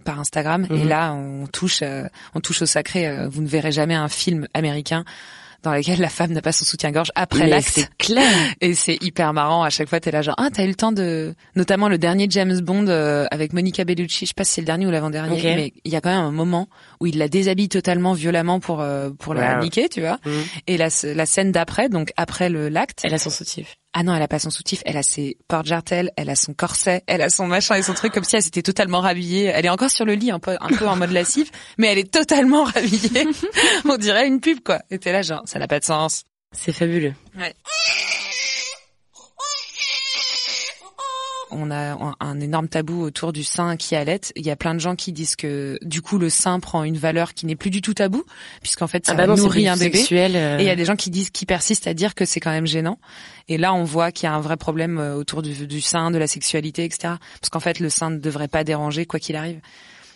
par 0.00 0.20
Instagram. 0.20 0.66
Et 0.70 0.84
mhm. 0.84 0.88
là, 0.88 1.12
on 1.12 1.46
touche, 1.46 1.80
euh, 1.82 2.04
on 2.34 2.40
touche 2.40 2.62
au 2.62 2.66
sacré. 2.66 3.06
Euh, 3.06 3.28
vous 3.28 3.42
ne 3.42 3.48
verrez 3.48 3.72
jamais 3.72 3.94
un 3.94 4.08
film 4.08 4.46
américain 4.54 5.04
dans 5.62 5.72
lequel 5.72 6.00
la 6.00 6.08
femme 6.08 6.32
n'a 6.32 6.42
pas 6.42 6.52
son 6.52 6.64
soutien-gorge 6.64 7.12
après 7.14 7.46
l'acte. 7.46 7.68
C'est 7.72 7.96
clair. 7.96 8.32
Et 8.60 8.74
c'est 8.74 9.02
hyper 9.02 9.32
marrant. 9.32 9.62
À 9.62 9.70
chaque 9.70 9.88
fois, 9.88 10.00
t'es 10.00 10.10
là 10.10 10.22
genre, 10.22 10.34
ah, 10.38 10.48
t'as 10.52 10.64
eu 10.64 10.68
le 10.68 10.74
temps 10.74 10.92
de, 10.92 11.34
notamment 11.54 11.88
le 11.88 11.98
dernier 11.98 12.26
James 12.28 12.60
Bond 12.60 12.86
euh, 12.88 13.26
avec 13.30 13.52
Monica 13.52 13.84
Bellucci. 13.84 14.26
Je 14.26 14.30
sais 14.30 14.34
pas 14.34 14.44
si 14.44 14.54
c'est 14.54 14.60
le 14.60 14.66
dernier 14.66 14.86
ou 14.86 14.90
l'avant-dernier, 14.90 15.40
mais 15.42 15.72
il 15.84 15.92
y 15.92 15.96
a 15.96 16.00
quand 16.00 16.10
même 16.10 16.24
un 16.24 16.32
moment 16.32 16.68
où 17.02 17.06
il 17.06 17.18
la 17.18 17.28
déshabille 17.28 17.68
totalement 17.68 18.12
violemment 18.12 18.60
pour 18.60 18.84
pour 19.18 19.34
la 19.34 19.58
niquer, 19.58 19.88
tu 19.88 20.00
vois. 20.00 20.18
Mhm. 20.24 20.44
Et 20.68 20.76
la, 20.76 20.88
la 21.02 21.26
scène 21.26 21.50
d'après, 21.50 21.88
donc 21.88 22.12
après 22.16 22.48
le 22.48 22.68
l'acte, 22.68 23.00
elle 23.02 23.14
a 23.14 23.18
son 23.18 23.30
soutif. 23.30 23.76
Ah 23.92 24.04
non, 24.04 24.14
elle 24.14 24.22
a 24.22 24.28
pas 24.28 24.38
son 24.38 24.50
soutif, 24.50 24.82
elle 24.86 24.96
a 24.96 25.02
ses 25.02 25.36
porte-jartelles, 25.48 26.12
elle 26.16 26.30
a 26.30 26.36
son 26.36 26.54
corset, 26.54 27.02
elle 27.06 27.20
a 27.20 27.28
son 27.28 27.46
machin 27.46 27.74
et 27.74 27.82
son 27.82 27.92
truc 27.92 28.12
comme 28.12 28.24
si 28.24 28.36
elle 28.36 28.42
s'était 28.42 28.62
totalement 28.62 29.00
rhabillée. 29.00 29.46
Elle 29.46 29.66
est 29.66 29.70
encore 29.70 29.90
sur 29.90 30.04
le 30.04 30.14
lit 30.14 30.30
un 30.30 30.38
peu, 30.38 30.56
un 30.60 30.68
peu 30.68 30.86
en 30.86 30.96
mode 30.96 31.10
lascif, 31.10 31.50
mais 31.78 31.88
elle 31.88 31.98
est 31.98 32.10
totalement 32.10 32.64
rhabillée. 32.64 33.26
On 33.84 33.96
dirait 33.96 34.28
une 34.28 34.40
pub 34.40 34.60
quoi. 34.60 34.80
Et 34.90 34.98
t'es 34.98 35.12
là 35.12 35.22
genre, 35.22 35.42
ça 35.44 35.58
n'a 35.58 35.66
pas 35.66 35.80
de 35.80 35.84
sens. 35.84 36.22
C'est 36.52 36.72
fabuleux. 36.72 37.14
Ouais. 37.36 37.54
On 41.52 41.70
a 41.70 42.14
un 42.20 42.40
énorme 42.40 42.68
tabou 42.68 43.02
autour 43.02 43.32
du 43.32 43.44
sein 43.44 43.76
qui 43.76 43.94
allait. 43.94 44.20
Il 44.36 44.44
y 44.44 44.50
a 44.50 44.56
plein 44.56 44.74
de 44.74 44.80
gens 44.80 44.96
qui 44.96 45.12
disent 45.12 45.36
que 45.36 45.78
du 45.82 46.02
coup 46.02 46.18
le 46.18 46.30
sein 46.30 46.60
prend 46.60 46.84
une 46.84 46.96
valeur 46.96 47.34
qui 47.34 47.46
n'est 47.46 47.56
plus 47.56 47.70
du 47.70 47.80
tout 47.80 47.94
tabou, 47.94 48.24
puisqu'en 48.62 48.86
fait 48.86 49.06
ça 49.06 49.12
ah 49.12 49.26
bah 49.26 49.26
nourrit 49.26 49.68
un 49.68 49.76
bébé. 49.76 50.04
Euh. 50.12 50.58
Et 50.58 50.62
il 50.62 50.66
y 50.66 50.70
a 50.70 50.76
des 50.76 50.84
gens 50.84 50.96
qui 50.96 51.10
disent, 51.10 51.30
qui 51.30 51.46
persistent 51.46 51.86
à 51.86 51.94
dire 51.94 52.14
que 52.14 52.24
c'est 52.24 52.40
quand 52.40 52.50
même 52.50 52.66
gênant. 52.66 52.98
Et 53.48 53.58
là, 53.58 53.74
on 53.74 53.84
voit 53.84 54.12
qu'il 54.12 54.24
y 54.24 54.26
a 54.28 54.34
un 54.34 54.40
vrai 54.40 54.56
problème 54.56 54.98
euh, 54.98 55.14
autour 55.14 55.42
du, 55.42 55.66
du 55.66 55.80
sein, 55.80 56.10
de 56.10 56.18
la 56.18 56.26
sexualité, 56.26 56.84
etc. 56.84 57.14
Parce 57.40 57.50
qu'en 57.50 57.60
fait, 57.60 57.80
le 57.80 57.90
sein 57.90 58.10
ne 58.10 58.18
devrait 58.18 58.48
pas 58.48 58.64
déranger 58.64 59.06
quoi 59.06 59.20
qu'il 59.20 59.36
arrive 59.36 59.60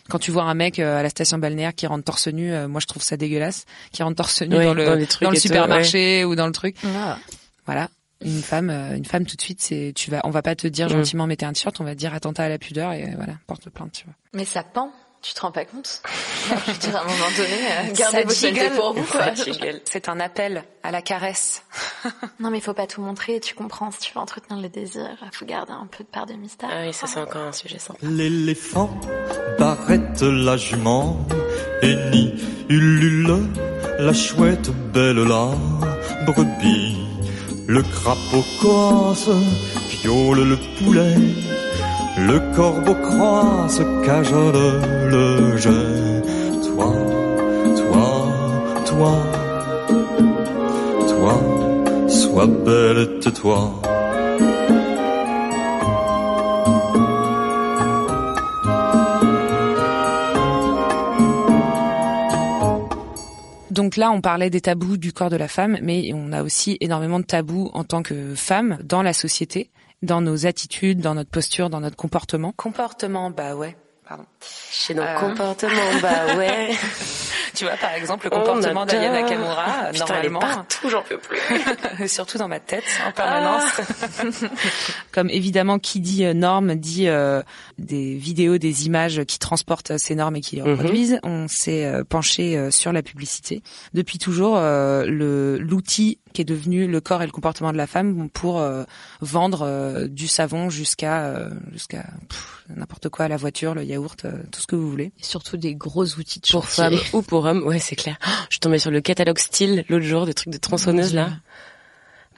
quand 0.09 0.21
tu 0.21 0.31
vois 0.31 0.45
un 0.45 0.55
mec 0.55 0.79
euh, 0.79 1.01
à 1.01 1.03
la 1.03 1.11
station 1.11 1.37
balnéaire 1.37 1.75
qui 1.75 1.85
rentre 1.89 2.05
torse 2.05 2.29
nu, 2.29 2.53
moi 2.69 2.81
je 2.81 2.87
trouve 2.87 3.03
ça 3.03 3.17
dégueulasse, 3.17 3.65
qui 3.91 4.05
rentre 4.05 4.15
torse 4.15 4.43
nu 4.43 4.51
dans 4.51 4.73
le, 4.73 4.85
dans, 5.21 5.31
le 5.31 5.37
supermarché 5.37 6.25
ou 6.25 6.37
dans 6.37 6.47
le 6.47 6.53
truc. 6.53 6.77
Voilà. 7.67 7.89
Une 8.23 8.43
femme, 8.43 8.71
euh, 8.71 8.97
une 8.97 9.05
femme 9.05 9.27
tout 9.27 9.37
de 9.37 9.43
suite, 9.43 9.61
c'est 9.61 9.93
tu 9.95 10.11
vas, 10.11 10.23
on 10.25 10.31
va 10.31 10.43
pas 10.43 10.55
te 10.55 10.67
dire 10.67 10.87
mm. 10.87 10.91
gentiment 10.91 11.27
mettez 11.27 11.45
un 11.45 11.53
t-shirt, 11.53 11.79
on 11.81 11.85
va 11.85 11.95
te 11.95 11.99
dire 11.99 12.15
attentat 12.15 12.45
à 12.45 12.49
la 12.49 12.59
pudeur 12.59 12.93
et 12.93 13.13
voilà 13.15 13.35
porte 13.47 13.69
plainte, 13.71 13.93
tu 13.93 14.05
vois. 14.05 14.15
Mais 14.33 14.45
ça 14.45 14.63
pend. 14.63 14.93
Tu 15.27 15.35
te 15.35 15.41
rends 15.41 15.51
pas 15.51 15.65
compte? 15.65 16.03
Je 16.49 16.73
veux 16.73 16.79
dire, 16.79 16.97
à 16.97 17.01
un 17.01 17.05
moment 17.05 17.31
donné, 17.37 17.91
euh, 17.91 17.93
gardez 17.95 18.23
vos 18.23 18.31
saletés 18.31 18.71
pour 18.71 18.93
vous. 18.93 19.03
Quoi. 19.03 19.33
C'est 19.85 20.09
un 20.09 20.21
appel 20.21 20.63
à 20.85 20.93
la 20.93 21.03
caresse. 21.03 21.65
non, 22.39 22.51
mais 22.51 22.59
il 22.59 22.61
faut 22.61 22.75
pas 22.75 22.87
tout 22.87 23.01
montrer. 23.01 23.41
Tu 23.41 23.55
comprends 23.57 23.91
Si 23.91 23.99
tu 23.99 24.13
veux 24.15 24.21
entretenir 24.21 24.63
le 24.63 24.69
désir, 24.69 25.09
faut 25.33 25.45
garder 25.45 25.73
un 25.73 25.87
peu 25.87 26.05
de 26.05 26.09
part 26.09 26.27
de 26.27 26.35
mystère. 26.35 26.69
Ah 26.73 26.83
oui, 26.87 26.93
ça 26.93 27.09
c'est 27.09 27.19
encore 27.19 27.43
un 27.43 27.53
sujet 27.53 27.79
sympa. 27.81 27.99
L'éléphant 28.03 29.01
barrette 29.59 30.23
la 30.23 30.57
jument 30.57 31.19
et 31.83 31.97
ni 32.13 32.33
ulule 32.69 33.49
la 33.99 34.13
chouette 34.13 34.71
belle 34.93 35.25
la 35.25 35.51
brebis. 36.25 37.16
Le 37.67 37.83
crapaud 37.83 38.45
corse 38.61 39.31
viole 40.03 40.49
le 40.49 40.57
poulet 40.79 41.17
le 42.19 42.41
corbeau 42.55 42.95
croise, 42.95 43.83
cajole 44.05 44.81
le 45.11 45.57
jet. 45.57 45.71
Toi, 46.67 46.93
toi, 47.77 48.33
toi, 48.87 49.13
toi, 51.07 52.09
sois 52.09 52.47
belle, 52.47 53.19
tais-toi. 53.21 53.86
Donc 63.97 64.03
là, 64.03 64.13
on 64.13 64.21
parlait 64.21 64.51
des 64.51 64.61
tabous 64.61 64.99
du 64.99 65.15
corps 65.15 65.31
de 65.31 65.37
la 65.37 65.49
femme, 65.49 65.79
mais 65.81 66.11
on 66.13 66.31
a 66.31 66.43
aussi 66.43 66.77
énormément 66.83 67.19
de 67.19 67.25
tabous 67.25 67.71
en 67.73 67.83
tant 67.83 68.03
que 68.03 68.35
femme 68.35 68.79
dans 68.85 69.01
la 69.01 69.15
société 69.15 69.71
dans 70.03 70.21
nos 70.21 70.45
attitudes, 70.47 71.01
dans 71.01 71.15
notre 71.15 71.31
posture, 71.31 71.71
dans 71.71 71.81
notre 71.81 71.97
comportement. 71.97 72.53
Comportement, 72.59 73.31
bah 73.31 73.57
ouais. 73.57 73.75
Pardon. 74.07 74.27
Chez 74.71 74.93
nos 74.93 75.01
euh... 75.01 75.19
comportements, 75.19 75.99
bah 76.03 76.37
ouais. 76.37 76.73
tu 77.57 77.65
vois, 77.65 77.77
par 77.77 77.93
exemple, 77.95 78.27
le 78.27 78.31
comportement 78.31 78.85
d'Ayana 78.85 79.23
Nakamura, 79.23 79.91
Putain, 79.93 80.05
normalement. 80.07 80.41
Partout, 80.41 80.91
j'en 80.91 81.03
peux 81.03 81.19
plus. 81.19 82.09
Surtout 82.09 82.39
dans 82.39 82.49
ma 82.49 82.61
tête, 82.61 82.85
en 83.07 83.13
permanence. 83.13 83.63
Ah. 83.81 84.23
Comme 85.13 85.31
évidemment, 85.31 85.79
qui 85.79 86.01
dit 86.01 86.25
euh, 86.25 86.35
normes 86.35 86.75
dit 86.75 87.09
euh, 87.09 87.43
des 87.79 88.15
vidéos, 88.17 88.59
des 88.59 88.87
images 88.87 89.25
qui 89.25 89.39
transportent 89.39 89.97
ces 89.99 90.15
normes 90.15 90.37
et 90.37 90.41
qui 90.41 90.57
les 90.57 90.63
mhm. 90.63 90.73
reproduisent. 90.73 91.19
On 91.23 91.49
s'est 91.49 91.87
euh, 91.87 92.05
penché 92.05 92.57
euh, 92.57 92.71
sur 92.71 92.93
la 92.93 93.03
publicité. 93.03 93.63
Depuis 93.95 94.19
toujours, 94.19 94.57
le 94.57 95.59
l'outil 95.59 96.19
qui 96.37 96.43
est 96.43 96.45
devenu 96.45 96.87
le 96.87 97.01
corps 97.01 97.23
et 97.23 97.27
le 97.27 97.33
comportement 97.33 97.73
de 97.73 97.79
la 97.79 97.87
femme 97.87 98.29
pour 98.29 98.61
euh, 98.61 98.85
vendre 99.23 99.63
euh, 99.63 100.07
du 100.07 100.29
savon 100.29 100.69
jusqu'à 100.69 101.29
euh, 101.29 101.49
jusqu'à 101.73 102.05
n'importe 102.69 103.09
quoi, 103.09 103.27
la 103.27 103.39
voiture, 103.39 103.75
le 103.75 103.85
yaourt, 103.85 104.27
tout 104.51 104.61
ce 104.61 104.67
que 104.67 104.77
vous 104.77 104.91
voulez. 104.91 105.13
Et 105.19 105.25
surtout 105.25 105.57
des 105.57 105.75
gros 105.75 106.05
outils 106.05 106.41
de 106.41 106.49
pour 106.51 106.67
femmes 106.67 106.99
ou 107.15 107.23
pour 107.23 107.46
hommes. 107.47 107.63
Ouais, 107.67 107.79
c'est 107.79 107.97
clair. 107.97 108.17
je 108.49 108.55
suis 108.55 108.61
tombée 108.61 108.79
sur 108.79 108.91
le 108.91 109.01
catalogue 109.01 109.39
style 109.39 109.85
l'autre 109.89 110.05
jour, 110.05 110.27
des 110.27 110.35
trucs 110.35 110.53
de 110.53 110.59
tronçonneuse 110.59 111.15
là. 111.15 111.31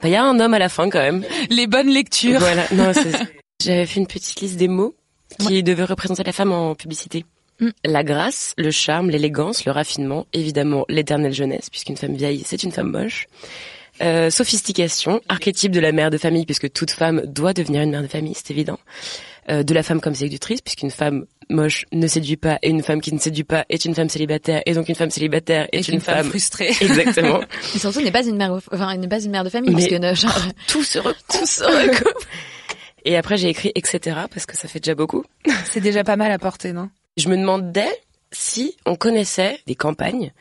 Bah, 0.01 0.07
il 0.07 0.11
y 0.11 0.15
a 0.15 0.23
un 0.23 0.39
homme 0.39 0.53
à 0.53 0.59
la 0.59 0.69
fin 0.69 0.89
quand 0.89 0.99
même. 0.99 1.25
Les 1.49 1.67
bonnes 1.67 1.89
lectures. 1.89 2.39
Voilà. 2.39 2.63
Non, 2.71 2.91
j'avais 3.61 3.85
fait 3.85 3.99
une 3.99 4.07
petite 4.07 4.39
liste 4.39 4.55
des 4.55 4.69
mots 4.69 4.95
qui 5.37 5.61
devaient 5.63 5.83
représenter 5.83 6.23
la 6.23 6.31
femme 6.31 6.51
en 6.51 6.75
publicité. 6.75 7.25
Mm. 7.59 7.69
La 7.85 8.03
grâce, 8.03 8.53
le 8.57 8.71
charme, 8.71 9.09
l'élégance, 9.09 9.65
le 9.65 9.71
raffinement, 9.71 10.25
évidemment 10.33 10.85
l'éternelle 10.89 11.33
jeunesse, 11.33 11.69
puisqu'une 11.69 11.97
femme 11.97 12.15
vieille, 12.15 12.43
c'est 12.45 12.63
une 12.63 12.71
femme 12.71 12.91
moche. 12.91 13.27
Euh, 14.01 14.29
sophistication, 14.29 15.19
archétype 15.27 15.73
de 15.73 15.79
la 15.81 15.91
mère 15.91 16.09
de 16.09 16.17
famille, 16.17 16.45
puisque 16.45 16.71
toute 16.71 16.91
femme 16.91 17.21
doit 17.25 17.53
devenir 17.53 17.81
une 17.81 17.91
mère 17.91 18.01
de 18.01 18.07
famille, 18.07 18.33
c'est 18.33 18.51
évident. 18.51 18.79
Euh, 19.49 19.63
de 19.63 19.73
la 19.73 19.81
femme 19.81 19.99
comme 19.99 20.13
séductrice, 20.13 20.61
puisqu'une 20.61 20.91
femme 20.91 21.25
moche 21.49 21.85
ne 21.91 22.05
séduit 22.05 22.37
pas 22.37 22.59
et 22.61 22.69
une 22.69 22.83
femme 22.83 23.01
qui 23.01 23.11
ne 23.11 23.17
séduit 23.17 23.43
pas 23.43 23.65
est 23.69 23.83
une 23.83 23.95
femme 23.95 24.07
célibataire 24.07 24.61
et 24.67 24.75
donc 24.75 24.89
une 24.89 24.95
femme 24.95 25.09
célibataire 25.09 25.67
est, 25.71 25.87
une, 25.87 25.99
femme, 25.99 26.29
frustrée. 26.29 26.67
Exactement. 26.81 27.39
Et 27.75 27.79
surtout 27.79 28.01
n'est 28.01 28.11
pas 28.11 28.23
une 28.23 28.35
mère, 28.35 28.59
enfin 28.71 28.95
n'est 28.95 29.07
pas 29.07 29.23
une 29.23 29.31
mère 29.31 29.43
de 29.43 29.49
famille, 29.49 29.71
parce 29.71 29.87
que 29.87 30.13
genre... 30.13 30.39
tout 30.67 30.83
se 30.83 30.99
recoupe. 30.99 31.17
Tout 31.29 31.45
se 31.47 31.63
recoupe. 31.63 32.25
et 33.05 33.17
après 33.17 33.37
j'ai 33.37 33.49
écrit 33.49 33.71
etc 33.73 34.17
parce 34.31 34.45
que 34.45 34.55
ça 34.55 34.67
fait 34.67 34.79
déjà 34.79 34.93
beaucoup. 34.93 35.23
C'est 35.65 35.81
déjà 35.81 36.03
pas 36.03 36.15
mal 36.15 36.31
à 36.31 36.37
porter, 36.37 36.71
non? 36.71 36.89
Je 37.17 37.27
me 37.27 37.35
demandais 37.35 37.89
si 38.31 38.75
on 38.85 38.95
connaissait 38.95 39.57
des 39.65 39.75
campagnes 39.75 40.31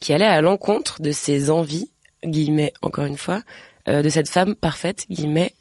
qui 0.00 0.12
allaient 0.12 0.24
à 0.24 0.40
l'encontre 0.40 1.00
de 1.00 1.12
ces 1.12 1.50
envies 1.50 1.90
guillemets 2.24 2.72
encore 2.82 3.04
une 3.04 3.18
fois, 3.18 3.42
euh, 3.86 4.02
de 4.02 4.08
cette 4.08 4.28
femme 4.28 4.56
parfaite, 4.56 5.06
guillemets, 5.08 5.52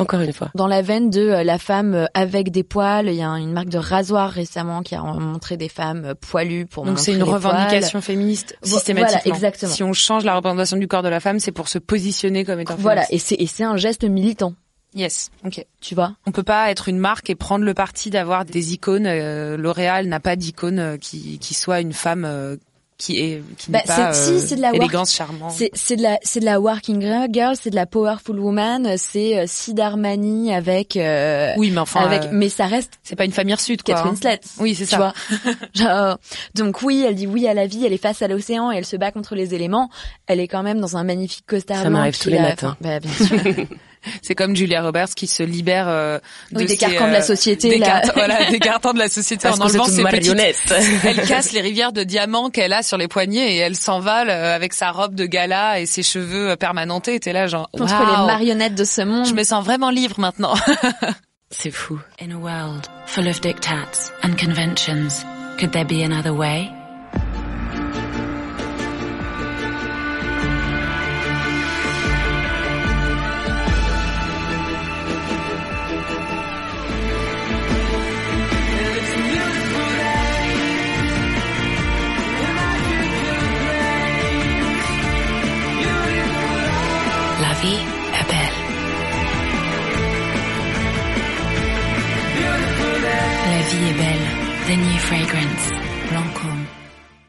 encore 0.00 0.20
une 0.20 0.32
fois. 0.32 0.50
Dans 0.54 0.66
la 0.66 0.82
veine 0.82 1.10
de 1.10 1.20
euh, 1.20 1.44
la 1.44 1.58
femme 1.58 1.94
euh, 1.94 2.06
avec 2.14 2.50
des 2.50 2.62
poils, 2.62 3.08
il 3.08 3.14
y 3.14 3.22
a 3.22 3.28
une 3.30 3.52
marque 3.52 3.68
de 3.68 3.78
rasoir 3.78 4.30
récemment 4.30 4.82
qui 4.82 4.94
a 4.94 5.02
montré 5.02 5.56
des 5.56 5.68
femmes 5.68 6.14
poilues 6.20 6.66
pour 6.66 6.84
Donc 6.84 6.98
c'est 6.98 7.12
une 7.12 7.22
revendication 7.22 8.00
féministe 8.00 8.56
systématiquement. 8.62 9.20
Voilà, 9.24 9.36
exactement. 9.36 9.72
Si 9.72 9.82
on 9.82 9.92
change 9.92 10.24
la 10.24 10.34
représentation 10.34 10.76
du 10.76 10.88
corps 10.88 11.02
de 11.02 11.08
la 11.08 11.20
femme, 11.20 11.38
c'est 11.38 11.52
pour 11.52 11.68
se 11.68 11.78
positionner 11.78 12.44
comme 12.44 12.60
étant 12.60 12.76
Voilà, 12.78 13.04
et 13.10 13.18
c'est 13.18 13.36
et 13.36 13.46
c'est 13.46 13.64
un 13.64 13.76
geste 13.76 14.04
militant. 14.04 14.54
Yes, 14.92 15.30
ok. 15.44 15.64
Tu 15.80 15.94
vois? 15.94 16.16
On 16.26 16.32
peut 16.32 16.42
pas 16.42 16.70
être 16.70 16.88
une 16.88 16.98
marque 16.98 17.30
et 17.30 17.36
prendre 17.36 17.64
le 17.64 17.74
parti 17.74 18.10
d'avoir 18.10 18.44
des 18.44 18.72
icônes. 18.72 19.08
L'Oréal 19.54 20.06
n'a 20.06 20.18
pas 20.18 20.34
d'icône 20.34 20.98
qui, 20.98 21.38
qui 21.38 21.54
soit 21.54 21.80
une 21.80 21.92
femme 21.92 22.58
qui 23.00 23.18
est 23.18 23.42
qui 23.56 23.70
bah, 23.70 23.80
pas 23.86 24.12
si, 24.12 24.38
c'est 24.40 24.56
de 24.56 24.60
la 24.60 24.72
élégance 24.74 25.14
charmante. 25.14 25.52
C'est 25.52 25.70
c'est 25.72 25.96
de 25.96 26.02
la 26.02 26.18
c'est 26.22 26.40
de 26.40 26.44
la 26.44 26.60
working 26.60 27.00
girl, 27.32 27.56
c'est 27.60 27.70
de 27.70 27.74
la 27.74 27.86
powerful 27.86 28.38
woman, 28.38 28.94
c'est 28.98 29.38
euh, 29.38 29.44
Sid 29.46 29.80
Armani 29.80 30.52
avec 30.52 30.96
euh, 30.96 31.52
Oui, 31.56 31.70
mais 31.70 31.80
enfin 31.80 32.00
avec 32.00 32.24
euh, 32.24 32.30
mais 32.32 32.50
ça 32.50 32.66
reste 32.66 32.92
c'est 33.02 33.16
pas 33.16 33.24
une 33.24 33.32
famille 33.32 33.56
sud 33.56 33.82
quoi. 33.82 33.94
Catherine 33.94 34.12
Winslet. 34.12 34.40
Oui, 34.58 34.74
c'est 34.74 34.84
ça. 34.84 34.96
Vois 34.98 35.14
Genre, 35.74 36.18
donc 36.54 36.82
oui, 36.82 37.04
elle 37.06 37.14
dit 37.14 37.26
oui 37.26 37.48
à 37.48 37.54
la 37.54 37.66
vie, 37.66 37.84
elle 37.84 37.92
est 37.94 38.02
face 38.02 38.20
à 38.22 38.28
l'océan 38.28 38.70
et 38.70 38.76
elle 38.76 38.86
se 38.86 38.96
bat 38.96 39.10
contre 39.10 39.34
les 39.34 39.54
éléments. 39.54 39.90
Elle 40.26 40.40
est 40.40 40.48
quand 40.48 40.62
même 40.62 40.80
dans 40.80 40.96
un 40.96 41.04
magnifique 41.04 41.46
costard 41.46 41.82
Ça 41.82 41.90
m'arrive 41.90 42.18
tous 42.18 42.28
les 42.28 42.38
matins. 42.38 42.76
Bah, 42.80 43.00
bien 43.00 43.12
sûr. 43.12 43.66
C'est 44.22 44.34
comme 44.34 44.56
Julia 44.56 44.82
Roberts 44.82 45.10
qui 45.14 45.26
se 45.26 45.42
libère 45.42 45.88
euh, 45.88 46.18
de 46.52 46.64
des 46.64 46.76
carcans 46.76 47.08
de 47.08 47.12
la 47.12 47.18
euh, 47.18 47.22
société, 47.22 47.70
des, 47.70 47.80
cartons, 47.80 48.12
voilà, 48.14 48.50
des 48.50 48.58
cartons 48.58 48.92
de 48.92 48.98
la 48.98 49.08
société 49.08 49.48
en 49.48 49.60
enlevant 49.60 49.86
ses 49.86 50.04
petites. 50.04 50.34
Elle 51.04 51.22
casse 51.26 51.52
les 51.52 51.60
rivières 51.60 51.92
de 51.92 52.02
diamants 52.02 52.50
qu'elle 52.50 52.72
a 52.72 52.82
sur 52.82 52.96
les 52.96 53.08
poignets 53.08 53.54
et 53.54 53.58
elle 53.58 53.76
s'envole 53.76 54.30
euh, 54.30 54.54
avec 54.54 54.72
sa 54.72 54.90
robe 54.90 55.14
de 55.14 55.26
gala 55.26 55.80
et 55.80 55.86
ses 55.86 56.02
cheveux 56.02 56.56
permanentés. 56.56 57.20
T'es 57.20 57.32
là 57.32 57.46
genre 57.46 57.68
contre 57.72 57.94
les 57.98 58.26
marionnettes 58.26 58.74
de 58.74 58.84
ce 58.84 59.02
monde. 59.02 59.26
Je 59.26 59.34
me 59.34 59.44
sens 59.44 59.64
vraiment 59.64 59.90
libre 59.90 60.18
maintenant. 60.18 60.54
C'est 61.50 61.70
fou. 61.70 61.98
In 62.20 62.30
a 62.30 62.38
world 62.38 62.88
full 63.06 63.26
of 63.26 63.40
dictats 63.40 64.12
and 64.22 64.36
conventions, 64.38 65.24
could 65.58 65.72
there 65.72 65.84
be 65.84 66.02
another 66.04 66.32
way? 66.32 66.70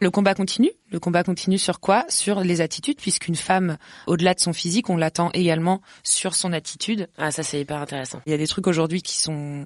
Le 0.02 0.12
combat 0.12 0.34
continue. 0.34 0.72
Le 0.92 1.00
combat 1.00 1.24
continue 1.24 1.58
sur 1.58 1.80
quoi? 1.80 2.04
Sur 2.10 2.42
les 2.42 2.60
attitudes, 2.60 2.98
puisqu'une 2.98 3.38
femme, 3.38 3.78
au-delà 4.06 4.34
de 4.34 4.42
son 4.42 4.52
physique, 4.52 4.90
on 4.90 4.98
l'attend 4.98 5.32
également 5.32 5.82
sur 6.04 6.36
son 6.36 6.52
attitude. 6.52 7.08
Ah, 7.18 7.32
ça 7.32 7.44
c'est 7.44 7.62
hyper 7.62 7.78
intéressant. 7.78 8.20
Il 8.26 8.32
y 8.32 8.36
a 8.36 8.38
des 8.38 8.48
trucs 8.48 8.68
aujourd'hui 8.68 9.02
qui 9.02 9.16
sont 9.16 9.66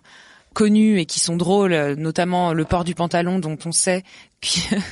connus 0.55 0.99
et 0.99 1.05
qui 1.05 1.19
sont 1.19 1.35
drôles, 1.35 1.75
notamment 1.97 2.53
le 2.53 2.65
port 2.65 2.83
du 2.83 2.95
pantalon 2.95 3.37
dont 3.37 3.57
on 3.65 3.71
sait 3.71 4.03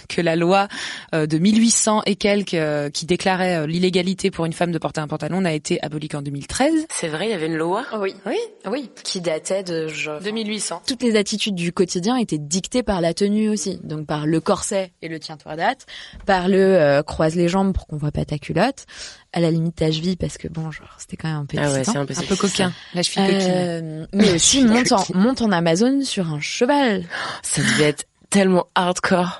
que 0.09 0.21
la 0.21 0.35
loi 0.35 0.67
euh, 1.13 1.25
de 1.25 1.37
1800 1.37 2.03
et 2.05 2.15
quelques 2.15 2.53
euh, 2.53 2.89
qui 2.89 3.05
déclarait 3.05 3.57
euh, 3.57 3.67
l'illégalité 3.67 4.31
pour 4.31 4.45
une 4.45 4.53
femme 4.53 4.71
de 4.71 4.77
porter 4.77 5.01
un 5.01 5.07
pantalon 5.07 5.41
n'a 5.41 5.53
été 5.53 5.83
abolie 5.83 6.07
qu'en 6.07 6.21
2013. 6.21 6.87
C'est 6.89 7.07
vrai, 7.07 7.27
il 7.27 7.31
y 7.31 7.33
avait 7.33 7.47
une 7.47 7.57
loi? 7.57 7.85
Oui. 7.99 8.15
Oui, 8.25 8.37
oui, 8.69 8.89
qui 9.03 9.21
datait 9.21 9.63
de 9.63 9.87
genre 9.87 10.19
2800. 10.21 10.83
Toutes 10.87 11.03
les 11.03 11.15
attitudes 11.15 11.55
du 11.55 11.71
quotidien 11.71 12.17
étaient 12.17 12.37
dictées 12.37 12.83
par 12.83 13.01
la 13.01 13.13
tenue 13.13 13.49
aussi, 13.49 13.79
donc 13.83 14.05
par 14.05 14.25
le 14.25 14.39
corset 14.39 14.91
et 15.01 15.07
le 15.07 15.19
tiens-toi 15.19 15.55
date, 15.55 15.85
par 16.25 16.47
le 16.47 17.01
croise 17.05 17.35
les 17.35 17.47
jambes 17.47 17.73
pour 17.73 17.87
qu'on 17.87 17.97
voit 17.97 18.11
pas 18.11 18.25
ta 18.25 18.37
culotte, 18.37 18.85
à 19.33 19.39
la 19.39 19.51
limite 19.51 19.75
ta 19.75 19.91
cheville 19.91 20.15
parce 20.15 20.37
que 20.37 20.47
bon 20.47 20.71
genre 20.71 20.95
c'était 20.97 21.17
quand 21.17 21.27
même 21.27 21.37
un 21.37 21.45
peu 21.45 21.57
ah 21.59 21.71
ouais, 21.71 21.97
un 21.97 22.05
peu, 22.05 22.35
coquin. 22.35 22.71
La 22.93 23.03
cheville 23.03 23.37
euh, 23.41 24.05
mais 24.13 24.31
aussi 24.33 24.63
monte 24.63 24.91
en 24.91 25.05
monte 25.13 25.41
en 25.41 25.51
Amazon 25.51 26.01
sur 26.03 26.31
un 26.31 26.39
cheval. 26.39 27.05
Ça 27.41 27.61
devait 27.61 27.89
être 27.89 28.05
tellement 28.29 28.67
hardcore. 28.75 29.39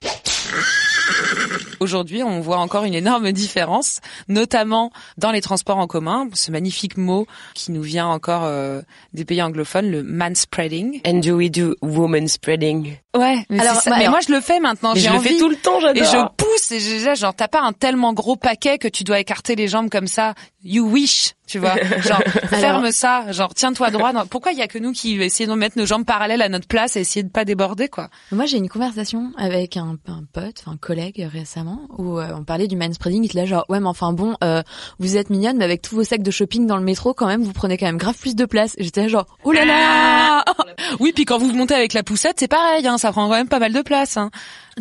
aujourd'hui, 1.80 2.24
on 2.24 2.40
voit 2.40 2.58
encore 2.58 2.86
une 2.86 2.94
énorme 2.96 3.32
différence, 3.32 4.00
notamment 4.28 4.92
dans 5.18 5.32
les 5.32 5.42
transports 5.42 5.78
en 5.78 5.88
commun. 5.88 6.28
Ce 6.34 6.50
magnifique 6.50 6.98
mot 6.98 7.28
qui 7.54 7.72
nous 7.72 7.84
vient 7.84 8.08
encore 8.08 8.46
euh, 8.46 8.82
des 9.14 9.26
pays 9.26 9.42
anglophones, 9.42 9.92
le 9.92 10.02
manspreading. 10.02 11.02
And 11.06 11.20
do 11.20 11.38
we 11.38 11.52
do 11.52 11.76
woman 11.82 12.28
spreading 12.28 12.98
Ouais, 13.16 13.46
mais, 13.50 13.60
alors, 13.60 13.80
mais 13.86 14.10
moi 14.10 14.22
je 14.28 14.34
le 14.34 14.42
fais 14.42 14.60
maintenant. 14.60 14.96
Je 14.96 15.08
le 15.08 15.20
fais 15.20 15.38
tout 15.38 15.50
le 15.50 15.56
temps, 15.56 15.80
j'adore. 15.80 16.04
Et 16.04 16.06
je 16.06 16.18
pousse 16.36 16.72
et 16.72 16.80
je, 16.80 17.14
genre 17.16 17.36
t'as 17.36 17.48
pas 17.48 17.62
un 17.62 17.72
tellement 17.72 18.12
gros 18.12 18.36
paquet 18.36 18.80
que 18.80 18.88
tu 18.88 19.04
dois 19.04 19.20
écarter 19.20 19.56
les 19.56 19.68
jambes 19.68 19.90
comme 19.90 20.08
ça. 20.08 20.34
You 20.64 20.90
wish, 20.90 21.34
tu 21.46 21.60
vois. 21.60 21.76
Genre 22.02 22.22
ferme 22.48 22.90
ça, 22.92 23.34
genre 23.34 23.54
tiens-toi 23.54 23.92
droit. 23.92 24.14
Pourquoi 24.30 24.54
il 24.54 24.58
y 24.58 24.62
a 24.62 24.68
que 24.70 24.80
nous 24.80 24.94
qui 24.94 25.22
essayons 25.22 25.56
de 25.56 25.60
mettre 25.60 25.78
nos 25.78 25.86
jambes 25.86 26.06
parallèles 26.06 26.42
à 26.42 26.48
notre 26.48 26.68
place 26.68 26.96
et 26.96 27.02
essayer 27.02 27.22
de 27.22 27.30
pas 27.30 27.44
déborder 27.44 27.90
quoi? 27.90 28.10
Moi 28.32 28.46
j'ai 28.46 28.58
une 28.58 28.70
conversation 28.70 29.34
avec 29.38 29.76
un, 29.76 29.98
un 30.08 30.24
pote, 30.32 30.64
un 30.66 30.78
collègue 30.78 31.28
récemment 31.32 31.82
où 31.98 32.18
euh, 32.18 32.30
on 32.34 32.46
parlait 32.46 32.68
du 32.68 32.78
manspreading. 32.78 33.24
Il 33.24 33.26
était 33.26 33.40
là 33.40 33.46
genre 33.46 33.66
ouais 33.68 33.82
mais 33.82 33.90
enfin 33.90 34.14
bon, 34.14 34.36
euh, 34.42 34.64
vous 35.00 35.18
êtes 35.18 35.30
mignonne 35.30 35.58
mais 35.58 35.66
avec 35.66 35.82
tous 35.82 35.96
vos 35.96 36.06
sacs 36.06 36.24
de 36.24 36.32
shopping 36.32 36.66
dans 36.66 36.78
le 36.78 36.84
métro 36.84 37.14
quand 37.14 37.28
même 37.28 37.44
vous 37.44 37.54
prenez 37.54 37.78
quand 37.78 37.88
même 37.88 37.98
grave 37.98 38.18
plus 38.18 38.36
de 38.36 38.46
place. 38.46 38.74
J'étais 38.80 39.02
là 39.02 39.08
genre 39.10 39.26
oh 39.44 39.52
là 39.52 39.66
là. 39.66 40.46
oui 41.02 41.12
puis 41.14 41.26
quand 41.26 41.40
vous 41.40 41.52
montez 41.52 41.76
avec 41.76 41.92
la 41.92 42.04
poussette 42.04 42.38
c'est 42.40 42.48
pareil, 42.48 42.88
hein, 42.88 42.98
ça 43.04 43.12
prend 43.12 43.28
quand 43.28 43.36
même 43.36 43.48
pas 43.48 43.60
mal 43.60 43.74
de 43.74 43.82
place. 43.82 44.18
Hein. 44.18 44.32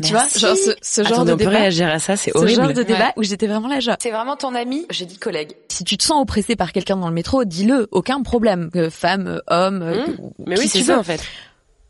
Tu 0.03 0.13
vois, 0.13 0.27
genre 0.35 0.57
ce, 0.57 0.75
ce 0.81 1.03
genre 1.03 1.25
de 1.25 1.33
on 1.33 1.37
débat. 1.37 1.51
Peut 1.51 1.57
réagir 1.57 1.89
à 1.89 1.99
ça, 1.99 2.17
c'est 2.17 2.35
horrible. 2.35 2.51
Ce 2.51 2.67
genre 2.67 2.73
de 2.73 2.83
débat 2.83 3.13
où 3.17 3.23
j'étais 3.23 3.47
vraiment 3.47 3.69
là, 3.69 3.81
genre. 3.81 3.97
C'est 4.01 4.11
vraiment 4.11 4.37
ton 4.37 4.55
ami 4.55 4.87
J'ai 4.91 5.05
dit 5.05 5.19
collègue. 5.19 5.53
Si 5.69 5.85
tu 5.85 5.99
te 5.99 6.05
sens 6.05 6.23
oppressé 6.23 6.57
par 6.57 6.73
quelqu'un 6.73 6.97
dans 6.97 7.09
le 7.09 7.15
métro, 7.15 7.45
dis-le, 7.45 7.89
aucun 7.91 8.23
problème. 8.23 8.71
Que 8.73 8.89
femme, 8.91 9.41
homme, 9.49 9.85
mmh. 9.85 10.17
mais 10.47 10.59
oui, 10.59 10.69
c'est 10.69 10.83
ça 10.83 10.99
en 10.99 11.03
fait. 11.03 11.21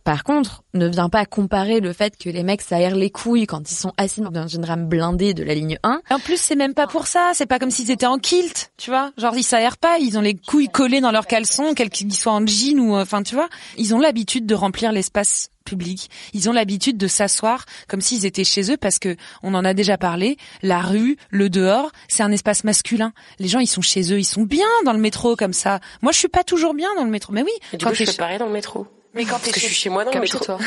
Par 0.04 0.24
contre, 0.24 0.64
ne 0.74 0.88
viens 0.88 1.08
pas 1.08 1.24
comparer 1.26 1.80
le 1.80 1.92
fait 1.92 2.16
que 2.16 2.28
les 2.28 2.42
mecs 2.42 2.62
s'aèrent 2.62 2.96
les 2.96 3.10
couilles 3.10 3.46
quand 3.46 3.70
ils 3.70 3.74
sont 3.74 3.92
assis 3.96 4.20
dans 4.20 4.48
une 4.48 4.64
rame 4.64 4.88
blindée 4.88 5.32
de 5.32 5.44
la 5.44 5.54
ligne 5.54 5.78
1. 5.84 6.00
En 6.10 6.18
plus, 6.18 6.40
c'est 6.40 6.56
même 6.56 6.74
pas 6.74 6.88
pour 6.88 7.06
ça. 7.06 7.30
C'est 7.34 7.46
pas 7.46 7.58
comme 7.58 7.70
s'ils 7.70 7.90
étaient 7.90 8.06
en 8.06 8.18
kilt, 8.18 8.72
tu 8.76 8.90
vois. 8.90 9.12
Genre, 9.16 9.36
ils 9.36 9.44
s'aèrent 9.44 9.78
pas. 9.78 9.98
Ils 9.98 10.18
ont 10.18 10.20
les 10.20 10.34
couilles 10.34 10.68
collées 10.68 11.00
dans 11.00 11.12
leurs 11.12 11.26
caleçons, 11.26 11.74
qu'ils 11.74 12.12
soient 12.12 12.32
en 12.32 12.46
jean 12.46 12.80
ou, 12.80 12.96
euh, 12.96 13.02
enfin, 13.02 13.22
tu 13.22 13.34
vois. 13.34 13.48
Ils 13.78 13.94
ont 13.94 13.98
l'habitude 13.98 14.44
de 14.46 14.54
remplir 14.54 14.90
l'espace 14.90 15.50
public. 15.64 16.10
Ils 16.32 16.50
ont 16.50 16.52
l'habitude 16.52 16.98
de 16.98 17.06
s'asseoir 17.06 17.64
comme 17.86 18.00
s'ils 18.00 18.26
étaient 18.26 18.42
chez 18.42 18.72
eux 18.72 18.76
parce 18.76 18.98
que 18.98 19.16
on 19.44 19.54
en 19.54 19.64
a 19.64 19.74
déjà 19.74 19.98
parlé. 19.98 20.36
La 20.62 20.80
rue, 20.80 21.16
le 21.30 21.48
dehors, 21.48 21.92
c'est 22.08 22.24
un 22.24 22.32
espace 22.32 22.64
masculin. 22.64 23.12
Les 23.38 23.46
gens, 23.46 23.60
ils 23.60 23.68
sont 23.68 23.82
chez 23.82 24.12
eux, 24.12 24.18
ils 24.18 24.24
sont 24.24 24.42
bien 24.42 24.66
dans 24.84 24.92
le 24.92 24.98
métro 24.98 25.36
comme 25.36 25.52
ça. 25.52 25.78
Moi, 26.00 26.10
je 26.10 26.18
suis 26.18 26.28
pas 26.28 26.42
toujours 26.42 26.74
bien 26.74 26.88
dans 26.96 27.04
le 27.04 27.10
métro. 27.10 27.32
Mais 27.32 27.42
oui. 27.42 27.52
Et 27.72 27.76
du 27.76 27.84
coup, 27.84 27.94
je 27.94 28.04
fais 28.04 28.12
pareil 28.14 28.38
dans 28.38 28.46
le 28.46 28.52
métro. 28.52 28.88
Mais 29.14 29.24
quand 29.24 29.38
Parce 29.38 29.52
que 29.52 29.60
je 29.60 29.66
suis 29.66 29.74
chez 29.74 29.90
moi 29.90 30.04
dans 30.04 30.12
le 30.12 30.20
métro. 30.20 30.38
toi. 30.44 30.58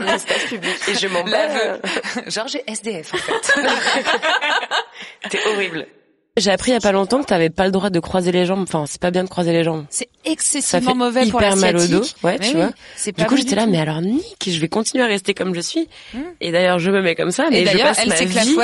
un 0.00 0.06
espace 0.06 0.44
public. 0.44 0.74
Et 0.88 0.94
je 0.94 1.06
m'en 1.06 1.22
bats. 1.22 1.78
Genre 2.26 2.48
j'ai 2.48 2.62
SDF 2.66 3.14
en 3.14 3.18
fait. 3.18 3.54
T'es 5.30 5.38
horrible. 5.46 5.86
J'ai 6.38 6.50
appris 6.50 6.72
il 6.72 6.74
y 6.74 6.76
a 6.76 6.80
pas 6.80 6.92
longtemps 6.92 7.22
que 7.22 7.26
t'avais 7.28 7.48
pas 7.48 7.64
le 7.64 7.70
droit 7.70 7.88
de 7.88 7.98
croiser 7.98 8.30
les 8.30 8.44
jambes. 8.44 8.64
Enfin, 8.68 8.84
c'est 8.86 9.00
pas 9.00 9.10
bien 9.10 9.24
de 9.24 9.28
croiser 9.28 9.52
les 9.52 9.64
jambes. 9.64 9.86
C'est 9.88 10.10
excessivement 10.26 10.94
mauvais 10.94 11.24
pour 11.30 11.40
hyper 11.40 11.56
mal 11.56 11.76
au 11.76 11.78
dos. 11.78 12.00
l'asiatique. 12.00 12.16
Ouais, 12.22 12.36
Mais 12.38 12.46
tu 12.50 12.56
oui, 12.56 12.62
vois. 12.62 13.12
Du 13.12 13.24
coup, 13.24 13.36
j'étais 13.38 13.54
là, 13.54 13.64
mais 13.66 13.78
alors 13.80 14.02
nique, 14.02 14.44
je 14.46 14.58
vais 14.60 14.68
continuer 14.68 15.02
à 15.02 15.06
rester 15.06 15.32
comme 15.32 15.54
je 15.54 15.60
suis. 15.60 15.88
Et 16.42 16.52
d'ailleurs, 16.52 16.78
je 16.78 16.90
me 16.90 17.00
mets 17.00 17.14
comme 17.14 17.30
ça, 17.30 17.46
mais 17.50 17.62
Et 17.62 17.66
je 17.66 17.72
d'ailleurs, 17.72 17.88
passe 17.88 18.00
elle 18.02 18.08
ma 18.10 18.42
vie 18.42 18.56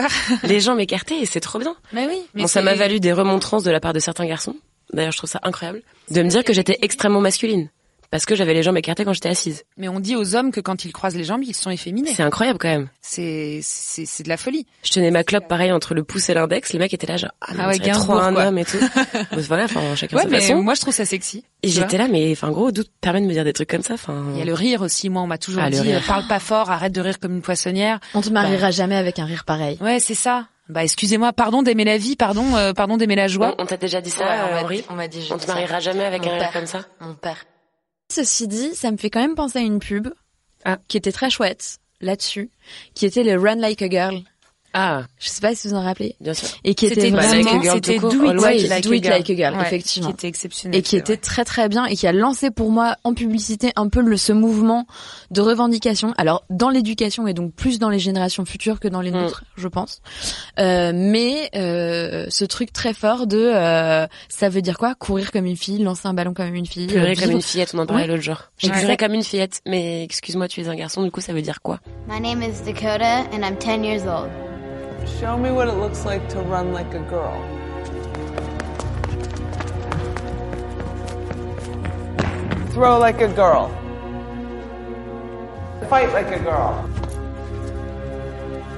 les 0.42 0.60
jambes 0.60 0.80
écartées 0.80 1.18
et 1.18 1.24
c'est 1.24 1.40
trop 1.40 1.58
bien. 1.58 1.74
Mais 1.94 2.06
oui. 2.06 2.20
Mais 2.34 2.42
bon, 2.42 2.46
ça 2.46 2.60
m'a 2.60 2.74
valu 2.74 3.00
des 3.00 3.12
remontrances 3.14 3.62
de 3.62 3.70
la 3.70 3.80
part 3.80 3.94
de 3.94 4.00
certains 4.00 4.26
garçons. 4.26 4.56
D'ailleurs, 4.92 5.12
je 5.12 5.16
trouve 5.16 5.30
ça 5.30 5.40
incroyable 5.42 5.80
de 6.10 6.22
me 6.22 6.28
dire 6.28 6.44
que 6.44 6.52
j'étais 6.52 6.76
extrêmement 6.82 7.20
masculine 7.20 7.70
parce 8.12 8.24
que 8.26 8.36
j'avais 8.36 8.54
les 8.54 8.62
jambes 8.62 8.76
écartées 8.76 9.04
quand 9.04 9.12
j'étais 9.12 9.30
assise. 9.30 9.64
Mais 9.76 9.88
on 9.88 9.98
dit 9.98 10.14
aux 10.14 10.36
hommes 10.36 10.52
que 10.52 10.60
quand 10.60 10.84
ils 10.84 10.92
croisent 10.92 11.16
les 11.16 11.24
jambes, 11.24 11.42
ils 11.42 11.54
sont 11.56 11.70
efféminés. 11.70 12.12
C'est 12.14 12.22
incroyable 12.22 12.60
quand 12.60 12.68
même. 12.68 12.88
C'est 13.00 13.58
c'est 13.64 14.06
c'est 14.06 14.22
de 14.22 14.28
la 14.28 14.36
folie. 14.36 14.64
Je 14.84 14.92
tenais 14.92 15.10
ma 15.10 15.24
clope 15.24 15.48
pareil 15.48 15.72
entre 15.72 15.94
le 15.94 16.04
pouce 16.04 16.28
et 16.28 16.34
l'index. 16.34 16.72
Les 16.72 16.78
mecs 16.78 16.94
étaient 16.94 17.08
là 17.08 17.16
genre 17.16 17.32
ah, 17.40 17.48
mais 17.54 17.60
Ah 17.64 17.68
ouais, 17.70 17.78
Gainsbourg, 17.80 18.22
un 18.22 18.32
quoi. 18.32 18.44
homme 18.44 18.58
et 18.58 18.64
tout. 18.64 18.78
Bon, 19.32 19.40
voilà, 19.48 19.64
enfin 19.64 19.80
chacun 19.96 20.16
Ouais, 20.18 20.22
sa 20.22 20.28
mais 20.28 20.40
façon. 20.40 20.62
moi 20.62 20.74
je 20.74 20.80
trouve 20.82 20.94
ça 20.94 21.04
sexy. 21.04 21.42
Et 21.64 21.68
j'étais 21.68 21.98
là, 21.98 22.06
mais 22.08 22.30
enfin 22.32 22.50
gros, 22.50 22.70
d'où 22.70 22.84
te 22.84 22.90
permet 23.00 23.20
de 23.22 23.26
me 23.26 23.32
dire 23.32 23.44
des 23.44 23.52
trucs 23.52 23.70
comme 23.70 23.82
ça. 23.82 23.94
Enfin, 23.94 24.26
Il 24.34 24.38
y 24.38 24.42
a 24.42 24.44
le 24.44 24.54
rire 24.54 24.82
aussi. 24.82 25.08
Moi, 25.08 25.22
on 25.22 25.26
m'a 25.26 25.38
toujours 25.38 25.62
Ah, 25.64 25.70
dit, 25.70 25.80
rire. 25.80 26.02
parle 26.06 26.26
pas 26.28 26.38
fort, 26.38 26.70
arrête 26.70 26.92
de 26.92 27.00
rire 27.00 27.18
comme 27.18 27.34
une 27.34 27.42
poissonnière. 27.42 27.98
On 28.14 28.20
te 28.20 28.28
mariera 28.30 28.70
jamais 28.70 28.96
avec 28.96 29.18
un 29.18 29.24
rire 29.24 29.44
pareil. 29.44 29.78
Ouais, 29.80 29.98
c'est 30.00 30.14
ça. 30.14 30.46
Bah, 30.68 30.84
excusez-moi, 30.84 31.32
pardon 31.32 31.62
d'aimer 31.62 31.84
la 31.84 31.98
vie, 31.98 32.14
pardon, 32.16 32.56
euh, 32.56 32.72
pardon 32.72 32.96
d'aimer 32.96 33.16
la 33.16 33.26
joie. 33.28 33.54
on, 33.58 33.62
on 33.62 33.66
t'a 33.66 33.76
déjà 33.76 34.00
dit 34.00 34.10
ça, 34.10 34.24
Ouais, 34.24 34.30
on 34.30 34.46
euh, 34.48 34.52
m'a 34.54 34.62
Henri? 34.62 34.76
dit- 34.78 34.84
on 34.90 34.94
m'a 34.94 35.08
dit, 35.08 35.28
On 35.30 35.36
dit 35.36 35.44
te 35.46 35.50
mariera 35.50 35.80
jamais 35.80 36.04
avec 36.04 36.22
Mon 36.22 36.28
un 36.28 36.32
rire 36.34 36.42
père. 36.44 36.52
comme 36.52 36.66
ça? 36.66 36.80
Mon 37.00 37.14
père. 37.14 37.44
Ceci 38.14 38.46
dit, 38.46 38.74
ça 38.74 38.90
me 38.90 38.98
fait 38.98 39.08
quand 39.08 39.22
même 39.22 39.34
penser 39.34 39.60
à 39.60 39.62
une 39.62 39.78
pub 39.78 40.08
Ah. 40.66 40.78
qui 40.86 40.98
était 40.98 41.12
très 41.12 41.30
chouette 41.30 41.78
là-dessus, 42.02 42.50
qui 42.94 43.06
était 43.06 43.24
le 43.24 43.40
Run 43.40 43.54
Like 43.56 43.80
a 43.80 43.88
Girl. 43.88 44.22
Ah, 44.74 45.02
Je 45.18 45.28
sais 45.28 45.40
pas 45.40 45.54
si 45.54 45.68
vous 45.68 45.74
en 45.74 45.82
rappelez. 45.82 46.16
bien 46.20 46.34
sûr. 46.34 46.48
Et 46.64 46.74
qui 46.74 46.86
était 46.86 47.10
vraiment, 47.10 47.62
c'était 47.74 47.98
Do 47.98 48.08
It 48.10 48.40
Ouais, 48.40 48.58
Like, 48.68 48.84
Do 48.84 48.92
a 48.92 48.96
It 48.96 49.02
Girl. 49.04 49.14
Like 49.16 49.30
a 49.30 49.34
Girl, 49.36 49.54
Ouais, 49.54 49.62
effectivement. 49.66 50.08
Qui 50.08 50.14
était 50.14 50.28
exceptionnel. 50.28 50.78
et 50.78 50.82
qui 50.82 50.96
était 50.96 51.16
très 51.16 51.44
très 51.44 51.68
bien 51.68 51.84
et 51.86 51.96
qui 51.96 52.06
a 52.06 52.12
lancé 52.12 52.50
pour 52.50 52.70
moi 52.70 52.96
en 53.04 53.14
publicité 53.14 53.72
un 53.76 53.88
peu 53.88 54.00
le, 54.00 54.16
ce 54.16 54.32
mouvement 54.32 54.86
de 55.30 55.40
revendication. 55.40 56.14
Alors 56.16 56.44
dans 56.50 56.70
l'éducation 56.70 57.26
et 57.26 57.34
donc 57.34 57.52
plus 57.54 57.78
dans 57.78 57.90
les 57.90 57.98
générations 57.98 58.44
futures 58.44 58.80
que 58.80 58.88
dans 58.88 59.00
les 59.00 59.10
Mm. 59.10 59.14
nôtres, 59.20 59.44
je 59.56 59.68
pense. 59.68 60.00
Euh, 60.58 60.92
mais 60.94 61.50
euh, 61.54 62.26
ce 62.30 62.44
truc 62.44 62.72
très 62.72 62.94
fort 62.94 63.26
de 63.26 63.38
euh, 63.38 64.06
ça 64.28 64.48
veut 64.48 64.62
dire 64.62 64.78
quoi? 64.78 64.94
Courir 64.94 65.32
comme 65.32 65.44
une 65.46 65.56
fille, 65.56 65.82
lancer 65.82 66.08
un 66.08 66.14
ballon 66.14 66.32
comme 66.34 66.54
une 66.54 66.66
fille, 66.66 66.86
Pleurer 66.86 67.12
euh, 67.12 67.20
comme 67.20 67.30
une 67.32 67.42
fillette, 67.42 67.72
on 67.74 67.78
en 67.78 67.86
parlait 67.86 68.02
Ouais. 68.04 68.08
l'autre 68.08 68.22
jour. 68.22 68.36
J'ai 68.58 68.70
pleuré 68.70 68.96
comme 68.96 69.12
une 69.14 69.22
fillette, 69.24 69.60
mais 69.66 70.02
excuse-moi, 70.04 70.48
tu 70.48 70.60
es 70.62 70.68
un 70.68 70.74
garçon, 70.76 71.02
du 71.02 71.10
coup 71.10 71.20
ça 71.20 71.32
veut 71.32 71.42
dire 71.42 71.60
quoi? 71.62 71.78
My 72.08 72.20
name 72.20 72.42
is 72.42 72.62
Dakota, 72.64 73.20
and 73.32 73.42
I'm 73.44 73.56
10 73.58 73.84
years 73.84 74.02
old. 74.06 74.30
Show 75.06 75.38
me 75.38 75.50
what 75.50 75.68
it 75.68 75.74
looks 75.74 76.04
like 76.04 76.28
to 76.30 76.40
run 76.40 76.72
like 76.72 76.92
a 76.94 77.00
girl. 77.10 77.40
Throw 82.72 82.98
like 82.98 83.20
a 83.20 83.28
girl. 83.28 83.68
Fight 85.88 86.12
like 86.12 86.30
a 86.30 86.38
girl. 86.38 86.74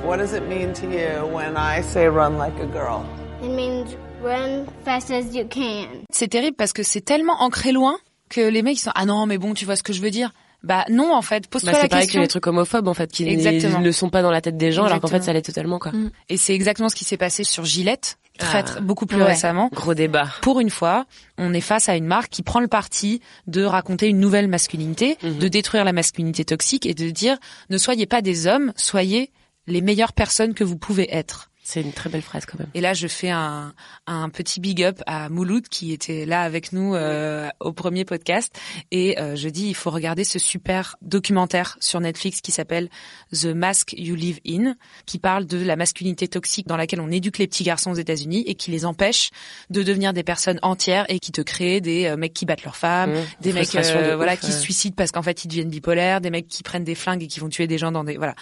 What 0.04 0.18
does 0.18 0.32
it 0.34 0.46
mean 0.48 0.72
to 0.74 0.86
you 0.86 1.26
when 1.32 1.56
I 1.56 1.80
say 1.80 2.08
run 2.08 2.36
like 2.36 2.58
a 2.60 2.66
girl? 2.66 3.06
It 3.42 3.48
means 3.50 3.96
run 4.22 4.66
fast 4.84 5.10
as 5.10 5.34
you 5.34 5.46
can. 5.46 6.04
C'est 6.10 6.28
terrible 6.28 6.56
parce 6.56 6.72
que 6.72 6.82
c'est 6.82 7.00
tellement 7.02 7.40
ancré 7.42 7.72
loin 7.72 7.96
que 8.28 8.40
les 8.40 8.62
mecs 8.62 8.76
ils 8.76 8.80
sont 8.80 8.92
ah 8.94 9.06
non 9.06 9.26
mais 9.26 9.38
bon 9.38 9.54
tu 9.54 9.64
vois 9.64 9.76
ce 9.76 9.82
que 9.82 9.92
je 9.92 10.02
veux 10.02 10.10
dire. 10.10 10.30
Bah 10.64 10.84
non 10.90 11.14
en 11.14 11.22
fait 11.22 11.46
pose-toi 11.46 11.72
Bah, 11.72 11.78
la 11.78 11.82
c'est 11.82 11.88
pareil 11.88 12.06
que 12.06 12.12
question. 12.12 12.20
les 12.22 12.28
trucs 12.28 12.46
homophobes 12.46 12.88
en 12.88 12.94
fait, 12.94 13.12
qui 13.12 13.28
Exactement. 13.28 13.80
ne 13.80 13.90
sont 13.92 14.08
pas 14.10 14.22
dans 14.22 14.30
la 14.30 14.40
tête 14.40 14.56
des 14.56 14.72
gens, 14.72 14.84
alors 14.84 15.00
qu'en 15.00 15.08
fait 15.08 15.22
ça 15.22 15.32
l'est 15.32 15.42
totalement 15.42 15.78
quoi. 15.78 15.92
Mm. 15.92 16.10
Et 16.30 16.36
c'est 16.36 16.54
exactement 16.54 16.88
ce 16.88 16.94
qui 16.96 17.04
s'est 17.04 17.16
passé 17.18 17.44
sur 17.44 17.64
Gillette 17.64 18.16
très, 18.38 18.58
Ah. 18.58 18.62
très- 18.64 18.80
beaucoup 18.80 19.06
plus 19.06 19.18
Ouais. 19.18 19.24
récemment. 19.28 19.68
Gros 19.72 19.94
débat. 19.94 20.26
Pour 20.40 20.58
une 20.60 20.70
fois, 20.70 21.04
on 21.38 21.52
est 21.54 21.60
face 21.60 21.88
à 21.88 21.96
une 21.96 22.06
marque 22.06 22.30
qui 22.30 22.42
prend 22.42 22.58
le 22.60 22.66
parti 22.66 23.20
de 23.46 23.62
raconter 23.62 24.08
une 24.08 24.18
nouvelle 24.18 24.48
masculinité, 24.48 25.18
Mhm. 25.22 25.38
de 25.38 25.48
détruire 25.48 25.84
la 25.84 25.92
masculinité 25.92 26.44
toxique 26.44 26.84
et 26.86 26.94
de 26.94 27.10
dire 27.10 27.36
ne 27.70 27.78
soyez 27.78 28.06
pas 28.06 28.22
des 28.22 28.46
hommes, 28.48 28.72
soyez 28.76 29.30
les 29.66 29.80
meilleures 29.82 30.12
personnes 30.14 30.52
que 30.54 30.64
vous 30.64 30.76
pouvez 30.76 31.14
être. 31.14 31.50
C'est 31.64 31.80
une 31.80 31.92
très 31.92 32.10
belle 32.10 32.22
phrase 32.22 32.44
quand 32.44 32.58
même. 32.58 32.68
Et 32.74 32.80
là, 32.80 32.92
je 32.92 33.08
fais 33.08 33.30
un, 33.30 33.74
un 34.06 34.28
petit 34.28 34.60
big 34.60 34.82
up 34.82 35.00
à 35.06 35.28
Mouloud 35.28 35.66
qui 35.68 35.92
était 35.92 36.26
là 36.26 36.42
avec 36.42 36.72
nous 36.72 36.94
euh, 36.94 37.48
au 37.60 37.72
premier 37.72 38.04
podcast. 38.04 38.54
Et 38.90 39.18
euh, 39.18 39.34
je 39.34 39.48
dis, 39.48 39.68
il 39.68 39.74
faut 39.74 39.90
regarder 39.90 40.24
ce 40.24 40.38
super 40.38 40.96
documentaire 41.00 41.78
sur 41.80 42.00
Netflix 42.00 42.42
qui 42.42 42.52
s'appelle 42.52 42.90
The 43.32 43.46
Mask 43.46 43.94
You 43.96 44.14
Live 44.14 44.40
In, 44.46 44.74
qui 45.06 45.18
parle 45.18 45.46
de 45.46 45.56
la 45.56 45.76
masculinité 45.76 46.28
toxique 46.28 46.66
dans 46.66 46.76
laquelle 46.76 47.00
on 47.00 47.10
éduque 47.10 47.38
les 47.38 47.46
petits 47.46 47.64
garçons 47.64 47.92
aux 47.92 47.96
États-Unis 47.96 48.44
et 48.46 48.54
qui 48.54 48.70
les 48.70 48.84
empêche 48.84 49.30
de 49.70 49.82
devenir 49.82 50.12
des 50.12 50.22
personnes 50.22 50.58
entières 50.62 51.06
et 51.08 51.18
qui 51.18 51.32
te 51.32 51.40
crée 51.40 51.80
des 51.80 52.04
euh, 52.04 52.16
mecs 52.16 52.34
qui 52.34 52.44
battent 52.44 52.64
leurs 52.64 52.76
femmes, 52.76 53.14
Mmh. 53.14 53.24
des 53.40 53.52
mecs 53.52 53.72
de 53.72 53.78
euh, 53.78 54.16
voilà 54.16 54.34
ouf, 54.34 54.40
qui 54.40 54.52
se 54.52 54.60
suicident 54.60 54.94
parce 54.96 55.10
qu'en 55.10 55.22
fait 55.22 55.44
ils 55.44 55.48
deviennent 55.48 55.68
bipolaires, 55.68 56.20
des 56.20 56.30
mecs 56.30 56.48
qui 56.48 56.62
prennent 56.62 56.84
des 56.84 56.94
flingues 56.94 57.22
et 57.22 57.26
qui 57.26 57.40
vont 57.40 57.48
tuer 57.48 57.66
des 57.66 57.78
gens 57.78 57.92
dans 57.92 58.04
des 58.04 58.16
voilà. 58.16 58.34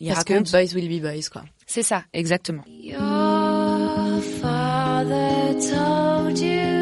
Il 0.00 0.08
Parce 0.12 0.24
que 0.24 0.34
boys 0.34 0.74
will 0.74 0.88
be 0.88 1.02
boys 1.02 1.28
quoi. 1.30 1.44
C'est 1.66 1.82
ça, 1.82 2.04
exactement. 2.12 2.62
Your 2.68 4.22
father 4.40 5.54
told 5.60 6.38
you 6.38 6.77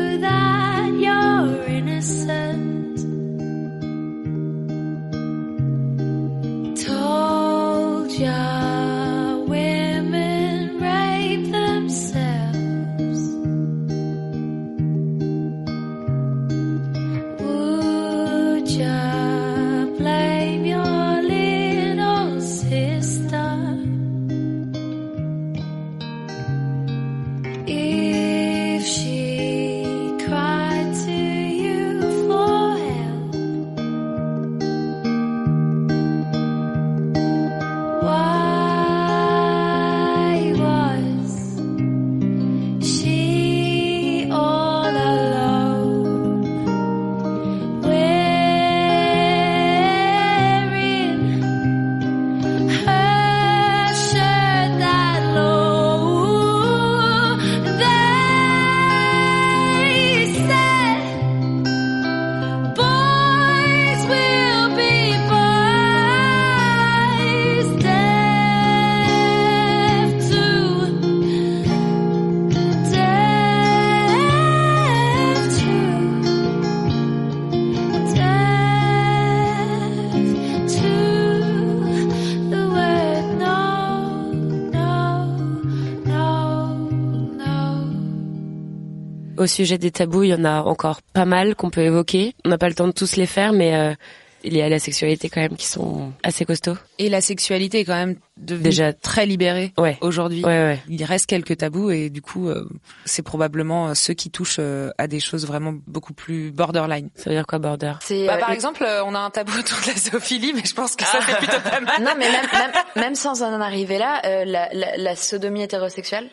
Au 89.46 89.48
sujet 89.48 89.78
des 89.78 89.92
tabous, 89.92 90.24
il 90.24 90.30
y 90.30 90.34
en 90.34 90.44
a 90.44 90.62
encore 90.62 91.02
pas 91.12 91.24
mal 91.24 91.54
qu'on 91.54 91.70
peut 91.70 91.82
évoquer. 91.82 92.34
On 92.44 92.48
n'a 92.48 92.58
pas 92.58 92.68
le 92.68 92.74
temps 92.74 92.88
de 92.88 92.92
tous 92.92 93.14
les 93.14 93.26
faire, 93.26 93.52
mais 93.52 93.76
euh, 93.76 93.94
il 94.42 94.56
y 94.56 94.60
a 94.60 94.68
la 94.68 94.80
sexualité 94.80 95.28
quand 95.28 95.40
même 95.40 95.56
qui 95.56 95.66
sont 95.66 96.12
assez 96.24 96.44
costauds. 96.44 96.76
Et 96.98 97.08
la 97.08 97.20
sexualité 97.20 97.78
est 97.78 97.84
quand 97.84 97.94
même 97.94 98.16
déjà 98.36 98.92
très 98.92 99.24
libérée 99.24 99.72
ouais. 99.78 99.98
aujourd'hui. 100.00 100.44
Ouais, 100.44 100.50
ouais. 100.50 100.82
Il 100.88 101.04
reste 101.04 101.26
quelques 101.26 101.58
tabous 101.58 101.92
et 101.92 102.10
du 102.10 102.22
coup, 102.22 102.48
euh, 102.48 102.68
c'est 103.04 103.22
probablement 103.22 103.90
euh, 103.90 103.94
ceux 103.94 104.14
qui 104.14 104.30
touchent 104.30 104.58
euh, 104.58 104.90
à 104.98 105.06
des 105.06 105.20
choses 105.20 105.46
vraiment 105.46 105.74
beaucoup 105.86 106.12
plus 106.12 106.50
borderline. 106.50 107.08
Ça 107.14 107.30
veut 107.30 107.36
dire 107.36 107.46
quoi 107.46 107.60
border? 107.60 107.92
Bah, 108.26 108.38
Par 108.38 108.50
exemple, 108.50 108.84
on 109.04 109.14
a 109.14 109.20
un 109.20 109.30
tabou 109.30 109.52
autour 109.56 109.78
de 109.82 109.92
la 109.92 109.96
zoophilie, 109.96 110.54
mais 110.54 110.64
je 110.64 110.74
pense 110.74 110.96
que 110.96 111.04
ça 111.04 111.20
fait 111.20 111.36
plutôt 111.38 111.60
pas 111.60 111.80
mal. 111.80 112.02
Non, 112.02 112.14
mais 112.18 112.30
même, 112.30 112.46
même, 112.52 112.72
même 112.96 113.14
sans 113.14 113.44
en 113.44 113.60
arriver 113.60 113.98
là, 113.98 114.20
la, 114.44 114.68
la, 114.72 114.96
la 114.96 115.14
sodomie 115.14 115.62
hétérosexuelle, 115.62 116.28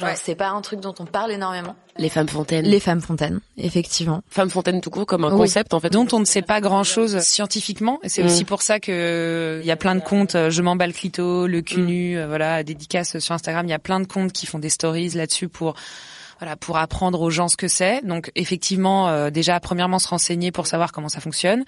Genre, 0.00 0.08
ouais. 0.08 0.16
c'est 0.16 0.34
pas 0.34 0.48
un 0.48 0.60
truc 0.62 0.80
dont 0.80 0.94
on 0.98 1.04
parle 1.04 1.30
énormément. 1.30 1.76
Les 1.96 2.08
femmes 2.08 2.28
fontaines. 2.28 2.64
Les 2.64 2.80
femmes 2.80 3.00
fontaines, 3.00 3.40
effectivement. 3.58 4.22
Femmes 4.30 4.50
fontaines 4.50 4.80
tout 4.80 4.90
court 4.90 5.06
comme 5.06 5.24
un 5.24 5.32
oui. 5.32 5.38
concept 5.38 5.74
en 5.74 5.80
fait. 5.80 5.90
Dont 5.90 6.06
on 6.12 6.20
ne 6.20 6.24
sait 6.24 6.42
pas 6.42 6.60
grand 6.60 6.84
chose 6.84 7.20
scientifiquement. 7.20 8.00
Et 8.02 8.08
c'est 8.08 8.22
mmh. 8.22 8.26
aussi 8.26 8.44
pour 8.44 8.62
ça 8.62 8.80
que 8.80 9.60
il 9.62 9.66
y 9.66 9.70
a 9.70 9.76
plein 9.76 9.94
de 9.94 10.00
comptes, 10.00 10.36
je 10.48 10.62
m'emballe 10.62 10.92
clito, 10.92 11.46
le 11.46 11.60
cul 11.60 11.82
nu, 11.82 12.16
mmh. 12.16 12.26
voilà, 12.26 12.62
dédicaces 12.62 13.18
sur 13.18 13.34
Instagram. 13.34 13.66
Il 13.66 13.70
y 13.70 13.74
a 13.74 13.78
plein 13.78 14.00
de 14.00 14.06
comptes 14.06 14.32
qui 14.32 14.46
font 14.46 14.58
des 14.58 14.70
stories 14.70 15.10
là-dessus 15.10 15.48
pour 15.48 15.74
voilà, 16.40 16.56
pour 16.56 16.78
apprendre 16.78 17.20
aux 17.20 17.30
gens 17.30 17.48
ce 17.48 17.56
que 17.56 17.68
c'est. 17.68 18.04
Donc 18.04 18.32
effectivement, 18.34 19.08
euh, 19.08 19.30
déjà 19.30 19.60
premièrement 19.60 19.98
se 19.98 20.08
renseigner 20.08 20.50
pour 20.50 20.66
savoir 20.66 20.90
comment 20.90 21.08
ça 21.08 21.20
fonctionne, 21.20 21.64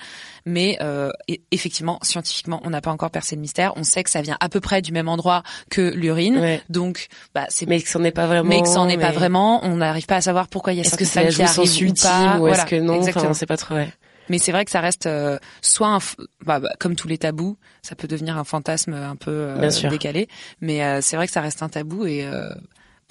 mais 0.46 0.78
euh, 0.80 1.10
effectivement 1.50 1.98
scientifiquement, 2.02 2.60
on 2.64 2.70
n'a 2.70 2.80
pas 2.80 2.90
encore 2.90 3.10
percé 3.10 3.36
le 3.36 3.40
mystère. 3.40 3.72
On 3.76 3.84
sait 3.84 4.02
que 4.02 4.10
ça 4.10 4.22
vient 4.22 4.36
à 4.40 4.48
peu 4.48 4.60
près 4.60 4.82
du 4.82 4.92
même 4.92 5.08
endroit 5.08 5.42
que 5.70 5.92
l'urine, 5.94 6.38
ouais. 6.38 6.62
donc 6.68 7.08
bah 7.34 7.46
c'est 7.48 7.66
mais 7.66 7.80
que 7.80 7.88
c'en 7.88 8.02
est 8.02 8.10
pas 8.10 8.26
vraiment. 8.26 8.48
Mais 8.48 8.62
que 8.62 8.68
c'en 8.68 8.88
est 8.88 8.96
mais... 8.96 9.04
pas 9.04 9.12
vraiment. 9.12 9.64
On 9.64 9.76
n'arrive 9.76 10.06
pas 10.06 10.16
à 10.16 10.20
savoir 10.22 10.48
pourquoi 10.48 10.72
il 10.72 10.76
y 10.76 10.80
a 10.80 10.84
est-ce 10.84 10.96
que 10.96 11.04
c'est 11.04 11.28
qui 11.28 11.84
ou 11.84 11.94
pas. 11.94 12.36
Ou 12.36 12.40
voilà, 12.40 12.56
est-ce 12.56 12.66
que 12.66 12.76
non 12.76 12.96
exactement. 12.96 13.24
Enfin, 13.24 13.30
on 13.30 13.34
sait 13.34 13.46
pas 13.46 13.56
trop. 13.56 13.74
Ouais. 13.74 13.92
Mais 14.28 14.38
c'est 14.38 14.52
vrai 14.52 14.64
que 14.64 14.70
ça 14.70 14.80
reste 14.80 15.06
euh, 15.06 15.38
soit 15.60 15.88
un 15.88 15.98
bah, 16.44 16.60
bah, 16.60 16.70
comme 16.78 16.96
tous 16.96 17.08
les 17.08 17.18
tabous, 17.18 17.58
ça 17.82 17.94
peut 17.94 18.08
devenir 18.08 18.38
un 18.38 18.44
fantasme 18.44 18.94
un 18.94 19.16
peu 19.16 19.30
euh, 19.30 19.88
décalé, 19.90 20.28
mais 20.60 20.82
euh, 20.84 21.00
c'est 21.02 21.16
vrai 21.16 21.26
que 21.26 21.32
ça 21.32 21.40
reste 21.40 21.62
un 21.62 21.68
tabou 21.68 22.06
et 22.06 22.26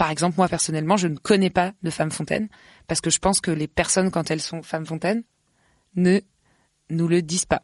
par 0.02 0.10
exemple, 0.10 0.34
moi 0.38 0.48
personnellement, 0.48 0.98
je 0.98 1.08
ne 1.08 1.16
connais 1.16 1.52
pas 1.52 1.74
de 1.84 1.92
femmes 1.92 2.10
fontaines 2.10 2.50
parce 2.88 3.02
que 3.02 3.12
je 3.12 3.20
pense 3.20 3.40
que 3.40 3.52
les 3.52 3.68
personnes, 3.68 4.10
quand 4.10 4.32
elles 4.32 4.42
sont 4.42 4.64
femmes 4.64 4.88
fontaines, 4.88 5.22
ne 5.96 6.22
nous 6.90 7.08
le 7.08 7.22
disent 7.22 7.46
pas. 7.46 7.62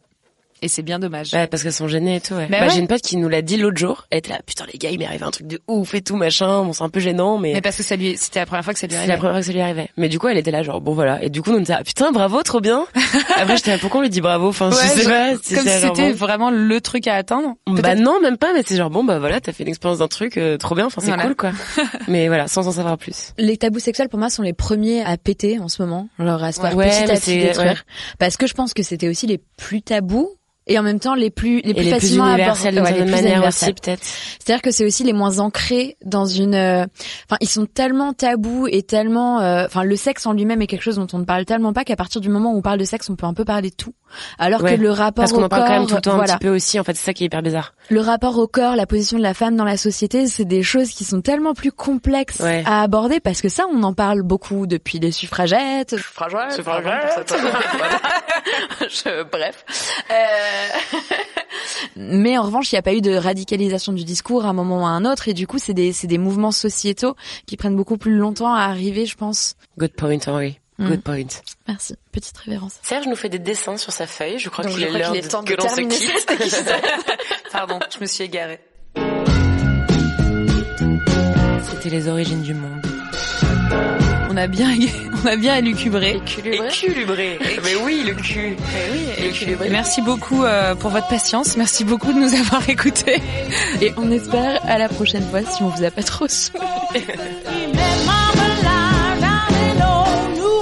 Et 0.62 0.67
c'est 0.67 0.82
bien 0.82 1.00
dommage. 1.00 1.34
Ouais, 1.34 1.48
parce 1.48 1.63
qu'elles 1.63 1.74
sont 1.74 1.88
gênées 1.88 2.15
et 2.15 2.22
tout, 2.22 2.34
ouais. 2.34 2.48
Bah, 2.48 2.62
ouais. 2.62 2.70
J'ai 2.72 2.80
une 2.80 2.88
pote 2.88 3.02
qui 3.02 3.17
nous 3.17 3.30
l'a 3.30 3.41
dit 3.41 3.58
l'autre 3.58 3.78
jour. 3.78 4.06
Elle 4.10 4.20
était 4.20 4.32
là, 4.32 4.39
putain, 4.46 4.65
les 4.72 4.80
gars, 4.80 4.89
il 4.89 4.98
m'est 4.98 5.06
arrivé 5.06 5.24
un 5.24 5.32
truc 5.32 5.48
de 5.48 5.62
ouf 5.67 5.93
et 5.93 6.02
tout, 6.02 6.15
machin. 6.15 6.63
Bon, 6.63 6.74
c'est 6.74 6.84
un 6.84 6.89
peu 6.89 7.00
gênant, 7.00 7.38
mais. 7.38 7.54
Mais 7.54 7.62
parce 7.62 7.78
que 7.78 7.84
ça 7.84 7.96
lui, 7.96 8.17
c'était 8.17 8.39
la 8.39 8.46
première 8.46 8.63
fois 8.63 8.74
que 8.74 8.80
ça 8.80 8.88
lui 8.88 8.93
C'est 8.93 8.98
arrivait. 9.00 9.13
la 9.13 9.17
première 9.17 9.34
fois 9.34 9.41
que 9.41 9.46
ça 9.46 9.54
lui 9.54 9.62
arrivait. 9.62 9.89
Mais 9.98 10.10
du 10.10 10.17
coup, 10.20 10.28
elle 10.28 10.38
était 10.38 10.52
là, 10.52 10.63
genre, 10.63 10.82
bon, 10.82 10.93
voilà. 10.93 11.22
Et 11.24 11.30
du 11.30 11.41
coup, 11.41 11.52
on 11.52 11.60
était 11.60 11.74
là, 11.74 11.84
putain, 11.84 12.12
bravo, 12.12 12.41
trop 12.41 12.60
bien. 12.60 12.86
Après, 13.36 13.58
j'étais 13.58 13.72
là, 13.72 13.78
pourquoi 13.80 14.00
on 14.00 14.04
lui 14.04 14.10
dit 14.10 14.22
bravo? 14.22 14.48
Enfin, 14.48 14.70
ouais, 14.70 14.76
je 14.82 14.88
sais 14.88 15.04
genre, 15.04 15.12
pas. 15.12 15.30
Comme 15.32 15.41
si 15.41 15.80
c'était 15.80 16.12
bon. 16.12 16.15
vraiment 16.15 16.50
le 16.50 16.82
truc 16.82 17.08
à 17.08 17.15
atteindre. 17.15 17.54
Bah 17.67 17.96
non, 17.96 18.20
même 18.20 18.38
pas, 18.38 18.54
mais 18.54 18.63
c'est 18.65 18.76
genre, 18.76 18.89
bon, 18.89 19.04
bah 19.04 19.20
voilà, 19.20 19.39
t'as 19.39 19.52
fait 19.52 19.63
l'expérience 19.63 20.00
d'un 20.00 20.08
truc, 20.08 20.38
euh, 20.38 20.58
trop 20.58 20.76
bien. 20.76 20.88
Enfin, 20.88 21.02
c'est 21.02 21.08
voilà. 21.08 21.24
cool, 21.26 21.36
quoi. 21.36 21.52
mais 22.08 22.28
voilà, 22.28 22.48
sans 22.48 22.67
en 22.67 22.72
savoir 22.72 22.98
plus. 22.98 23.34
Les 23.38 23.58
tabous 23.58 23.80
sexuels, 23.80 24.10
pour 24.10 24.20
moi, 24.20 24.30
sont 24.30 24.43
les 24.43 24.54
premiers 24.54 25.04
à 25.04 25.17
péter 25.17 25.60
en 25.60 25.67
ce 25.67 25.82
moment. 25.82 26.10
Genre, 26.20 26.43
à 26.43 26.52
se 26.52 26.60
faire 26.62 26.76
ouais, 26.76 26.89
petit 26.89 27.12
à 27.12 27.15
petit 27.15 27.38
détruire. 27.38 27.84
Parce 28.17 28.38
que 28.38 28.48
je 28.48 28.54
pense 28.54 28.74
que 28.74 28.84
c'était 28.84 29.08
aussi 29.08 29.28
les 29.28 29.39
plus 29.58 29.82
tabous 29.82 30.30
et 30.68 30.78
en 30.78 30.84
même 30.84 31.00
temps 31.00 31.16
les 31.16 31.30
plus 31.30 31.62
les 31.62 31.74
plus 31.74 31.84
les 31.84 31.92
facilement 31.92 32.26
plus 32.26 32.34
universels 32.34 32.78
à 32.78 32.92
d'une 32.92 33.04
ouais, 33.04 33.10
manière 33.10 33.46
aussi 33.46 33.74
peut-être. 33.74 34.04
C'est-à-dire 34.04 34.62
que 34.62 34.72
c'est 34.72 34.86
aussi 34.86 35.04
les 35.04 35.14
moins 35.14 35.40
ancrés 35.40 35.98
dans 36.06 36.26
une 36.26 36.56
euh... 36.56 36.86
enfin 37.30 37.38
ils 37.42 37.50
sont 37.50 37.66
tellement 37.66 38.14
tabous 38.14 38.68
et 38.70 38.84
tellement 38.84 39.42
euh, 39.42 39.66
enfin 39.66 39.84
le 39.84 39.96
sexe 39.96 40.26
en 40.26 40.34
lui-même 40.34 40.62
est 40.62 40.68
quelque 40.68 40.84
chose 40.84 40.98
dont 40.98 41.08
on 41.14 41.20
ne 41.20 41.26
parle 41.26 41.46
tellement 41.46 41.74
pas 41.74 41.84
qu'à 41.84 41.96
partir 41.96 42.22
du 42.22 42.30
moment 42.30 42.54
où 42.54 42.58
on 42.58 42.62
parle 42.62 42.80
de 42.80 42.86
sexe, 42.86 43.10
on 43.10 43.16
peut 43.16 43.26
un 43.26 43.34
peu 43.34 43.46
parler 43.46 43.70
de 43.70 43.76
tout. 43.76 43.94
Alors 44.40 44.62
ouais. 44.62 44.78
que 44.78 44.82
le 44.82 44.90
rapport 44.90 45.24
parce 45.24 45.34
qu'on 45.34 45.44
en 45.44 45.50
parle 45.50 45.64
corps, 45.64 45.70
quand 45.70 45.80
même 45.80 45.88
tout 45.88 45.96
le 45.96 46.02
temps 46.02 46.16
voilà. 46.16 46.34
un 46.34 46.38
petit 46.38 46.46
peu 46.46 46.56
aussi 46.56 46.80
en 46.80 46.84
fait, 46.84 46.96
c'est 46.96 47.06
ça 47.06 47.14
qui 47.14 47.24
est 47.24 47.28
hyper 47.28 47.42
bizarre. 47.42 47.74
Le 47.90 48.02
rapport 48.02 48.38
au 48.38 48.48
corps, 48.48 48.76
la 48.76 48.86
position 48.86 49.18
de 49.18 49.24
la 49.24 49.34
femme 49.34 49.56
dans 49.56 49.66
la 49.66 49.78
société, 49.78 50.28
c'est 50.28 50.46
des 50.46 50.64
choses 50.64 50.90
qui 50.90 51.04
sont 51.04 51.22
tellement 51.22 51.54
plus 51.54 51.72
complexes 51.72 52.40
ouais. 52.40 52.64
à 52.66 52.82
aborder 52.82 53.20
parce 53.20 53.42
que 53.42 53.50
ça 53.50 53.66
on 53.72 53.84
en 53.84 53.94
parle 53.94 54.22
beaucoup 54.24 54.68
depuis 54.68 55.00
les 55.00 55.12
suffragettes, 55.12 55.98
suffragettes, 55.98 56.54
suffragettes. 56.54 57.36
Je, 58.90 59.24
bref. 59.24 59.66
Euh... 60.10 60.57
Mais 61.96 62.38
en 62.38 62.43
revanche, 62.43 62.72
il 62.72 62.76
n'y 62.76 62.80
a 62.80 62.84
pas 62.84 62.93
eu 62.93 63.02
de 63.02 63.15
radicalisation 63.15 63.93
du 63.93 64.04
discours 64.04 64.46
à 64.46 64.50
un 64.50 64.54
moment 64.54 64.84
ou 64.84 64.86
à 64.86 64.89
un 64.89 65.06
autre, 65.06 65.28
et 65.28 65.34
du 65.34 65.48
coup, 65.48 65.60
c'est 65.60 65.74
des, 65.74 65.93
c'est 65.93 66.08
des 66.08 66.17
mouvements 66.17 66.52
sociétaux 66.52 67.15
qui 67.46 67.58
prennent 67.58 67.76
beaucoup 67.76 67.98
plus 67.98 68.15
longtemps 68.15 68.54
à 68.54 68.62
arriver, 68.62 69.06
je 69.06 69.15
pense. 69.15 69.56
Good 69.78 69.93
point, 69.93 70.20
Henri. 70.28 70.60
Mm. 70.78 70.89
Good 70.89 71.02
point. 71.02 71.28
Merci. 71.67 71.96
Petite 72.12 72.38
révérence. 72.38 72.74
Serge 72.84 73.08
nous 73.08 73.15
fait 73.15 73.30
des 73.30 73.39
dessins 73.39 73.78
sur 73.78 73.91
sa 73.91 74.06
feuille. 74.06 74.38
Je 74.38 74.50
crois 74.50 74.65
qu'il 74.65 74.84
est 74.84 74.91
l'heure 74.91 75.12
qu 75.12 75.22
temps 75.22 75.43
que 75.43 75.54
de 75.54 75.58
l'on 75.58 75.70
se 75.70 75.76
terminer 75.76 75.96
quitte. 75.96 76.74
Pardon, 77.52 77.80
je 77.93 78.00
me 78.00 78.06
suis 78.06 78.24
égarée. 78.24 78.60
C'était 81.63 81.89
les 81.89 82.08
origines 82.08 82.43
du 82.43 82.54
monde. 82.54 82.87
On 84.38 84.39
a 84.39 84.45
bien, 84.45 84.69
on 85.23 85.28
a 85.28 85.36
bien 85.36 85.56
élucubré. 85.56 86.17
Éculubré. 86.17 86.67
Éculubré. 86.67 87.39
Mais 87.63 87.76
oui, 87.84 88.04
le 88.06 88.13
cul. 88.13 88.56
Eh 88.56 88.91
oui, 88.91 89.30
éculubré. 89.30 89.67
Merci 89.71 90.04
beaucoup 90.04 90.43
euh, 90.43 90.76
pour 90.76 90.91
votre 90.91 91.08
patience. 91.08 91.58
Merci 91.58 91.84
beaucoup 91.84 92.13
de 92.13 92.19
nous 92.19 92.36
avoir 92.36 92.69
écoutés. 92.69 93.19
Et 93.82 93.93
on 93.97 94.12
espère 94.12 94.62
à 94.67 94.78
la 94.78 94.89
prochaine 94.89 95.28
fois 95.28 95.41
si 95.41 95.63
on 95.63 95.69
vous 95.69 95.84
a 95.84 95.89
pas 95.89 96.04
trop 96.04 96.28
saoulé. 96.28 96.62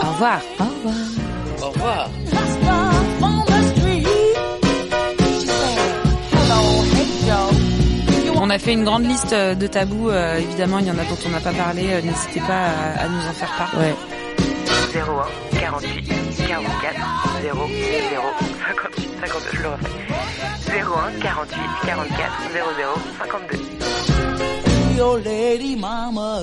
Au 0.02 0.12
revoir. 0.14 0.40
A 8.56 8.60
fait 8.60 8.72
une 8.74 8.86
grande 8.86 9.04
liste 9.06 9.34
de 9.34 9.68
tabous. 9.68 10.10
Euh, 10.10 10.38
évidemment, 10.38 10.80
il 10.80 10.88
y 10.88 10.92
en 10.92 10.98
a 10.98 11.04
dont 11.04 11.18
on 11.26 11.30
n'a 11.30 11.42
pas 11.42 11.52
parlé. 11.52 11.92
Euh, 11.92 12.02
N'hésitez 12.02 12.40
pas 12.40 12.68
à, 12.68 13.04
à, 13.04 13.08
nous 13.10 13.20
en 13.28 13.34
faire 13.34 13.52
part. 13.58 13.74
Ouais. 13.78 13.94
01 14.94 15.60
48 15.60 16.08
44 16.48 16.96
0 17.42 17.68
0 18.12 18.24
58 18.66 19.10
52. 19.20 19.58
Je 19.58 19.62
le 19.62 19.68
refais. 19.68 19.90
01 20.70 21.20
48 21.22 21.60
44 21.86 22.32
00 22.54 22.96
52. 23.20 24.96
Your 24.96 25.20
lady 25.20 25.76
mama 25.76 26.42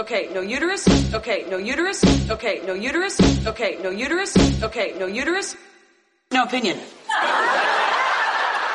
Okay, 0.00 0.28
no 0.34 0.42
uterus. 0.42 0.86
Okay, 1.14 1.46
no 1.50 1.58
uterus. 1.58 2.04
Okay, 2.30 2.60
no 2.66 2.74
uterus. 2.74 3.18
Okay, 3.46 3.78
no 3.82 3.90
uterus. 3.90 4.36
Okay, 4.62 4.94
no 5.00 5.06
uterus. 5.08 5.56
No 6.30 6.42
opinion. 6.42 6.76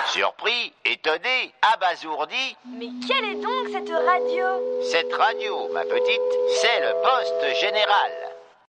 Surpris, 0.07 0.73
étonné, 0.85 1.53
abasourdi. 1.61 2.55
Mais 2.65 2.89
quelle 3.07 3.25
est 3.25 3.35
donc 3.35 3.67
cette 3.71 3.89
radio? 3.89 4.45
Cette 4.91 5.13
radio, 5.13 5.69
ma 5.71 5.83
petite, 5.83 6.21
c'est 6.61 6.79
le 6.79 6.93
poste 7.03 7.59
général. 7.61 8.32